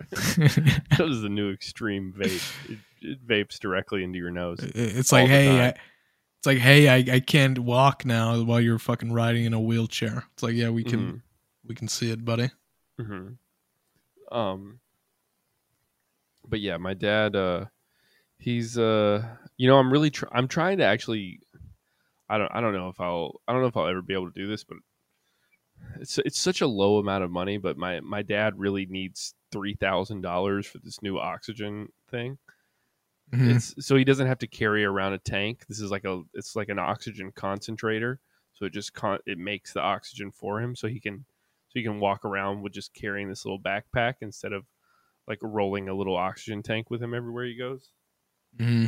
that 0.97 1.07
was 1.07 1.25
a 1.25 1.29
new 1.29 1.51
extreme 1.53 2.15
vape. 2.17 2.71
It, 2.71 2.79
it 3.03 3.27
vapes 3.27 3.59
directly 3.59 4.05
into 4.05 4.19
your 4.19 4.31
nose. 4.31 4.59
it's 4.61 5.13
like, 5.13 5.29
hey. 5.29 5.67
I, 5.69 5.75
it's 6.39 6.47
like, 6.47 6.59
hey, 6.59 6.89
I, 6.89 7.17
I 7.17 7.21
can't 7.21 7.59
walk 7.59 8.05
now 8.05 8.43
while 8.43 8.61
you're 8.61 8.79
fucking 8.79 9.13
riding 9.13 9.45
in 9.45 9.53
a 9.53 9.61
wheelchair. 9.61 10.25
It's 10.35 10.43
like, 10.43 10.55
yeah, 10.55 10.71
we 10.71 10.85
can 10.85 11.15
Mhm. 11.15 11.23
we 11.67 11.75
can 11.75 11.89
see 11.89 12.11
it, 12.11 12.25
buddy. 12.25 12.51
hmm 12.99 13.31
Um, 14.31 14.81
but 16.49 16.61
yeah, 16.61 16.77
my 16.77 16.95
dad, 16.95 17.37
uh, 17.37 17.67
he's, 18.39 18.79
uh, 18.79 19.25
you 19.57 19.69
know, 19.69 19.79
I'm 19.79 19.93
really, 19.93 20.11
tr- 20.11 20.27
I'm 20.33 20.49
trying 20.49 20.79
to 20.79 20.85
actually, 20.85 21.41
I 22.29 22.39
don't, 22.39 22.51
I 22.55 22.61
don't 22.61 22.75
know 22.75 22.89
if 22.89 23.01
I'll, 23.01 23.41
I 23.49 23.53
don't 23.53 23.63
know 23.63 23.69
if 23.69 23.77
I'll 23.77 23.89
ever 23.89 24.03
be 24.03 24.15
able 24.15 24.31
to 24.31 24.41
do 24.41 24.49
this, 24.49 24.65
but 24.65 24.79
it's, 26.01 26.19
it's 26.19 26.39
such 26.39 26.61
a 26.61 26.67
low 26.67 26.99
amount 26.99 27.25
of 27.25 27.31
money, 27.31 27.59
but 27.59 27.77
my, 27.77 28.01
my 28.01 28.23
dad 28.23 28.59
really 28.59 28.87
needs 28.87 29.35
$3,000 29.53 30.67
for 30.67 30.79
this 30.79 31.03
new 31.03 31.19
oxygen 31.19 31.89
thing. 32.11 32.39
Mhm. 33.33 33.57
It's 33.57 33.87
so 33.87 33.97
he 33.97 34.05
doesn't 34.05 34.27
have 34.27 34.39
to 34.39 34.47
carry 34.47 34.85
around 34.85 35.13
a 35.13 35.19
tank. 35.19 35.67
This 35.69 35.81
is 35.81 35.91
like 35.91 36.05
a, 36.05 36.23
it's 36.35 36.57
like 36.57 36.69
an 36.71 36.79
oxygen 36.79 37.31
concentrator. 37.33 38.21
So 38.55 38.65
it 38.65 38.73
just 38.73 38.95
con- 38.95 39.21
it 39.27 39.39
makes 39.39 39.73
the 39.73 39.81
oxygen 39.81 40.33
for 40.33 40.61
him, 40.61 40.75
so 40.75 40.89
he 40.89 40.99
can 40.99 41.25
so 41.69 41.73
he 41.75 41.83
can 41.83 42.01
walk 42.01 42.25
around 42.25 42.63
with 42.63 42.73
just 42.73 42.95
carrying 42.95 43.29
this 43.29 43.45
little 43.45 43.61
backpack 43.61 44.15
instead 44.23 44.53
of 44.53 44.65
like 45.27 45.39
rolling 45.43 45.89
a 45.89 45.95
little 45.95 46.17
oxygen 46.17 46.63
tank 46.63 46.91
with 46.91 47.03
him 47.03 47.15
everywhere 47.15 47.45
he 47.45 47.57
goes. 47.57 47.91
Mm-hmm. 48.59 48.87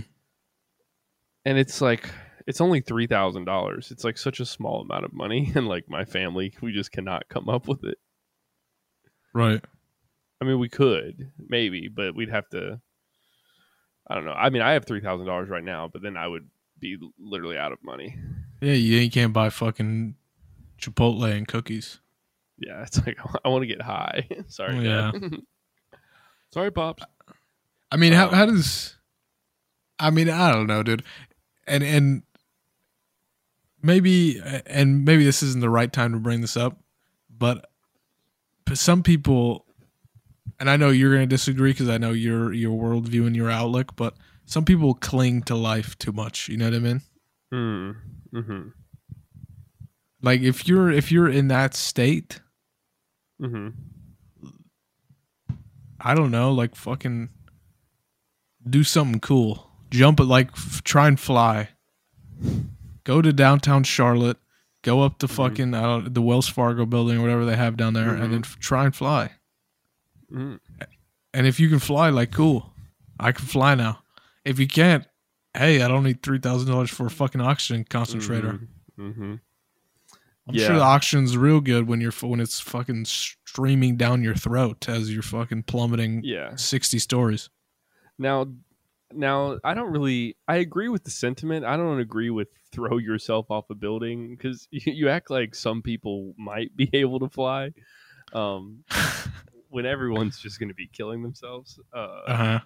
And 1.45 1.59
it's 1.59 1.81
like 1.81 2.09
it's 2.47 2.61
only 2.61 2.81
three 2.81 3.07
thousand 3.07 3.45
dollars. 3.45 3.91
It's 3.91 4.05
like 4.05 4.19
such 4.19 4.41
a 4.41 4.47
small 4.47 4.81
amount 4.81 5.05
of 5.05 5.13
money, 5.13 5.53
and 5.55 5.69
like 5.69 5.89
my 5.89 6.05
family, 6.05 6.55
we 6.63 6.73
just 6.73 6.93
cannot 6.93 7.29
come 7.29 7.49
up 7.49 7.69
with 7.69 7.85
it. 7.85 7.99
Right. 9.35 9.63
I 10.41 10.45
mean, 10.47 10.59
we 10.59 10.71
could 10.71 11.31
maybe, 11.39 11.89
but 11.89 12.15
we'd 12.15 12.31
have 12.31 12.49
to. 12.51 12.81
I 14.11 14.15
don't 14.17 14.25
know. 14.25 14.33
I 14.33 14.51
mean, 14.51 14.61
I 14.61 14.73
have 14.73 14.85
three 14.87 15.01
thousand 15.01 15.27
dollars 15.27 15.49
right 15.49 15.63
now, 15.63 15.89
but 15.93 16.03
then 16.03 16.17
I 16.17 16.27
would 16.27 16.49
be 16.81 16.99
literally 17.17 17.57
out 17.57 17.71
of 17.71 17.79
money. 17.85 18.17
Yeah, 18.61 18.73
you 18.73 19.09
can't 19.09 19.33
buy 19.33 19.51
fucking 19.51 20.17
Chipotle 20.81 21.31
and 21.31 21.47
cookies. 21.47 22.01
Yeah, 22.59 22.83
it's 22.83 22.99
like 23.07 23.19
I 23.45 23.49
want 23.49 23.63
to 23.63 23.67
get 23.69 23.81
high. 23.83 24.27
Sorry, 24.49 24.85
Yeah. 24.85 25.13
Sorry, 26.53 26.73
pops. 26.73 27.05
I 27.93 27.97
mean, 27.97 28.13
how 28.13 28.27
Um, 28.27 28.35
how 28.35 28.47
does? 28.47 28.97
I 30.01 30.11
mean, 30.11 30.29
I 30.29 30.51
don't 30.51 30.67
know, 30.67 30.83
dude. 30.83 31.05
And 31.69 31.85
and 31.85 32.23
maybe 33.81 34.41
and 34.67 35.05
maybe 35.05 35.25
this 35.25 35.43
isn't 35.45 35.61
the 35.61 35.71
right 35.71 35.93
time 35.93 36.13
to 36.13 36.19
bring 36.19 36.41
this 36.41 36.57
up, 36.57 36.81
but 37.31 37.71
but 38.65 38.77
some 38.79 39.05
people, 39.05 39.65
and 40.59 40.69
I 40.71 40.77
know 40.77 40.91
you're 40.91 41.15
going 41.15 41.29
to 41.29 41.35
disagree 41.35 41.73
because 41.73 41.89
I 41.89 41.99
know 41.99 42.13
your 42.13 42.53
your 42.53 42.77
worldview 42.79 43.27
and 43.27 43.35
your 43.37 43.51
outlook, 43.51 43.97
but 43.97 44.15
some 44.45 44.65
people 44.65 44.95
cling 44.95 45.43
to 45.45 45.55
life 45.55 45.97
too 45.99 46.13
much. 46.13 46.49
You 46.49 46.57
know 46.57 46.67
what 46.67 46.75
I 46.75 46.79
mean? 46.79 47.01
Mm. 47.53 47.97
Mm-hmm. 48.35 48.69
Like 50.23 50.41
if 50.43 50.67
you're 50.69 50.91
if 50.91 51.11
you're 51.11 51.29
in 51.29 51.49
that 51.49 51.75
state, 51.75 52.41
Mm-hmm. 53.41 53.69
I 55.99 56.15
don't 56.15 56.31
know, 56.31 56.53
like 56.53 56.75
fucking 56.75 57.29
do 58.69 58.85
something 58.85 59.21
cool. 59.21 59.71
Jump 59.91 60.21
it, 60.21 60.25
like 60.25 60.49
f- 60.53 60.83
try 60.85 61.09
and 61.09 61.19
fly. 61.19 61.71
Go 63.05 63.21
to 63.23 63.33
downtown 63.33 63.83
Charlotte. 63.85 64.37
Go 64.83 65.03
up 65.03 65.19
to 65.19 65.29
fucking 65.29 65.75
I 65.75 65.83
don't, 65.83 66.15
the 66.15 66.23
Wells 66.23 66.49
Fargo 66.49 66.87
building 66.87 67.19
or 67.19 67.23
whatever 67.23 67.45
they 67.45 67.57
have 67.57 67.77
down 67.77 67.93
there, 67.95 68.15
and 68.15 68.33
then 68.33 68.41
f- 68.45 68.59
try 68.59 68.85
and 68.87 68.95
fly. 68.95 69.33
Mm. 70.33 70.61
And 71.35 71.47
if 71.47 71.61
you 71.61 71.69
can 71.69 71.79
fly, 71.79 72.11
like 72.11 72.33
cool, 72.33 72.73
I 73.19 73.33
can 73.33 73.47
fly 73.47 73.75
now. 73.75 74.01
If 74.45 74.59
you 74.59 74.67
can't, 74.67 75.05
hey, 75.55 75.83
I 75.83 75.89
don't 75.89 76.05
need 76.05 76.23
three 76.23 76.39
thousand 76.39 76.71
dollars 76.71 76.91
for 76.91 77.07
a 77.07 77.11
fucking 77.11 77.41
oxygen 77.41 77.85
concentrator. 77.89 78.61
Mm-hmm. 78.99 79.35
I'm 80.49 80.55
Yeah. 80.55 80.67
sure 80.67 80.77
the 80.77 80.83
oxygen's 80.83 81.37
real 81.37 81.61
good 81.61 81.87
when 81.87 82.01
you're 82.01 82.13
when 82.23 82.41
it's 82.41 82.59
fucking 82.61 83.05
streaming 83.05 83.97
down 83.97 84.23
your 84.25 84.35
throat 84.35 84.89
as 84.89 85.13
you're 85.13 85.23
fucking 85.23 85.65
plummeting 85.65 86.23
Yeah. 86.25 86.57
sixty 86.57 86.99
stories. 86.99 87.49
Now, 88.19 88.47
now 89.13 89.59
I 89.65 89.75
don't 89.75 89.93
really. 89.93 90.37
I 90.49 90.57
agree 90.57 90.89
with 90.89 91.05
the 91.05 91.11
sentiment. 91.11 91.65
I 91.65 91.77
don't 91.77 92.01
agree 92.01 92.31
with 92.31 92.49
throw 92.73 92.99
yourself 92.99 93.51
off 93.51 93.69
a 93.71 93.75
building 93.75 94.31
because 94.37 94.67
you, 94.71 94.81
you 94.93 95.09
act 95.09 95.31
like 95.31 95.55
some 95.55 95.83
people 95.83 96.35
might 96.39 96.75
be 96.77 96.89
able 96.95 97.21
to 97.21 97.29
fly, 97.29 97.73
um, 98.33 98.85
when 99.71 99.87
everyone's 99.87 100.39
just 100.39 100.59
going 100.61 100.69
to 100.69 100.75
be 100.75 100.87
killing 100.89 101.23
themselves. 101.23 101.79
Uh, 101.95 101.99
Uh 102.27 102.37
huh. 102.37 102.59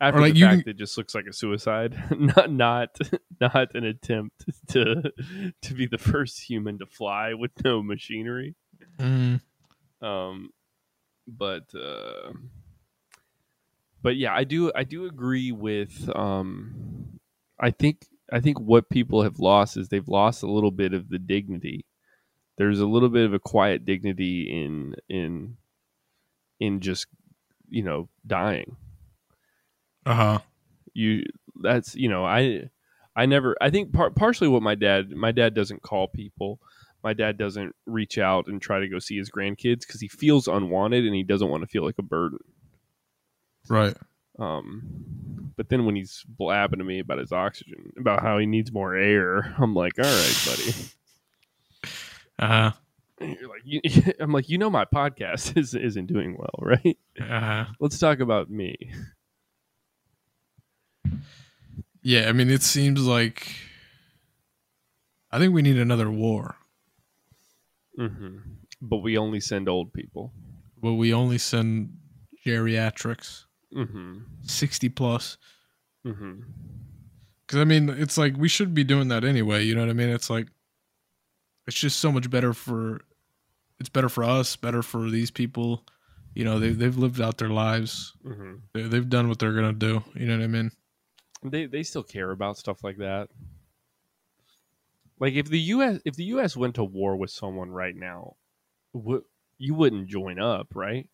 after 0.00 0.18
or 0.18 0.22
like 0.22 0.34
the 0.34 0.40
fact, 0.42 0.62
can- 0.64 0.70
it 0.70 0.76
just 0.76 0.96
looks 0.96 1.14
like 1.14 1.26
a 1.26 1.32
suicide, 1.32 1.96
not 2.18 2.52
not 2.52 2.96
not 3.40 3.74
an 3.74 3.84
attempt 3.84 4.44
to 4.68 5.02
to 5.62 5.74
be 5.74 5.86
the 5.86 5.98
first 5.98 6.40
human 6.40 6.78
to 6.78 6.86
fly 6.86 7.34
with 7.34 7.50
no 7.64 7.82
machinery. 7.82 8.54
Mm. 9.00 9.40
um 10.02 10.50
but 11.26 11.64
uh 11.74 12.32
but 14.02 14.16
yeah 14.16 14.32
i 14.34 14.44
do 14.44 14.70
i 14.74 14.84
do 14.84 15.04
agree 15.06 15.50
with 15.52 16.08
um 16.14 17.18
i 17.60 17.70
think 17.70 18.06
i 18.32 18.40
think 18.40 18.58
what 18.60 18.88
people 18.88 19.22
have 19.22 19.38
lost 19.40 19.76
is 19.76 19.88
they've 19.88 20.08
lost 20.08 20.42
a 20.42 20.50
little 20.50 20.70
bit 20.70 20.94
of 20.94 21.08
the 21.08 21.18
dignity 21.18 21.84
there's 22.56 22.80
a 22.80 22.86
little 22.86 23.08
bit 23.08 23.26
of 23.26 23.34
a 23.34 23.38
quiet 23.38 23.84
dignity 23.84 24.42
in 24.64 24.94
in 25.08 25.56
in 26.60 26.80
just 26.80 27.06
you 27.68 27.82
know 27.82 28.08
dying. 28.26 28.76
Uh 30.06 30.14
huh. 30.14 30.38
you 30.94 31.24
that's 31.60 31.94
you 31.94 32.08
know 32.08 32.24
i 32.24 32.62
i 33.14 33.26
never 33.26 33.56
i 33.60 33.68
think 33.68 33.92
par- 33.92 34.10
partially 34.10 34.48
what 34.48 34.62
my 34.62 34.74
dad 34.74 35.10
my 35.10 35.32
dad 35.32 35.54
doesn't 35.54 35.82
call 35.82 36.08
people. 36.08 36.60
My 37.04 37.12
dad 37.14 37.36
doesn't 37.38 37.76
reach 37.86 38.18
out 38.18 38.48
and 38.48 38.60
try 38.60 38.80
to 38.80 38.88
go 38.88 38.98
see 38.98 39.16
his 39.16 39.30
grandkids 39.30 39.80
because 39.80 40.00
he 40.00 40.08
feels 40.08 40.48
unwanted 40.48 41.04
and 41.04 41.14
he 41.14 41.22
doesn't 41.22 41.48
want 41.48 41.62
to 41.62 41.68
feel 41.68 41.84
like 41.84 41.98
a 41.98 42.02
burden. 42.02 42.38
Right. 43.68 43.96
um 44.38 45.52
but 45.56 45.68
then 45.68 45.84
when 45.84 45.96
he's 45.96 46.24
blabbing 46.28 46.78
to 46.78 46.84
me 46.84 47.00
about 47.00 47.18
his 47.18 47.32
oxygen 47.32 47.92
about 47.98 48.22
how 48.22 48.38
he 48.38 48.46
needs 48.46 48.72
more 48.72 48.94
air 48.94 49.54
i'm 49.58 49.74
like 49.74 49.98
all 49.98 50.04
right 50.04 50.42
buddy. 50.46 50.74
Uh 52.38 52.70
you're 53.20 53.48
like 53.48 53.62
you, 53.64 53.80
i'm 54.20 54.32
like 54.32 54.48
you 54.48 54.58
know 54.58 54.70
my 54.70 54.84
podcast 54.84 55.56
is, 55.58 55.74
isn't 55.74 56.06
doing 56.06 56.36
well 56.38 56.54
right 56.60 56.98
Uh 57.20 57.40
huh. 57.40 57.64
let's 57.80 57.98
talk 57.98 58.20
about 58.20 58.50
me 58.50 58.76
Yeah, 62.02 62.28
I 62.28 62.32
mean, 62.32 62.48
it 62.48 62.62
seems 62.62 63.04
like 63.04 63.54
I 65.30 65.38
think 65.38 65.52
we 65.52 65.62
need 65.62 65.78
another 65.78 66.10
war, 66.10 66.56
hmm 67.96 68.38
but 68.80 68.98
we 68.98 69.18
only 69.18 69.40
send 69.40 69.68
old 69.68 69.92
people 69.92 70.32
but 70.80 70.92
we 70.94 71.12
only 71.12 71.38
send 71.38 71.96
geriatrics, 72.46 73.44
hmm 73.74 74.18
sixty 74.42 74.88
plus. 74.88 75.36
hmm 76.04 76.40
Because 77.46 77.58
I 77.60 77.64
mean, 77.64 77.88
it's 77.90 78.16
like 78.16 78.36
we 78.36 78.48
should 78.48 78.72
be 78.74 78.84
doing 78.84 79.08
that 79.08 79.24
anyway. 79.24 79.64
You 79.64 79.74
know 79.74 79.80
what 79.80 79.90
I 79.90 79.94
mean? 79.94 80.08
It's 80.08 80.30
like 80.30 80.46
it's 81.68 81.78
just 81.78 82.00
so 82.00 82.10
much 82.10 82.30
better 82.30 82.52
for 82.52 83.02
it's 83.78 83.90
better 83.90 84.08
for 84.08 84.24
us, 84.24 84.56
better 84.56 84.82
for 84.82 85.08
these 85.10 85.30
people. 85.30 85.84
You 86.34 86.44
know, 86.44 86.58
they 86.58 86.70
they've 86.70 86.96
lived 86.96 87.20
out 87.20 87.38
their 87.38 87.50
lives. 87.50 88.14
hmm 88.24 88.54
They, 88.74 88.82
they've 88.82 89.08
done 89.08 89.28
what 89.28 89.38
they're 89.38 89.52
gonna 89.52 89.72
do. 89.72 90.02
You 90.14 90.26
know 90.26 90.36
what 90.38 90.44
I 90.44 90.48
mean? 90.48 90.72
they 91.44 91.66
they 91.66 91.84
still 91.84 92.02
care 92.02 92.30
about 92.32 92.58
stuff 92.58 92.82
like 92.82 92.96
that. 92.96 93.28
Like 95.20 95.34
if 95.34 95.48
the 95.48 95.60
U.S. 95.60 96.00
if 96.04 96.14
the 96.16 96.24
U.S. 96.24 96.56
went 96.56 96.74
to 96.76 96.84
war 96.84 97.16
with 97.16 97.30
someone 97.30 97.70
right 97.70 97.94
now, 97.94 98.36
would 98.92 99.22
you 99.58 99.74
wouldn't 99.74 100.08
join 100.08 100.38
up, 100.40 100.68
right? 100.74 101.08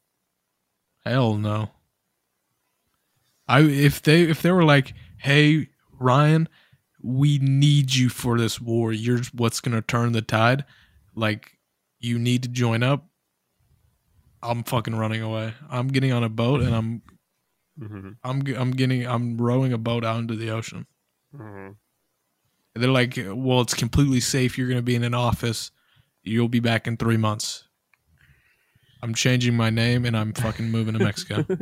Hell 1.04 1.34
no. 1.36 1.70
I 3.48 3.60
if 3.60 4.02
they 4.02 4.22
if 4.22 4.40
they 4.42 4.52
were 4.52 4.64
like, 4.64 4.94
"Hey, 5.18 5.68
Ryan, 5.92 6.48
we 7.04 7.38
need 7.38 7.94
you 7.94 8.08
for 8.08 8.38
this 8.38 8.60
war. 8.60 8.92
You're 8.92 9.20
what's 9.32 9.60
going 9.60 9.74
to 9.76 9.82
turn 9.82 10.12
the 10.12 10.22
tide." 10.22 10.64
Like 11.14 11.58
you 12.00 12.18
need 12.18 12.42
to 12.44 12.48
join 12.48 12.82
up. 12.82 13.06
I'm 14.42 14.64
fucking 14.64 14.96
running 14.96 15.22
away. 15.22 15.54
I'm 15.70 15.88
getting 15.88 16.12
on 16.12 16.24
a 16.24 16.28
boat 16.28 16.60
and 16.60 16.74
I'm 16.74 17.02
Mm-hmm. 17.80 18.10
I'm 18.22 18.42
I'm 18.56 18.70
getting 18.70 19.06
I'm 19.06 19.36
rowing 19.36 19.72
a 19.72 19.78
boat 19.78 20.04
out 20.04 20.20
into 20.20 20.36
the 20.36 20.50
ocean. 20.50 20.86
Mm-hmm. 21.34 21.72
And 22.74 22.82
they're 22.82 22.90
like, 22.90 23.18
"Well, 23.18 23.60
it's 23.60 23.74
completely 23.74 24.20
safe. 24.20 24.56
You're 24.56 24.68
going 24.68 24.78
to 24.78 24.82
be 24.82 24.94
in 24.94 25.04
an 25.04 25.14
office. 25.14 25.70
You'll 26.22 26.48
be 26.48 26.60
back 26.60 26.86
in 26.86 26.96
3 26.96 27.16
months." 27.16 27.64
I'm 29.02 29.12
changing 29.14 29.54
my 29.54 29.68
name 29.68 30.06
and 30.06 30.16
I'm 30.16 30.32
fucking 30.32 30.70
moving 30.70 30.94
to 30.94 31.04
Mexico. 31.04 31.44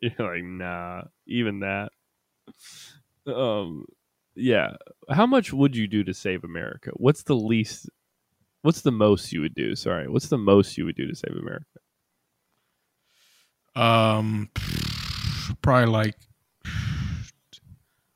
You're 0.00 0.12
like, 0.18 0.42
nah, 0.42 1.02
even 1.28 1.60
that. 1.60 1.90
Um, 3.26 3.86
yeah. 4.34 4.76
How 5.10 5.26
much 5.26 5.52
would 5.52 5.76
you 5.76 5.86
do 5.86 6.04
to 6.04 6.14
save 6.14 6.44
America? 6.44 6.90
What's 6.94 7.22
the 7.24 7.36
least? 7.36 7.88
What's 8.62 8.82
the 8.82 8.92
most 8.92 9.32
you 9.32 9.40
would 9.40 9.54
do? 9.54 9.74
Sorry, 9.74 10.08
what's 10.08 10.28
the 10.28 10.38
most 10.38 10.78
you 10.78 10.84
would 10.84 10.96
do 10.96 11.06
to 11.08 11.14
save 11.14 11.36
America? 11.36 11.66
Um, 13.74 14.50
probably 15.62 15.90
like 15.90 16.16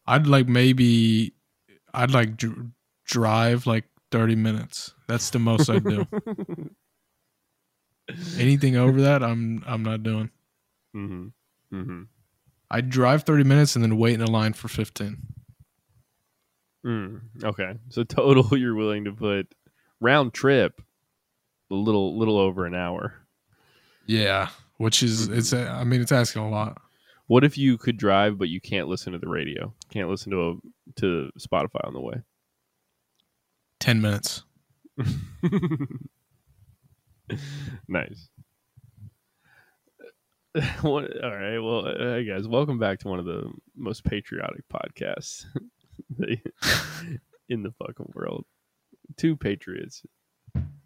I'd 0.07 0.26
like 0.26 0.48
maybe 0.48 1.34
I'd 1.94 2.11
like 2.12 2.36
dr- 2.36 2.70
drive 3.04 3.66
like 3.66 3.84
thirty 4.11 4.36
minutes. 4.36 4.94
That's 5.09 5.30
the 5.30 5.38
most 5.38 5.68
I'd 5.70 5.84
do. 5.84 6.07
Anything 8.38 8.76
over 8.76 9.00
that, 9.02 9.22
I'm 9.22 9.64
I'm 9.66 9.82
not 9.82 10.02
doing. 10.02 10.30
Mm-hmm. 10.94 11.26
Mm-hmm. 11.76 12.02
I'd 12.70 12.90
drive 12.90 13.22
thirty 13.22 13.44
minutes 13.44 13.76
and 13.76 13.82
then 13.82 13.96
wait 13.96 14.14
in 14.14 14.22
a 14.22 14.30
line 14.30 14.52
for 14.52 14.68
fifteen. 14.68 15.18
Mm, 16.84 17.20
okay, 17.42 17.74
so 17.88 18.04
total, 18.04 18.46
you're 18.58 18.74
willing 18.74 19.04
to 19.04 19.12
put 19.12 19.54
round 20.00 20.32
trip 20.32 20.80
a 21.70 21.74
little 21.74 22.16
little 22.18 22.38
over 22.38 22.64
an 22.64 22.74
hour. 22.74 23.14
Yeah, 24.06 24.48
which 24.76 25.02
is 25.02 25.28
it's 25.28 25.52
a, 25.52 25.68
I 25.68 25.84
mean 25.84 26.00
it's 26.00 26.12
asking 26.12 26.42
a 26.42 26.50
lot. 26.50 26.80
What 27.26 27.42
if 27.42 27.58
you 27.58 27.76
could 27.76 27.96
drive 27.96 28.38
but 28.38 28.48
you 28.48 28.60
can't 28.60 28.86
listen 28.88 29.12
to 29.12 29.18
the 29.18 29.28
radio? 29.28 29.74
Can't 29.90 30.08
listen 30.08 30.30
to 30.30 30.40
a 30.40 30.54
to 31.00 31.30
Spotify 31.38 31.84
on 31.84 31.92
the 31.92 32.00
way. 32.00 32.22
Ten 33.80 34.00
minutes. 34.00 34.44
nice. 37.88 38.28
What- 40.82 41.22
all 41.22 41.30
right. 41.36 41.59
Well, 41.59 41.84
hey 41.98 42.24
guys, 42.24 42.48
welcome 42.48 42.78
back 42.78 42.98
to 43.00 43.09
one 43.09 43.18
of 43.18 43.24
the 43.26 43.50
most 43.76 44.04
patriotic 44.04 44.64
podcasts 44.72 45.44
in 47.48 47.62
the 47.62 47.72
fucking 47.78 48.12
world. 48.14 48.44
Two 49.16 49.36
patriots. 49.36 50.02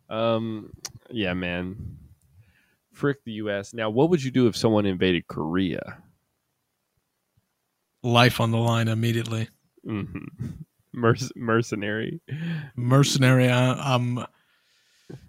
Um, 0.08 0.72
yeah, 1.10 1.34
man. 1.34 1.98
Frick 2.92 3.22
the 3.24 3.32
U.S. 3.32 3.72
Now, 3.72 3.90
what 3.90 4.10
would 4.10 4.22
you 4.22 4.30
do 4.32 4.48
if 4.48 4.56
someone 4.56 4.84
invaded 4.86 5.26
Korea? 5.28 5.98
Life 8.02 8.40
on 8.40 8.50
the 8.50 8.58
line 8.58 8.88
immediately. 8.88 9.48
hmm 9.84 10.04
Merc- 10.92 11.36
mercenary. 11.36 12.20
Mercenary. 12.74 13.48
I, 13.48 13.94
I'm. 13.94 14.24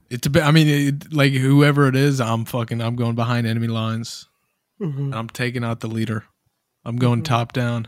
It's 0.09 0.25
a 0.25 0.29
bit. 0.31 0.43
I 0.43 0.49
mean, 0.51 0.67
it, 0.67 1.13
like 1.13 1.33
whoever 1.33 1.87
it 1.87 1.95
is, 1.95 2.19
I'm 2.19 2.45
fucking. 2.45 2.81
I'm 2.81 2.95
going 2.95 3.13
behind 3.13 3.45
enemy 3.45 3.67
lines, 3.67 4.27
and 4.81 5.15
I'm 5.15 5.29
taking 5.29 5.63
out 5.63 5.79
the 5.79 5.87
leader. 5.87 6.25
I'm 6.83 6.97
going 6.97 7.23
top 7.23 7.53
down. 7.53 7.87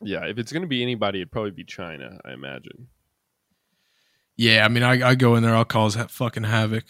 Yeah, 0.00 0.26
if 0.26 0.38
it's 0.38 0.52
gonna 0.52 0.66
be 0.66 0.82
anybody, 0.82 1.20
it'd 1.20 1.32
probably 1.32 1.50
be 1.52 1.64
China, 1.64 2.18
I 2.24 2.32
imagine. 2.32 2.88
Yeah, 4.36 4.64
I 4.64 4.68
mean, 4.68 4.82
I, 4.82 5.10
I 5.10 5.14
go 5.14 5.34
in 5.36 5.42
there. 5.42 5.54
I'll 5.54 5.64
cause 5.64 5.94
ha- 5.94 6.08
fucking 6.08 6.42
havoc. 6.44 6.84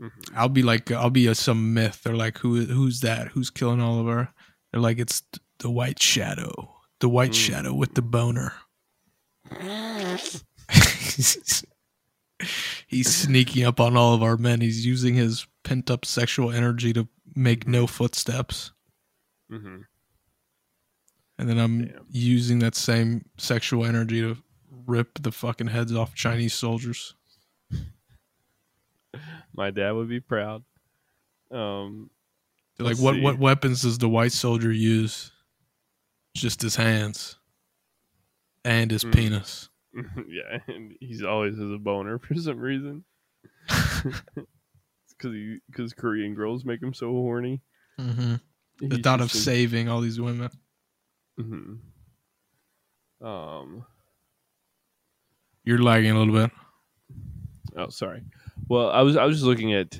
Mhm. 0.00 0.10
I'll 0.34 0.48
be 0.48 0.62
like, 0.62 0.90
I'll 0.90 1.10
be 1.10 1.26
a, 1.26 1.34
some 1.34 1.74
myth. 1.74 2.00
They're 2.02 2.16
like, 2.16 2.38
who 2.38 2.64
who's 2.64 3.00
that? 3.00 3.28
Who's 3.28 3.50
killing 3.50 3.80
Oliver? 3.80 4.30
They're 4.72 4.80
like, 4.80 4.98
it's 4.98 5.22
the 5.60 5.70
White 5.70 6.00
Shadow, 6.00 6.74
the 7.00 7.08
White 7.08 7.32
Mm. 7.32 7.46
Shadow 7.46 7.74
with 7.74 7.94
the 7.94 8.02
boner. 8.02 8.54
He's 12.86 13.08
sneaking 13.14 13.64
up 13.64 13.80
on 13.80 13.96
all 13.96 14.14
of 14.14 14.22
our 14.22 14.36
men. 14.36 14.60
He's 14.60 14.86
using 14.86 15.14
his 15.14 15.46
pent 15.68 15.90
up 15.90 16.04
sexual 16.06 16.50
energy 16.50 16.92
to 16.94 17.06
make 17.34 17.68
no 17.68 17.86
footsteps. 17.86 18.72
Mhm. 19.52 19.84
And 21.38 21.48
then 21.48 21.58
I'm 21.58 21.86
Damn. 21.86 22.06
using 22.10 22.58
that 22.60 22.74
same 22.74 23.26
sexual 23.36 23.84
energy 23.84 24.20
to 24.22 24.36
rip 24.86 25.18
the 25.22 25.30
fucking 25.30 25.66
heads 25.68 25.94
off 25.94 26.14
Chinese 26.14 26.54
soldiers. 26.54 27.14
My 29.54 29.70
dad 29.70 29.92
would 29.92 30.08
be 30.08 30.20
proud. 30.20 30.64
Um, 31.50 32.10
like, 32.78 32.96
what 32.98 33.14
see. 33.16 33.20
what 33.20 33.38
weapons 33.38 33.82
does 33.82 33.98
the 33.98 34.08
white 34.08 34.32
soldier 34.32 34.72
use? 34.72 35.32
Just 36.34 36.62
his 36.62 36.76
hands 36.76 37.36
and 38.64 38.90
his 38.90 39.02
Hmm. 39.02 39.10
penis. 39.10 39.68
yeah, 40.28 40.60
and 40.66 40.96
he's 41.00 41.22
always 41.22 41.56
has 41.58 41.70
a 41.70 41.78
boner 41.78 42.18
for 42.18 42.34
some 42.36 42.58
reason. 42.58 43.04
Because 45.18 45.34
because 45.70 45.92
Korean 45.92 46.34
girls 46.34 46.64
make 46.64 46.82
him 46.82 46.94
so 46.94 47.10
horny. 47.10 47.60
hmm 47.98 48.36
The 48.80 48.98
thought 48.98 49.20
of 49.20 49.32
saving 49.32 49.88
all 49.88 50.00
these 50.00 50.20
women. 50.20 50.50
Mhm. 51.38 51.78
Um. 53.20 53.84
You're 55.64 55.82
lagging 55.82 56.12
a 56.12 56.18
little 56.18 56.34
bit. 56.34 56.50
Oh, 57.76 57.88
sorry. 57.90 58.22
Well, 58.68 58.90
I 58.90 59.02
was 59.02 59.16
I 59.16 59.24
was 59.24 59.36
just 59.36 59.46
looking 59.46 59.74
at. 59.74 59.90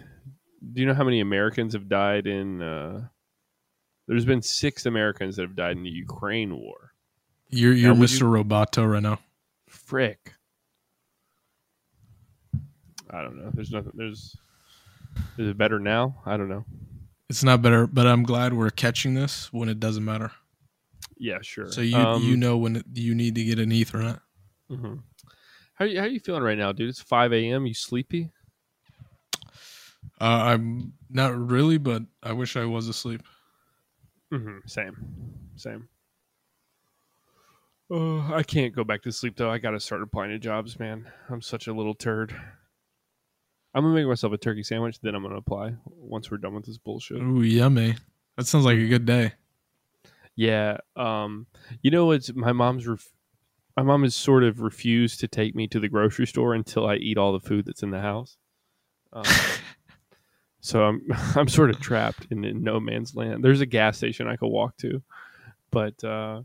Do 0.72 0.80
you 0.80 0.86
know 0.86 0.94
how 0.94 1.04
many 1.04 1.20
Americans 1.20 1.72
have 1.74 1.88
died 1.88 2.26
in? 2.26 2.62
Uh, 2.62 3.08
there's 4.06 4.24
been 4.24 4.42
six 4.42 4.86
Americans 4.86 5.36
that 5.36 5.42
have 5.42 5.56
died 5.56 5.76
in 5.76 5.82
the 5.82 5.90
Ukraine 5.90 6.56
war. 6.56 6.92
You're 7.48 7.72
you're 7.74 7.94
would 7.94 8.08
Mr. 8.08 8.20
you- 8.20 8.26
Roboto 8.44 8.90
right 8.90 9.02
now. 9.02 9.18
Frick. 9.68 10.34
I 13.10 13.22
don't 13.22 13.36
know. 13.36 13.50
There's 13.52 13.70
nothing. 13.70 13.92
There's. 13.94 14.36
Is 15.38 15.48
it 15.48 15.58
better 15.58 15.78
now? 15.78 16.20
I 16.26 16.36
don't 16.36 16.48
know. 16.48 16.64
It's 17.28 17.44
not 17.44 17.60
better, 17.62 17.86
but 17.86 18.06
I'm 18.06 18.22
glad 18.22 18.54
we're 18.54 18.70
catching 18.70 19.14
this 19.14 19.52
when 19.52 19.68
it 19.68 19.78
doesn't 19.78 20.04
matter. 20.04 20.32
Yeah, 21.18 21.38
sure. 21.42 21.70
So 21.70 21.80
you 21.80 21.96
Um, 21.96 22.22
you 22.22 22.36
know 22.36 22.56
when 22.56 22.76
it, 22.76 22.86
you 22.94 23.14
need 23.14 23.34
to 23.34 23.44
get 23.44 23.58
an 23.58 23.70
Ethernet. 23.70 24.20
mhm. 24.70 25.02
How 25.74 25.84
you, 25.84 26.00
how 26.00 26.06
you 26.06 26.18
feeling 26.20 26.42
right 26.42 26.58
now, 26.58 26.72
dude? 26.72 26.88
It's 26.88 27.00
five 27.00 27.32
a.m. 27.32 27.66
You 27.66 27.74
sleepy? 27.74 28.30
Uh, 30.20 30.24
I'm 30.24 30.94
not 31.08 31.36
really, 31.36 31.78
but 31.78 32.02
I 32.22 32.32
wish 32.32 32.56
I 32.56 32.64
was 32.64 32.88
asleep. 32.88 33.22
Mm-hmm. 34.32 34.58
Same, 34.66 34.96
same. 35.56 35.88
Oh, 37.90 38.30
I 38.34 38.42
can't 38.42 38.74
go 38.74 38.84
back 38.84 39.02
to 39.02 39.12
sleep 39.12 39.36
though. 39.36 39.50
I 39.50 39.58
gotta 39.58 39.80
start 39.80 40.02
applying 40.02 40.30
to 40.30 40.38
jobs, 40.38 40.78
man. 40.78 41.10
I'm 41.30 41.40
such 41.40 41.66
a 41.68 41.72
little 41.72 41.94
turd. 41.94 42.34
I'm 43.78 43.84
gonna 43.84 43.94
make 43.94 44.06
myself 44.06 44.32
a 44.32 44.38
turkey 44.38 44.62
sandwich, 44.62 45.00
then 45.00 45.14
I'm 45.14 45.22
gonna 45.22 45.36
apply 45.36 45.74
once 45.86 46.30
we're 46.30 46.38
done 46.38 46.54
with 46.54 46.66
this 46.66 46.78
bullshit. 46.78 47.18
Ooh, 47.18 47.42
yummy. 47.42 47.94
That 48.36 48.46
sounds 48.46 48.64
like 48.64 48.78
a 48.78 48.88
good 48.88 49.06
day. 49.06 49.32
Yeah. 50.34 50.78
Um. 50.96 51.46
You 51.82 51.90
know 51.90 52.06
what's 52.06 52.34
my 52.34 52.52
mom's. 52.52 52.86
Ref- 52.86 53.08
my 53.76 53.84
mom 53.84 54.02
has 54.02 54.16
sort 54.16 54.42
of 54.42 54.60
refused 54.60 55.20
to 55.20 55.28
take 55.28 55.54
me 55.54 55.68
to 55.68 55.78
the 55.78 55.88
grocery 55.88 56.26
store 56.26 56.54
until 56.54 56.86
I 56.86 56.96
eat 56.96 57.16
all 57.16 57.32
the 57.32 57.40
food 57.40 57.66
that's 57.66 57.84
in 57.84 57.90
the 57.90 58.00
house. 58.00 58.36
Um, 59.12 59.24
so 60.60 60.82
I'm 60.82 61.06
I'm 61.36 61.48
sort 61.48 61.70
of 61.70 61.80
trapped 61.80 62.26
in, 62.30 62.44
in 62.44 62.64
no 62.64 62.80
man's 62.80 63.14
land. 63.14 63.44
There's 63.44 63.60
a 63.60 63.66
gas 63.66 63.96
station 63.96 64.26
I 64.26 64.36
could 64.36 64.48
walk 64.48 64.76
to, 64.78 65.02
but 65.70 66.02
uh, 66.02 66.42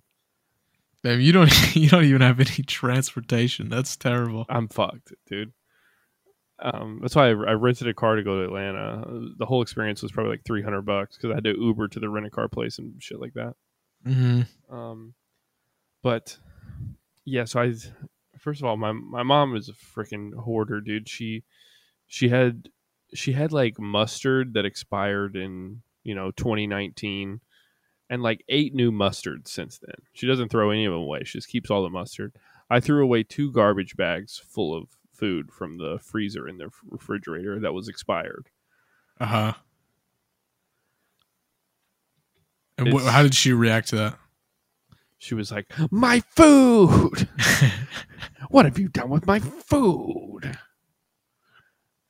Damn, 1.03 1.19
you 1.19 1.33
don't 1.33 1.51
you 1.75 1.89
don't 1.89 2.05
even 2.05 2.21
have 2.21 2.39
any 2.39 2.63
transportation. 2.65 3.69
That's 3.69 3.95
terrible. 3.95 4.45
I'm 4.49 4.67
fucked, 4.67 5.13
dude. 5.27 5.51
Um, 6.63 6.99
that's 7.01 7.15
why 7.15 7.27
I, 7.27 7.31
I 7.31 7.53
rented 7.53 7.89
a 7.89 7.93
car 7.93 8.15
to 8.15 8.23
go 8.23 8.37
to 8.37 8.45
Atlanta. 8.45 9.03
The 9.37 9.45
whole 9.45 9.61
experience 9.61 10.01
was 10.01 10.13
probably 10.13 10.31
like 10.31 10.45
300 10.45 10.81
bucks 10.83 11.17
because 11.17 11.31
I 11.31 11.35
had 11.35 11.43
to 11.43 11.59
Uber 11.59 11.89
to 11.89 11.99
the 11.99 12.09
rent 12.09 12.25
a 12.25 12.29
car 12.29 12.47
place 12.47 12.79
and 12.79 13.03
shit 13.03 13.19
like 13.19 13.33
that. 13.33 13.55
Mm-hmm. 14.07 14.73
Um, 14.73 15.13
but 16.01 16.37
yeah, 17.25 17.43
so 17.43 17.61
I 17.61 17.73
first 18.39 18.61
of 18.61 18.65
all, 18.65 18.77
my 18.77 18.91
my 18.93 19.23
mom 19.23 19.55
is 19.55 19.69
a 19.69 19.73
freaking 19.73 20.33
hoarder, 20.33 20.81
dude. 20.81 21.09
She 21.09 21.43
she 22.07 22.29
had 22.29 22.69
she 23.13 23.33
had 23.33 23.51
like 23.51 23.79
mustard 23.79 24.53
that 24.53 24.65
expired 24.65 25.35
in 25.35 25.81
you 26.03 26.15
know 26.15 26.31
2019, 26.31 27.41
and 28.09 28.23
like 28.23 28.43
eight 28.49 28.73
new 28.73 28.91
mustards 28.91 29.47
since 29.49 29.79
then. 29.79 29.95
She 30.13 30.27
doesn't 30.27 30.49
throw 30.49 30.71
any 30.71 30.85
of 30.85 30.93
them 30.93 31.01
away. 31.01 31.23
She 31.23 31.37
just 31.37 31.49
keeps 31.49 31.69
all 31.69 31.83
the 31.83 31.89
mustard. 31.89 32.33
I 32.69 32.79
threw 32.79 33.03
away 33.03 33.23
two 33.23 33.51
garbage 33.51 33.95
bags 33.95 34.41
full 34.47 34.75
of 34.77 34.87
food 35.13 35.51
from 35.51 35.77
the 35.77 35.99
freezer 36.01 36.47
in 36.47 36.57
the 36.57 36.69
refrigerator 36.89 37.59
that 37.59 37.73
was 37.73 37.87
expired. 37.87 38.49
Uh 39.19 39.25
huh. 39.25 39.53
And 42.77 42.91
wh- 42.91 43.05
how 43.05 43.23
did 43.23 43.35
she 43.35 43.53
react 43.53 43.89
to 43.89 43.95
that? 43.97 44.17
She 45.17 45.35
was 45.35 45.51
like, 45.51 45.71
"My 45.91 46.19
food! 46.19 47.29
what 48.49 48.65
have 48.65 48.77
you 48.77 48.89
done 48.89 49.09
with 49.09 49.25
my 49.25 49.39
food?" 49.39 50.57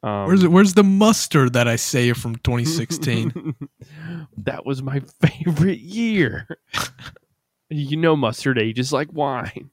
Um, 0.01 0.27
Where's 0.27 0.43
it? 0.43 0.51
Where's 0.51 0.73
the 0.73 0.83
mustard 0.83 1.53
that 1.53 1.67
I 1.67 1.77
saved 1.77 2.19
from 2.19 2.35
2016? 2.35 3.55
that 4.37 4.65
was 4.65 4.83
my 4.83 4.99
favorite 5.21 5.79
year. 5.79 6.47
you 7.69 7.95
know, 7.95 8.15
mustard 8.15 8.59
ages 8.59 8.91
like 8.91 9.13
wine. 9.13 9.69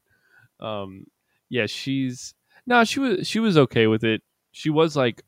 Um, 0.60 1.06
yeah, 1.48 1.66
she's 1.66 2.34
no, 2.70 2.84
she 2.84 3.00
was 3.00 3.26
she 3.28 3.38
was 3.40 3.58
okay 3.58 3.86
with 3.86 4.02
it. 4.04 4.22
She 4.52 4.70
was 4.70 4.96
like, 4.96 5.22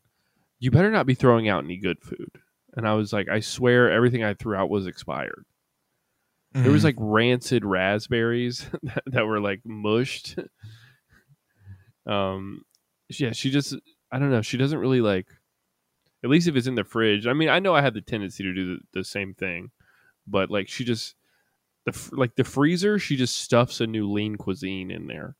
"You 0.60 0.70
better 0.70 0.90
not 0.90 1.04
be 1.06 1.14
throwing 1.14 1.48
out 1.48 1.64
any 1.64 1.76
good 1.76 2.00
food." 2.00 2.30
And 2.74 2.88
I 2.88 2.94
was 2.94 3.12
like, 3.12 3.28
"I 3.28 3.40
swear, 3.40 3.90
everything 3.90 4.24
I 4.24 4.32
threw 4.34 4.56
out 4.56 4.70
was 4.70 4.86
expired." 4.86 5.44
There 6.54 6.70
was 6.72 6.82
Mhm. 6.82 6.84
like 6.84 6.96
rancid 6.98 7.64
raspberries 7.64 8.66
that, 8.82 9.02
that 9.06 9.26
were 9.26 9.40
like 9.40 9.60
mushed. 9.64 10.38
um, 12.06 12.62
yeah, 13.08 13.32
she 13.32 13.50
just 13.50 13.74
I 14.10 14.18
don't 14.18 14.30
know. 14.30 14.42
She 14.42 14.56
doesn't 14.56 14.78
really 14.78 15.00
like. 15.00 15.28
At 16.24 16.30
least 16.30 16.46
if 16.46 16.54
it's 16.54 16.68
in 16.68 16.76
the 16.76 16.84
fridge. 16.84 17.26
I 17.26 17.32
mean, 17.32 17.48
I 17.48 17.58
know 17.58 17.74
I 17.74 17.80
had 17.82 17.94
the 17.94 18.00
tendency 18.00 18.44
to 18.44 18.54
do 18.54 18.76
the, 18.76 19.00
the 19.00 19.04
same 19.04 19.34
thing, 19.34 19.70
but 20.26 20.50
like 20.50 20.68
she 20.68 20.84
just 20.84 21.16
the 21.84 22.10
like 22.12 22.36
the 22.36 22.44
freezer. 22.44 22.98
She 22.98 23.16
just 23.16 23.36
stuffs 23.36 23.80
a 23.80 23.86
new 23.86 24.10
lean 24.10 24.36
cuisine 24.36 24.90
in 24.90 25.06
there. 25.08 25.34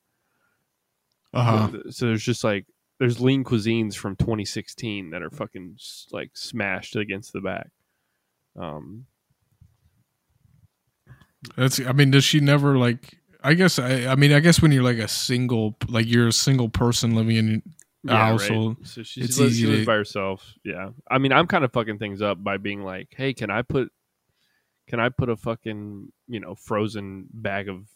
Uh-huh. 1.35 1.91
So 1.91 2.07
there's 2.07 2.23
just 2.23 2.45
like 2.45 2.67
there's 2.99 3.21
lean 3.21 3.43
cuisines 3.45 3.95
from 3.97 4.17
2016 4.17 5.11
that 5.11 5.23
are 5.23 5.31
fucking 5.31 5.77
like 6.13 6.31
smashed 6.35 6.95
against 6.97 7.33
the 7.33 7.41
back. 7.41 7.71
Um, 8.59 9.07
That's. 11.57 11.81
I 11.81 11.93
mean, 11.93 12.11
does 12.11 12.25
she 12.25 12.41
never 12.41 12.79
like? 12.79 13.19
I 13.43 13.55
guess. 13.55 13.79
I. 13.79 14.07
I 14.07 14.15
mean, 14.15 14.33
I 14.33 14.41
guess 14.41 14.61
when 14.61 14.73
you're 14.73 14.85
like 14.85 14.99
a 14.99 15.09
single, 15.09 15.77
like 15.89 16.07
you're 16.07 16.29
a 16.29 16.33
single 16.33 16.69
person 16.69 17.15
living 17.15 17.37
in 17.37 17.63
a 18.07 18.17
household. 18.17 18.77
Right. 18.79 18.87
So 18.87 19.03
she, 19.03 19.23
it's 19.23 19.39
lives, 19.39 19.53
easy 19.53 19.63
she 19.63 19.71
lives 19.71 19.83
to- 19.83 19.87
by 19.87 19.95
herself. 19.95 20.55
Yeah. 20.65 20.91
I 21.11 21.19
mean, 21.19 21.33
I'm 21.33 21.47
kind 21.47 21.65
of 21.65 21.73
fucking 21.73 21.99
things 21.99 22.21
up 22.23 22.43
by 22.43 22.59
being 22.59 22.83
like, 22.83 23.09
"Hey, 23.17 23.33
can 23.33 23.51
I 23.51 23.63
put, 23.63 23.91
can 24.87 25.01
I 25.01 25.09
put 25.09 25.29
a 25.29 25.37
fucking 25.37 26.13
you 26.29 26.41
know 26.41 26.55
frozen 26.55 27.27
bag 27.33 27.69
of 27.69 27.87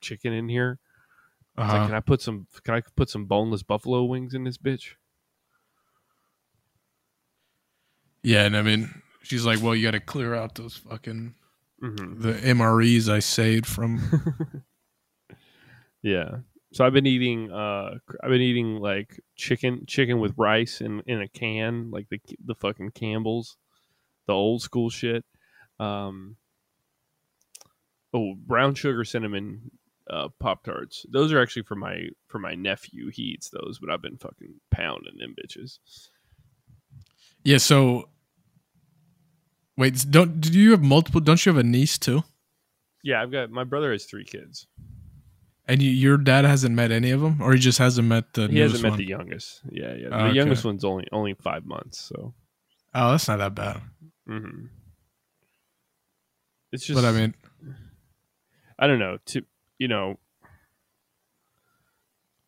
chicken 0.00 0.32
in 0.32 0.48
here? 0.48 0.78
It's 1.58 1.66
like, 1.66 1.70
Uh-huh. 1.70 1.86
can 1.86 1.94
I 1.96 2.00
put 2.00 2.22
some? 2.22 2.46
Can 2.64 2.74
I 2.74 2.82
put 2.96 3.10
some 3.10 3.26
boneless 3.26 3.62
buffalo 3.62 4.04
wings 4.04 4.32
in 4.34 4.44
this 4.44 4.58
bitch? 4.58 4.92
Yeah, 8.22 8.44
and 8.44 8.56
I 8.56 8.62
mean, 8.62 9.02
she's 9.22 9.44
like, 9.46 9.62
well, 9.62 9.74
you 9.74 9.82
got 9.84 9.92
to 9.92 10.00
clear 10.00 10.34
out 10.34 10.54
those 10.54 10.76
fucking 10.76 11.34
Mm-hmm. 11.82 12.20
the 12.22 12.32
MREs 12.32 13.08
I 13.08 13.20
saved 13.20 13.66
from. 13.66 14.64
Yeah. 16.02 16.38
So 16.72 16.84
I've 16.86 16.92
been 16.92 17.06
eating. 17.06 17.50
Uh, 17.50 17.98
I've 18.22 18.30
been 18.30 18.40
eating 18.40 18.76
like 18.76 19.20
chicken, 19.34 19.84
chicken 19.86 20.20
with 20.20 20.32
rice 20.36 20.80
in 20.80 21.02
in 21.06 21.20
a 21.20 21.26
can, 21.28 21.90
like 21.90 22.08
the 22.08 22.20
the 22.44 22.54
fucking 22.54 22.92
Campbell's, 22.92 23.56
the 24.28 24.32
old 24.32 24.62
school 24.62 24.90
shit. 24.90 25.24
Um. 25.80 26.36
Oh, 28.14 28.34
brown 28.36 28.74
sugar 28.76 29.04
cinnamon 29.04 29.72
uh, 30.10 30.28
Pop 30.40 30.64
Tarts. 30.64 31.04
Those 31.10 31.32
are 31.32 31.40
actually 31.40 31.62
for 31.62 31.74
my 31.76 32.08
for 32.28 32.38
my 32.38 32.54
nephew. 32.54 33.10
He 33.10 33.22
eats 33.22 33.50
those, 33.50 33.78
but 33.80 33.90
I've 33.90 34.02
been 34.02 34.16
fucking 34.18 34.54
pounding 34.70 35.18
them 35.18 35.34
bitches. 35.40 35.78
Yeah. 37.44 37.58
So, 37.58 38.08
wait, 39.76 40.04
don't 40.10 40.40
do 40.40 40.58
you 40.58 40.70
have 40.72 40.82
multiple? 40.82 41.20
Don't 41.20 41.44
you 41.44 41.52
have 41.52 41.58
a 41.64 41.66
niece 41.66 41.98
too? 41.98 42.24
Yeah, 43.02 43.22
I've 43.22 43.30
got 43.32 43.50
my 43.50 43.64
brother 43.64 43.92
has 43.92 44.04
three 44.04 44.24
kids. 44.24 44.66
And 45.70 45.82
you, 45.82 45.90
your 45.90 46.16
dad 46.16 46.46
hasn't 46.46 46.74
met 46.74 46.90
any 46.90 47.10
of 47.10 47.20
them, 47.20 47.42
or 47.42 47.52
he 47.52 47.58
just 47.58 47.78
hasn't 47.78 48.08
met 48.08 48.32
the. 48.32 48.48
He 48.48 48.58
hasn't 48.58 48.82
met 48.82 48.90
one? 48.92 48.98
the 48.98 49.04
youngest. 49.06 49.60
Yeah, 49.70 49.92
yeah. 49.94 50.08
The 50.08 50.14
Oh, 50.16 50.24
okay. 50.28 50.34
youngest 50.36 50.64
one's 50.64 50.82
only 50.84 51.06
only 51.12 51.34
five 51.34 51.66
months. 51.66 51.98
So, 52.00 52.32
Oh, 52.94 53.10
that's 53.10 53.28
not 53.28 53.36
that 53.38 53.54
bad. 53.54 53.82
hmm 54.26 54.66
it's 56.72 56.86
just. 56.86 57.00
but 57.00 57.06
I 57.06 57.12
mean, 57.12 57.34
I 58.78 58.86
don't 58.86 58.98
know. 58.98 59.18
To 59.26 59.42
you 59.78 59.88
know, 59.88 60.18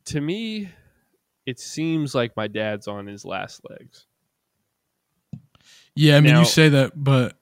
to 0.07 0.21
me, 0.21 0.71
it 1.47 1.59
seems 1.59 2.15
like 2.15 2.37
my 2.37 2.49
dad's 2.49 2.89
on 2.89 3.07
his 3.07 3.25
last 3.25 3.61
legs. 3.69 4.07
yeah, 5.95 6.17
I 6.17 6.21
mean, 6.21 6.33
Now- 6.35 6.41
you 6.41 6.47
say 6.47 6.69
that, 6.69 6.93
but 6.97 7.37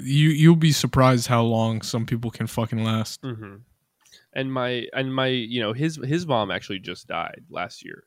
you 0.00 0.30
you'll 0.30 0.56
be 0.56 0.72
surprised 0.72 1.26
how 1.26 1.42
long 1.42 1.82
some 1.82 2.06
people 2.06 2.30
can 2.30 2.46
fucking 2.46 2.82
last. 2.82 3.20
Mm-hmm. 3.22 3.56
And 4.32 4.52
my 4.52 4.86
and 4.94 5.14
my 5.14 5.26
you 5.26 5.60
know 5.60 5.72
his 5.72 5.96
his 6.02 6.26
mom 6.26 6.50
actually 6.50 6.78
just 6.80 7.06
died 7.06 7.44
last 7.50 7.84
year. 7.84 8.04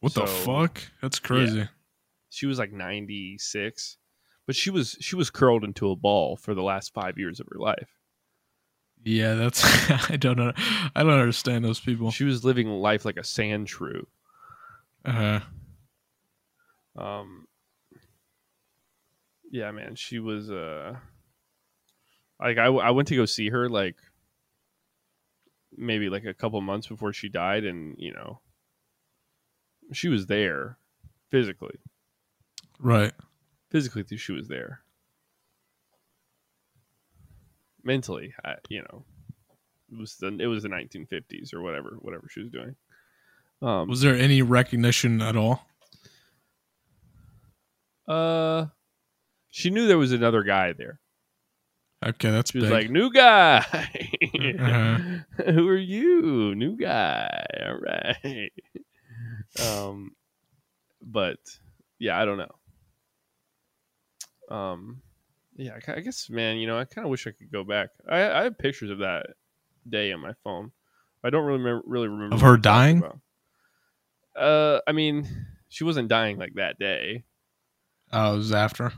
What 0.00 0.14
the 0.14 0.26
fuck? 0.26 0.80
That's 1.00 1.18
crazy. 1.18 1.68
She 2.30 2.46
was 2.46 2.58
like 2.58 2.72
ninety 2.72 3.38
six, 3.38 3.96
but 4.46 4.54
she 4.56 4.70
was 4.70 4.96
she 5.00 5.16
was 5.16 5.30
curled 5.30 5.64
into 5.64 5.90
a 5.90 5.96
ball 5.96 6.36
for 6.36 6.54
the 6.54 6.62
last 6.62 6.92
five 6.92 7.16
years 7.18 7.40
of 7.40 7.46
her 7.52 7.58
life. 7.58 7.97
Yeah, 9.08 9.36
that's 9.36 9.64
I 10.10 10.16
don't 10.16 10.36
know. 10.36 10.52
I 10.94 11.02
don't 11.02 11.18
understand 11.18 11.64
those 11.64 11.80
people. 11.80 12.10
She 12.10 12.24
was 12.24 12.44
living 12.44 12.68
life 12.68 13.06
like 13.06 13.16
a 13.16 13.24
sand 13.24 13.66
shrew. 13.70 14.06
Uh, 15.02 15.40
huh. 16.94 17.02
Um, 17.02 17.46
yeah, 19.50 19.70
man, 19.70 19.94
she 19.94 20.18
was 20.18 20.50
uh, 20.50 20.96
like 22.38 22.58
I 22.58 22.66
I 22.66 22.90
went 22.90 23.08
to 23.08 23.16
go 23.16 23.24
see 23.24 23.48
her 23.48 23.70
like 23.70 23.96
maybe 25.74 26.10
like 26.10 26.26
a 26.26 26.34
couple 26.34 26.60
months 26.60 26.86
before 26.86 27.14
she 27.14 27.30
died, 27.30 27.64
and 27.64 27.94
you 27.96 28.12
know, 28.12 28.40
she 29.90 30.08
was 30.10 30.26
there 30.26 30.76
physically. 31.30 31.78
right. 32.78 33.12
Physically, 33.70 34.04
she 34.18 34.32
was 34.32 34.48
there. 34.48 34.80
Mentally, 37.88 38.34
I, 38.44 38.56
you 38.68 38.82
know, 38.82 39.04
it 39.90 39.98
was 39.98 40.16
the 40.16 40.28
it 40.38 40.46
was 40.46 40.62
the 40.62 40.68
1950s 40.68 41.54
or 41.54 41.62
whatever 41.62 41.96
whatever 42.00 42.28
she 42.30 42.42
was 42.42 42.50
doing. 42.50 42.76
Um, 43.62 43.88
Was 43.88 44.02
there 44.02 44.14
any 44.14 44.42
recognition 44.42 45.22
at 45.22 45.36
all? 45.36 45.66
uh, 48.06 48.66
she 49.48 49.70
knew 49.70 49.86
there 49.86 49.96
was 49.98 50.12
another 50.12 50.42
guy 50.42 50.72
there. 50.74 51.00
Okay, 52.04 52.30
that's 52.30 52.52
She 52.52 52.58
was 52.58 52.66
big. 52.68 52.72
like, 52.72 52.90
"New 52.90 53.10
guy, 53.10 53.58
Uh-huh. 54.58 54.98
who 55.50 55.66
are 55.68 55.76
you? 55.76 56.54
New 56.54 56.76
guy, 56.76 57.44
all 57.66 57.78
right." 57.80 58.52
Um, 59.66 60.12
but 61.02 61.38
yeah, 61.98 62.20
I 62.20 62.24
don't 62.26 62.38
know. 62.38 62.54
Um, 64.56 65.02
yeah, 65.58 65.78
I, 65.88 66.00
guess, 66.00 66.30
man, 66.30 66.56
you 66.56 66.66
know, 66.66 66.78
I 66.78 66.84
kind 66.84 67.04
of 67.04 67.10
wish 67.10 67.26
I 67.26 67.32
could 67.32 67.50
go 67.52 67.64
back. 67.64 67.90
I, 68.08 68.22
I 68.30 68.42
have 68.44 68.56
pictures 68.56 68.90
of 68.90 68.98
that 68.98 69.26
day 69.88 70.12
on 70.12 70.20
my 70.20 70.32
phone. 70.44 70.70
I 71.22 71.30
don't 71.30 71.44
really 71.44 71.58
remember, 71.58 71.82
really 71.84 72.08
remember 72.08 72.34
Of 72.36 72.40
her 72.42 72.56
dying? 72.56 73.02
Uh, 74.36 74.78
I 74.86 74.92
mean, 74.92 75.28
she 75.68 75.82
wasn't 75.84 76.08
dying 76.08 76.38
like 76.38 76.54
that 76.54 76.78
day. 76.78 77.24
oh, 78.12 78.34
it 78.34 78.36
was 78.38 78.52
after. 78.52 78.92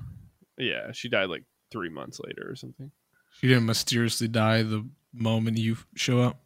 Yeah, 0.58 0.92
she 0.92 1.08
died 1.08 1.30
like 1.30 1.44
three 1.72 1.88
months 1.88 2.20
later 2.22 2.48
or 2.50 2.56
something. 2.56 2.90
She 3.38 3.48
didn't 3.48 3.64
mysteriously 3.64 4.28
die 4.28 4.62
the 4.62 4.86
moment 5.14 5.56
you 5.56 5.78
show 5.96 6.20
up. 6.20 6.42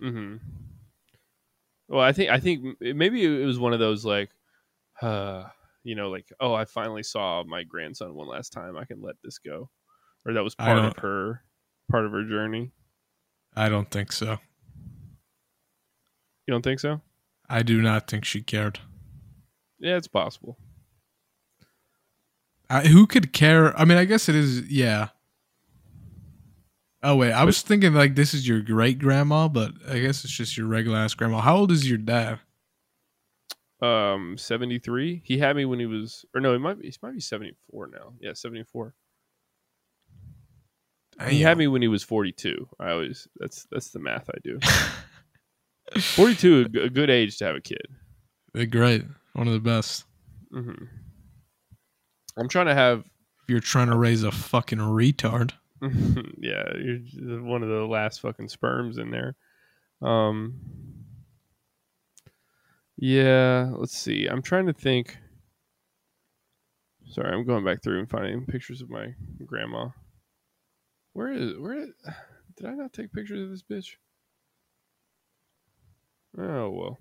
hmm 0.00 0.36
Well, 1.88 2.00
I 2.00 2.12
think 2.12 2.30
I 2.30 2.40
think 2.40 2.80
maybe 2.80 3.22
it 3.24 3.44
was 3.44 3.58
one 3.58 3.74
of 3.74 3.80
those 3.80 4.04
like, 4.04 4.30
uh, 5.02 5.44
you 5.84 5.94
know, 5.94 6.10
like 6.10 6.26
oh, 6.40 6.54
I 6.54 6.64
finally 6.64 7.02
saw 7.02 7.44
my 7.44 7.62
grandson 7.62 8.14
one 8.14 8.26
last 8.26 8.50
time. 8.50 8.76
I 8.76 8.84
can 8.84 9.00
let 9.00 9.16
this 9.22 9.38
go, 9.38 9.70
or 10.26 10.32
that 10.32 10.42
was 10.42 10.54
part 10.54 10.78
of 10.78 10.96
her 10.96 11.42
part 11.90 12.06
of 12.06 12.12
her 12.12 12.24
journey. 12.24 12.72
I 13.54 13.68
don't 13.68 13.90
think 13.90 14.10
so. 14.10 14.38
You 16.46 16.52
don't 16.52 16.62
think 16.62 16.80
so? 16.80 17.00
I 17.48 17.62
do 17.62 17.80
not 17.80 18.08
think 18.08 18.24
she 18.24 18.42
cared. 18.42 18.80
Yeah, 19.78 19.96
it's 19.96 20.08
possible. 20.08 20.58
I, 22.70 22.82
who 22.86 23.06
could 23.06 23.32
care? 23.32 23.78
I 23.78 23.84
mean, 23.84 23.98
I 23.98 24.06
guess 24.06 24.28
it 24.28 24.34
is. 24.34 24.62
Yeah. 24.70 25.08
Oh 27.02 27.16
wait, 27.16 27.32
I 27.32 27.44
was 27.44 27.60
thinking 27.60 27.92
like 27.92 28.14
this 28.14 28.32
is 28.32 28.48
your 28.48 28.62
great 28.62 28.98
grandma, 28.98 29.46
but 29.48 29.72
I 29.86 29.98
guess 29.98 30.24
it's 30.24 30.32
just 30.32 30.56
your 30.56 30.66
regular 30.66 30.96
ass 30.96 31.12
grandma. 31.12 31.40
How 31.40 31.56
old 31.56 31.70
is 31.70 31.88
your 31.88 31.98
dad? 31.98 32.40
Um, 33.84 34.38
seventy 34.38 34.78
three. 34.78 35.22
He 35.24 35.38
had 35.38 35.56
me 35.56 35.64
when 35.64 35.78
he 35.78 35.86
was, 35.86 36.24
or 36.34 36.40
no, 36.40 36.52
he 36.52 36.58
might 36.58 36.80
be. 36.80 36.88
He 36.88 36.96
might 37.02 37.14
be 37.14 37.20
seventy 37.20 37.54
four 37.70 37.88
now. 37.88 38.14
Yeah, 38.20 38.32
seventy 38.32 38.64
four. 38.64 38.94
He 41.28 41.42
had 41.42 41.58
me 41.58 41.66
when 41.66 41.82
he 41.82 41.88
was 41.88 42.02
forty 42.02 42.32
two. 42.32 42.68
I 42.80 42.90
always 42.90 43.28
that's 43.36 43.66
that's 43.70 43.90
the 43.90 44.00
math 44.00 44.28
I 44.30 44.38
do. 44.42 44.58
42 46.00 46.70
a 46.82 46.88
good 46.88 47.10
age 47.10 47.38
to 47.38 47.44
have 47.44 47.56
a 47.56 47.60
kid. 47.60 47.86
They're 48.52 48.66
great. 48.66 49.04
One 49.34 49.46
of 49.46 49.52
the 49.52 49.60
best. 49.60 50.04
mm-hmm. 50.52 50.84
I'm 52.36 52.48
trying 52.48 52.66
to 52.66 52.74
have 52.74 53.00
If 53.00 53.48
you're 53.48 53.60
trying 53.60 53.88
to 53.88 53.96
raise 53.96 54.22
a 54.22 54.32
fucking 54.32 54.78
retard. 54.78 55.52
yeah, 56.38 56.72
you're 56.78 57.42
one 57.42 57.62
of 57.62 57.68
the 57.68 57.84
last 57.84 58.20
fucking 58.20 58.48
sperms 58.48 58.98
in 58.98 59.10
there. 59.10 59.36
Um, 60.02 60.54
yeah, 62.96 63.70
let's 63.76 63.96
see. 63.96 64.26
I'm 64.26 64.42
trying 64.42 64.66
to 64.66 64.72
think. 64.72 65.16
Sorry, 67.06 67.32
I'm 67.32 67.44
going 67.44 67.64
back 67.64 67.82
through 67.82 67.98
and 68.00 68.10
finding 68.10 68.46
pictures 68.46 68.80
of 68.82 68.90
my 68.90 69.14
grandma. 69.44 69.88
Where 71.12 71.32
is 71.32 71.58
where? 71.58 71.86
Did 72.56 72.66
I 72.66 72.70
not 72.74 72.92
take 72.92 73.12
pictures 73.12 73.42
of 73.42 73.50
this 73.50 73.62
bitch? 73.62 73.96
Oh 76.38 76.70
well. 76.70 76.98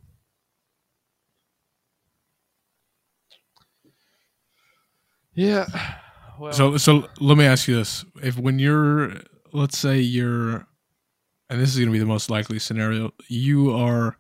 Yeah. 5.36 5.66
Well, 6.40 6.52
So 6.52 6.78
so 6.78 7.08
let 7.20 7.38
me 7.38 7.46
ask 7.46 7.68
you 7.68 7.76
this: 7.76 8.04
If 8.24 8.40
when 8.40 8.58
you're, 8.58 9.14
let's 9.52 9.78
say 9.78 10.00
you're, 10.00 10.66
and 11.48 11.62
this 11.62 11.70
is 11.70 11.76
going 11.76 11.90
to 11.90 11.94
be 11.94 12.00
the 12.00 12.08
most 12.08 12.32
likely 12.32 12.58
scenario, 12.58 13.12
you 13.28 13.72
are, 13.72 14.18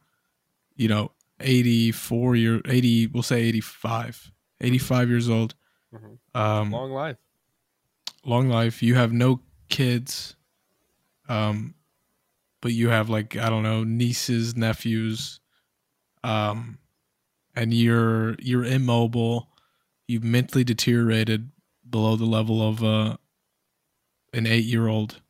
you 0.76 0.88
know, 0.90 1.12
84 1.44 2.36
year 2.36 2.62
80, 2.66 3.08
we'll 3.08 3.24
say 3.24 3.42
85, 3.44 4.32
85 4.62 5.10
years 5.10 5.30
old, 5.30 5.56
Mhm. 5.94 6.18
um, 6.34 6.72
long 6.72 6.92
life. 6.92 7.18
long 8.26 8.50
life. 8.50 8.82
You 8.82 8.96
have 8.96 9.12
no 9.14 9.42
kids, 9.70 10.36
um, 11.30 11.76
but 12.62 12.72
you 12.74 12.90
have 12.90 13.10
like 13.10 13.36
I 13.36 13.50
don't 13.50 13.64
know 13.64 13.84
nieces, 13.84 14.56
nephews, 14.56 15.40
um, 16.24 16.80
and 17.56 17.74
you're 17.74 18.36
you're 18.40 18.64
immobile. 18.66 19.50
You've 20.08 20.24
mentally 20.24 20.64
deteriorated 20.64 21.52
below 21.90 22.16
the 22.16 22.26
level 22.26 22.62
of 22.68 22.84
uh, 22.84 23.18
an 24.34 24.46
eight 24.48 24.66
year 24.66 24.88
old, 24.88 25.22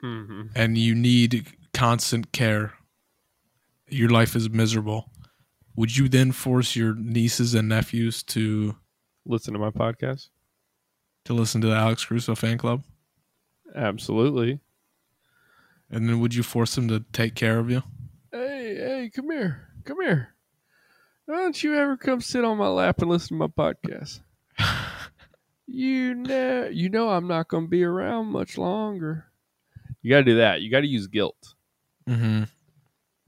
hmm 0.00 0.46
and 0.54 0.76
you 0.78 0.94
need 0.94 1.46
constant 1.72 2.32
care. 2.32 2.74
Your 3.88 4.08
life 4.10 4.36
is 4.36 4.48
miserable. 4.50 5.10
Would 5.76 5.96
you 5.96 6.08
then 6.08 6.32
force 6.32 6.76
your 6.76 6.94
nieces 6.94 7.54
and 7.54 7.68
nephews 7.68 8.22
to 8.24 8.76
Listen 9.26 9.52
to 9.52 9.60
my 9.60 9.70
podcast. 9.70 10.28
to 11.24 11.34
listen 11.34 11.60
to 11.60 11.68
the 11.68 11.76
Alex 11.76 12.04
Crusoe 12.04 12.34
fan 12.34 12.58
club? 12.58 12.82
Absolutely. 13.74 14.60
And 15.90 16.08
then 16.08 16.20
would 16.20 16.34
you 16.34 16.42
force 16.42 16.74
them 16.74 16.88
to 16.88 17.04
take 17.12 17.34
care 17.34 17.58
of 17.58 17.70
you? 17.70 17.82
Hey, 18.32 18.74
hey, 18.76 19.10
come 19.14 19.30
here. 19.30 19.68
Come 19.84 20.00
here. 20.00 20.34
Why 21.26 21.36
don't 21.36 21.62
you 21.62 21.76
ever 21.76 21.96
come 21.96 22.20
sit 22.20 22.44
on 22.44 22.58
my 22.58 22.68
lap 22.68 23.00
and 23.00 23.10
listen 23.10 23.38
to 23.38 23.46
my 23.46 23.46
podcast? 23.46 24.20
you 25.66 26.14
know, 26.14 26.68
you 26.68 26.88
know 26.88 27.10
I'm 27.10 27.28
not 27.28 27.48
going 27.48 27.64
to 27.64 27.70
be 27.70 27.84
around 27.84 28.26
much 28.26 28.58
longer. 28.58 29.26
You 30.02 30.10
got 30.10 30.18
to 30.18 30.24
do 30.24 30.36
that. 30.38 30.62
You 30.62 30.70
got 30.70 30.80
to 30.80 30.86
use 30.86 31.06
guilt. 31.06 31.54
Mm-hmm. 32.08 32.44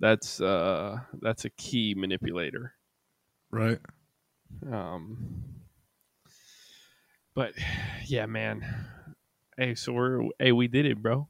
That's 0.03 0.41
uh 0.41 0.99
that's 1.21 1.47
a 1.47 1.51
key 1.51 1.95
manipulator. 1.97 2.75
Right. 3.51 3.79
Um 4.71 5.45
But 7.35 7.53
yeah, 8.05 8.27
man. 8.27 8.67
Hey, 9.57 9.75
so 9.77 9.93
we're 9.93 10.23
hey, 10.39 10.53
we 10.53 10.67
did 10.67 10.87
it, 10.87 11.01
bro. 11.01 11.29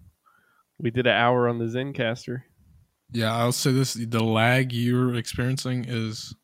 We 0.78 0.90
did 0.90 1.06
an 1.06 1.12
hour 1.12 1.48
on 1.48 1.58
the 1.58 1.66
Zencastr. 1.66 2.42
Yeah, 3.12 3.36
I'll 3.36 3.52
say 3.52 3.72
this: 3.72 3.92
the 3.92 4.24
lag 4.24 4.72
you're 4.72 5.14
experiencing 5.16 5.84
is 5.86 6.34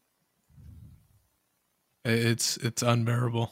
it's 2.04 2.58
it's 2.58 2.82
unbearable. 2.82 3.50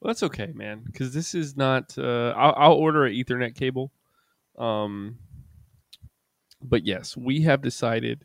Well, 0.00 0.08
that's 0.08 0.24
okay, 0.24 0.52
man, 0.52 0.82
because 0.84 1.14
this 1.14 1.34
is 1.34 1.56
not. 1.56 1.96
Uh, 1.96 2.34
I'll, 2.36 2.54
I'll 2.56 2.72
order 2.72 3.04
an 3.04 3.14
Ethernet 3.14 3.54
cable. 3.54 3.92
Um, 4.58 5.18
but 6.62 6.84
yes, 6.84 7.16
we 7.16 7.42
have 7.42 7.62
decided 7.62 8.24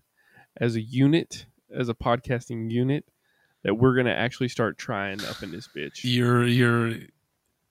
as 0.57 0.75
a 0.75 0.81
unit, 0.81 1.45
as 1.73 1.89
a 1.89 1.93
podcasting 1.93 2.71
unit, 2.71 3.05
that 3.63 3.75
we're 3.75 3.95
gonna 3.95 4.11
actually 4.11 4.49
start 4.49 4.77
trying 4.77 5.23
up 5.25 5.41
in 5.43 5.51
this 5.51 5.67
bitch. 5.67 6.01
You're 6.03 6.45
you're 6.45 6.93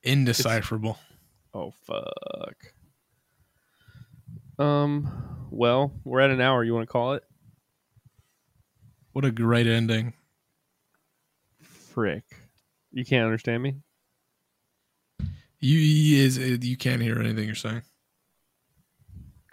indecipherable. 0.02 0.98
Oh 1.54 1.72
fuck. 1.84 2.56
Um. 4.58 5.48
Well, 5.50 5.92
we're 6.04 6.20
at 6.20 6.30
an 6.30 6.40
hour. 6.40 6.64
You 6.64 6.74
want 6.74 6.88
to 6.88 6.92
call 6.92 7.12
it? 7.14 7.24
What 9.12 9.24
a 9.24 9.30
great 9.30 9.66
ending. 9.66 10.14
Frick. 11.60 12.24
You 12.90 13.04
can't 13.04 13.24
understand 13.24 13.62
me. 13.62 13.76
You 15.60 16.18
is 16.18 16.38
you 16.38 16.76
can't 16.76 17.02
hear 17.02 17.18
anything 17.18 17.44
you're 17.44 17.54
saying. 17.54 17.82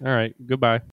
All 0.01 0.11
right. 0.11 0.33
Goodbye. 0.47 0.81